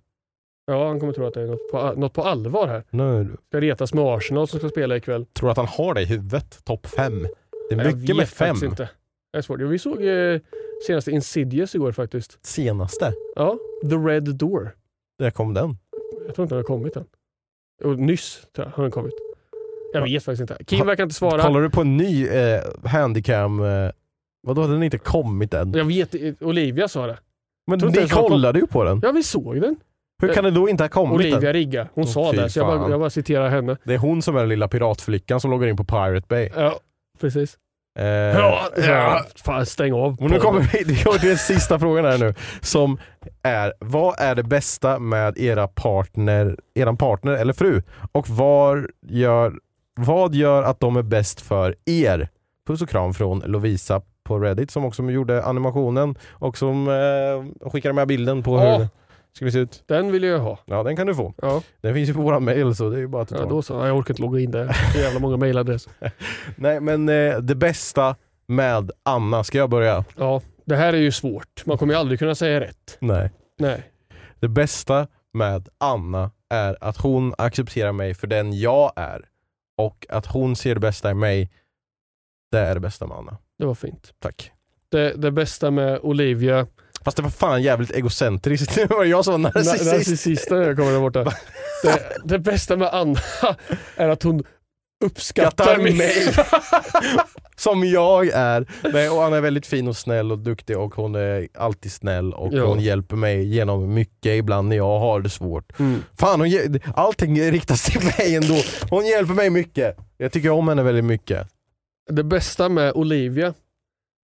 [0.66, 2.84] Ja, han kommer tro att det är något på, något på allvar här.
[2.89, 5.26] Nu, Ska retas med Arsenal som ska spela ikväll.
[5.26, 6.59] tror att han har det i huvudet.
[6.66, 7.28] Topp fem.
[7.70, 8.47] Det är Jag mycket med fem.
[8.47, 8.89] faktiskt Inte.
[9.32, 9.59] Det är svårt.
[9.61, 10.39] Jo, vi såg eh,
[10.88, 12.45] senaste Insidious igår faktiskt.
[12.45, 13.13] Senaste.
[13.36, 13.57] Ja,
[13.89, 14.76] The Red Door.
[15.20, 15.78] Där kom den.
[16.26, 17.05] Jag tror inte den har kommit än.
[17.84, 19.13] Och nyss tror jag, har den kommit.
[19.93, 20.63] Jag vet faktiskt inte.
[20.63, 21.41] Kim verkar inte svara.
[21.43, 23.59] Kollar du på en ny eh, handicam...
[23.63, 23.91] Eh,
[24.47, 25.74] vadå, den har inte kommit än?
[25.74, 27.18] Jag vet, eh, Olivia sa det.
[27.68, 28.99] Men ni kollade ju på den.
[29.03, 29.76] Ja, vi såg den.
[30.22, 31.53] Hur kan det då inte ha kommit Olivia än?
[31.53, 31.88] Rigga.
[31.93, 33.78] Hon Åh, sa det, så jag bara, jag bara citerar henne.
[33.84, 36.49] Det är hon som är den lilla piratflickan som loggar in på Pirate Bay.
[36.55, 36.80] Ja,
[37.22, 37.57] precis.
[37.99, 39.22] Eh, Ja, ja.
[39.45, 40.18] Fan, stäng av.
[40.22, 42.34] Och nu kommer vi kommer till den sista frågan här nu.
[42.61, 42.97] Som
[43.43, 47.82] är, vad är det bästa med era partner, eran partner eller fru?
[48.11, 49.53] Och var gör,
[49.99, 52.30] vad gör att de är bäst för er?
[52.68, 57.93] Puss och kram från Lovisa på Reddit som också gjorde animationen och som eh, skickade
[57.93, 58.78] med bilden på hur Ja.
[58.78, 58.88] det
[59.36, 59.84] ska se ut.
[59.86, 60.60] Den vill jag ha.
[60.66, 61.34] Ja, den kan du få.
[61.42, 63.36] Ja, Den finns ju på våran mail så det är ju bara att ta.
[63.38, 63.74] ja då så.
[63.74, 64.66] Ja, Jag orkar inte logga in där.
[64.94, 65.94] Det är jävla många mailadresser.
[66.56, 68.16] Nej men eh, det bästa
[68.48, 70.06] med Anna, ska jag börja?
[70.18, 71.66] Ja, det här är ju svårt.
[71.66, 72.98] Man kommer ju aldrig kunna säga rätt.
[73.00, 73.32] Nej.
[73.60, 73.92] Nej.
[74.40, 79.26] Det bästa med Anna är att hon accepterar mig för den jag är.
[79.78, 81.50] Och att hon ser det bästa i mig,
[82.52, 83.38] det är det bästa med Anna.
[83.60, 84.14] Det var fint.
[84.20, 84.52] Tack.
[84.90, 86.68] Det, det bästa med Olivia,
[87.06, 88.76] Fast det var fan jävligt egocentriskt.
[88.78, 89.86] Nu var det jag som var narcissist.
[89.86, 91.24] narcissisten jag kommer där borta.
[91.84, 93.20] Det, det bästa med Anna
[93.95, 94.43] är att hon
[95.06, 96.34] uppskattar Skattar mig.
[97.58, 98.66] Som jag är.
[98.93, 102.34] Nej, och Anna är väldigt fin och snäll och duktig och hon är alltid snäll
[102.34, 102.66] och Ja.
[102.66, 105.80] hon hjälper mig genom mycket ibland när jag har det svårt.
[105.80, 106.03] Mm.
[106.20, 108.56] Fan, hon, allting riktas till mig ändå.
[108.89, 109.97] Hon hjälper mig mycket.
[110.18, 111.47] Jag tycker om henne väldigt mycket.
[112.12, 113.53] Det bästa med Olivia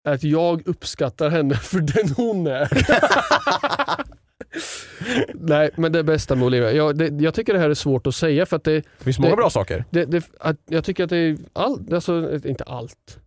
[0.04, 2.68] är att jag uppskattar henne för den hon är.
[5.34, 6.72] Nej, men det bästa med Olivia.
[6.72, 9.18] Jag, det, jag tycker det här är svårt att säga för att det, Det finns
[9.18, 9.84] många Det- bra saker.
[9.90, 13.18] det, det, att, jag tycker att det är allt, alltså inte allt.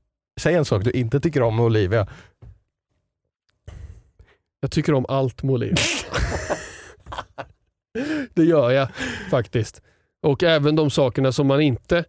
[0.42, 2.08] Säg en sak du inte tycker om med Olivia.
[4.60, 5.78] Jag tycker om allt med Olivia.
[8.34, 8.88] det gör jag
[9.30, 9.82] faktiskt.
[10.24, 12.06] Och även de sakerna som man inte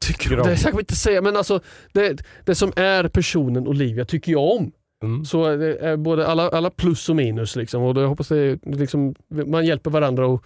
[0.00, 0.46] tycker om.
[0.48, 1.60] Det ska vi inte säga, men alltså
[1.92, 4.72] det, det som är personen Olivia tycker jag om.
[5.04, 5.24] Mm.
[5.24, 7.56] Så det är både alla, alla plus och minus.
[7.56, 7.82] Liksom.
[7.82, 10.26] Och det, jag hoppas det liksom, man hjälper varandra.
[10.26, 10.44] Och,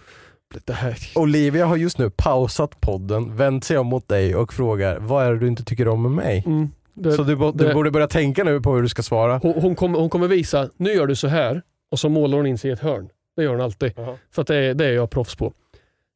[0.65, 4.99] det här, Olivia har just nu pausat podden, vänt sig om mot dig och frågar
[4.99, 6.43] vad är det du inte tycker om med mig?
[6.45, 9.37] mm, det, Så du, du det- borde börja tänka nu på hur du ska svara.
[9.43, 11.61] hon, hon, kommer, hon kommer visa, nu gör du så här
[11.91, 13.09] och så målar hon in sig i ett hörn.
[13.35, 13.95] Det gör hon alltid.
[14.31, 15.53] För att det är, det är jag proffs på.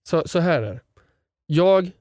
[0.09, 0.81] Så, så här är.
[1.45, 1.91] Jag,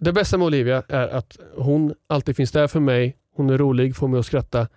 [0.00, 3.16] det bästa med Olivia är att hon alltid finns där för mig.
[3.36, 4.68] Hon är rolig, får mig att skratta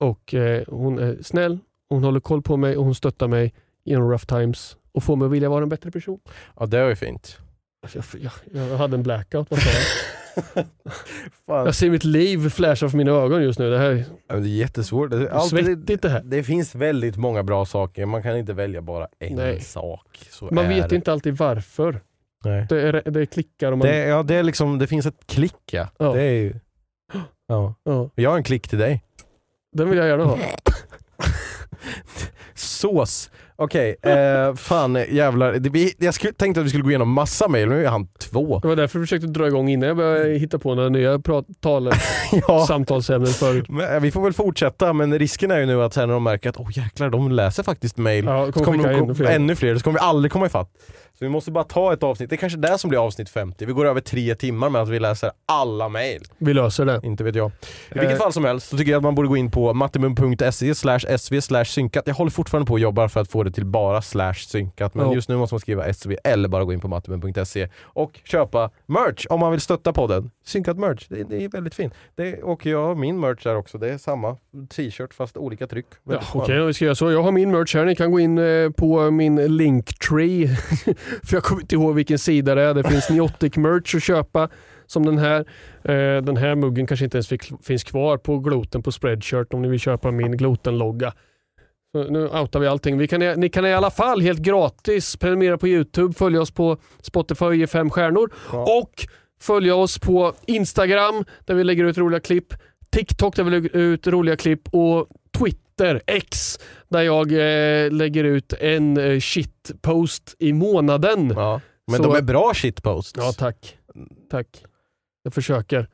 [0.00, 1.58] och eh, hon är snäll.
[1.88, 3.54] Hon håller koll på mig och hon stöttar mig
[3.84, 6.20] genom rough times och får mig att vilja vara en bättre person.
[6.60, 7.38] Ja det var ju fint.
[7.82, 9.50] Alltså, Jag, jag, jag hade en blackout.
[9.50, 9.84] Vad sa jag?
[11.66, 13.70] Jag ser mitt liv flasha framför mina ögon just nu.
[13.70, 15.12] Det här är Ja, Det är jättesvårt.
[15.12, 16.22] Alltid- svettigt det här.
[16.24, 19.60] det finns väldigt många bra saker, man kan inte välja bara en Nej.
[19.60, 20.18] sak.
[20.30, 20.96] Så Man vet det.
[20.96, 22.00] inte alltid varför.
[22.46, 22.66] Nej.
[22.68, 23.88] Det, är, det klickar och man...
[23.88, 25.88] Det, ja, det, är liksom, det finns ett klick ja.
[25.98, 26.12] Ja.
[26.12, 26.54] Det är ju,
[27.48, 27.74] ja.
[27.84, 29.02] ja, Jag har en klick till dig.
[29.76, 30.38] den vill jag gärna ha.
[32.54, 35.52] Sås Okej, eh, fan jävlar.
[35.52, 38.58] Det, jag skulle, tänkte att vi skulle gå igenom massa mail, nu är han två.
[38.58, 41.18] Det var därför jag försökte dra igång innan jag började hitta på några nya
[41.60, 41.92] tal-
[42.48, 42.66] Ja.
[42.66, 43.68] samtalsämnen förut.
[43.68, 46.22] Men, eh, vi får väl fortsätta, men risken är ju nu att sen när de
[46.22, 48.24] märker att oh, jäklar, de läser faktiskt mail.
[48.24, 49.26] Ja, så kommer de, ännu fler.
[49.30, 50.70] ännu fler, så kommer vi aldrig komma ifatt.
[51.18, 53.66] Så vi måste bara ta ett avsnitt, det är kanske det som blir avsnitt 50.
[53.66, 56.22] Vi går över tre timmar med att vi läser alla mail.
[56.38, 57.00] Vi löser det.
[57.02, 57.50] Inte vet jag.
[57.50, 58.16] I vilket Eh.
[58.18, 60.74] fall som helst så tycker jag att man borde gå in på mattemum.se
[61.18, 62.02] sv slash synkat.
[62.06, 64.94] Jag håller fortfarande på och jobbar för att få det till bara slash synkat.
[64.94, 65.14] Men Ja.
[65.14, 69.26] just nu måste man skriva sv eller bara gå in på mattemum.se och köpa merch
[69.30, 70.30] om man vill stötta podden.
[70.44, 71.94] Synkat merch, det, det är väldigt fint.
[72.14, 73.78] Det, och jag har min merch där också.
[73.78, 74.36] Det är samma
[74.76, 75.86] t-shirt fast olika tryck.
[76.04, 76.68] Ja, Okej, skönt.
[76.68, 77.10] vi ska göra så.
[77.10, 77.84] Jag har min merch här.
[77.84, 80.56] Ni kan gå in eh, på min linktree.
[81.24, 82.74] För jag kommer inte ihåg vilken sida det är.
[82.74, 84.48] Det finns Niotic merch att köpa
[84.86, 85.40] som den här.
[85.84, 87.28] Eh, Den här muggen kanske inte ens
[87.62, 91.12] finns kvar på gloten på Spreadshirt om ni vill köpa min glotenlogga.
[91.94, 92.98] Nu outar vi allting.
[92.98, 96.76] Vi kan, ni kan i alla fall helt gratis prenumerera på Youtube, följa oss på
[97.02, 98.32] Spotify och ge fem stjärnor.
[98.52, 98.78] Ja.
[98.78, 99.06] Och
[99.40, 102.54] följa oss på Instagram där vi lägger ut roliga klipp.
[102.90, 105.08] TikTok där vi lägger ut roliga klipp och
[105.38, 105.65] Twitter,
[106.06, 106.58] X,
[106.88, 111.32] där jag eh, lägger ut en eh, shitpost i månaden.
[111.36, 111.42] Ja.
[111.42, 111.60] Ja.
[111.86, 113.36] Men Så- de är bra shitposts.
[113.36, 113.76] tack.
[114.30, 114.64] Tack.
[115.22, 115.88] Jag försöker.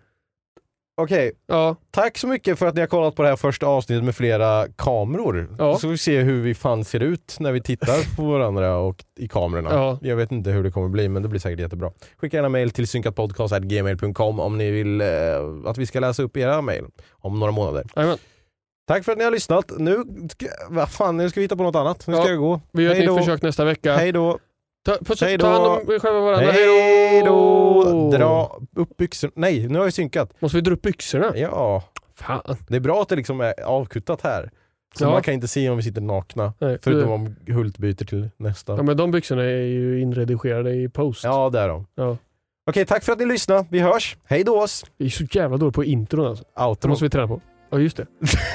[0.97, 4.05] Okej, Ja, tack så mycket för att ni har kollat på det här första avsnittet
[4.05, 5.57] med flera kameror.
[5.59, 5.75] Ja.
[5.75, 9.05] Så får vi se hur vi fan ser ut när vi tittar på varandra och
[9.19, 9.71] i kamerorna.
[9.73, 9.99] Ja.
[10.03, 11.93] Jag vet inte hur det kommer bli men det blir säkert jättebra.
[12.17, 15.07] Skicka gärna mail till synkatpodcast.gmail.com om ni vill eh,
[15.67, 17.85] att vi ska läsa upp era mail om några månader.
[17.97, 18.19] Jajamän.
[18.87, 19.73] Tack för att ni har lyssnat.
[19.79, 20.05] Nu,
[20.69, 22.07] vad fan, nu ska vi hitta på något annat.
[22.07, 22.29] Nu ska Ja.
[22.31, 22.61] jag gå.
[22.73, 23.97] vi gör ett nytt försök nästa vecka.
[23.97, 24.39] Hej då.
[24.85, 26.51] Ta, puss, Hej ta hand om er själva varandra.
[26.53, 28.11] Hej då.
[28.13, 29.33] Dra upp byxorna.
[29.37, 30.33] Nej, nu har vi synkat.
[30.41, 31.33] Måste vi dra upp byxorna?
[31.37, 31.83] Ja,
[32.15, 32.57] Fan.
[32.69, 34.51] det är bra att det liksom är avkuttat här.
[34.99, 35.11] Så Ja.
[35.11, 36.53] man kan inte se om vi sitter nakna.
[36.59, 37.15] Nej, Förutom du-
[37.53, 38.77] om Hult byter till nästa.
[38.77, 41.25] Ja, men de byxorna är ju inredigerade i post.
[41.25, 41.87] Ja, det är de.
[41.95, 42.17] Ja.
[42.71, 43.67] Okej, tack för att ni lyssnade.
[43.71, 44.17] Vi hörs.
[44.25, 44.85] Hej då oss.
[44.97, 46.45] Vi är så jävla dåliga på intron alltså.
[46.57, 46.89] Det Outro.
[46.89, 47.41] måste vi träna på.
[47.73, 48.07] Ja just det.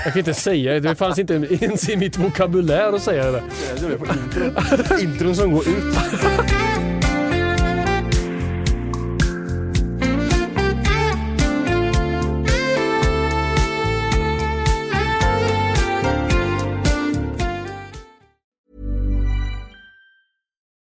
[0.04, 0.80] Jag kan inte säga det.
[0.80, 3.44] Det fanns inte ens i mitt vokabulär att säga det där.
[3.90, 5.00] Jag på intron.
[5.00, 5.96] Intron som går ut.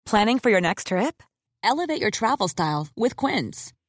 [0.10, 1.24] Planning for your next trip?
[1.64, 3.74] Elevate your travel style with Quince.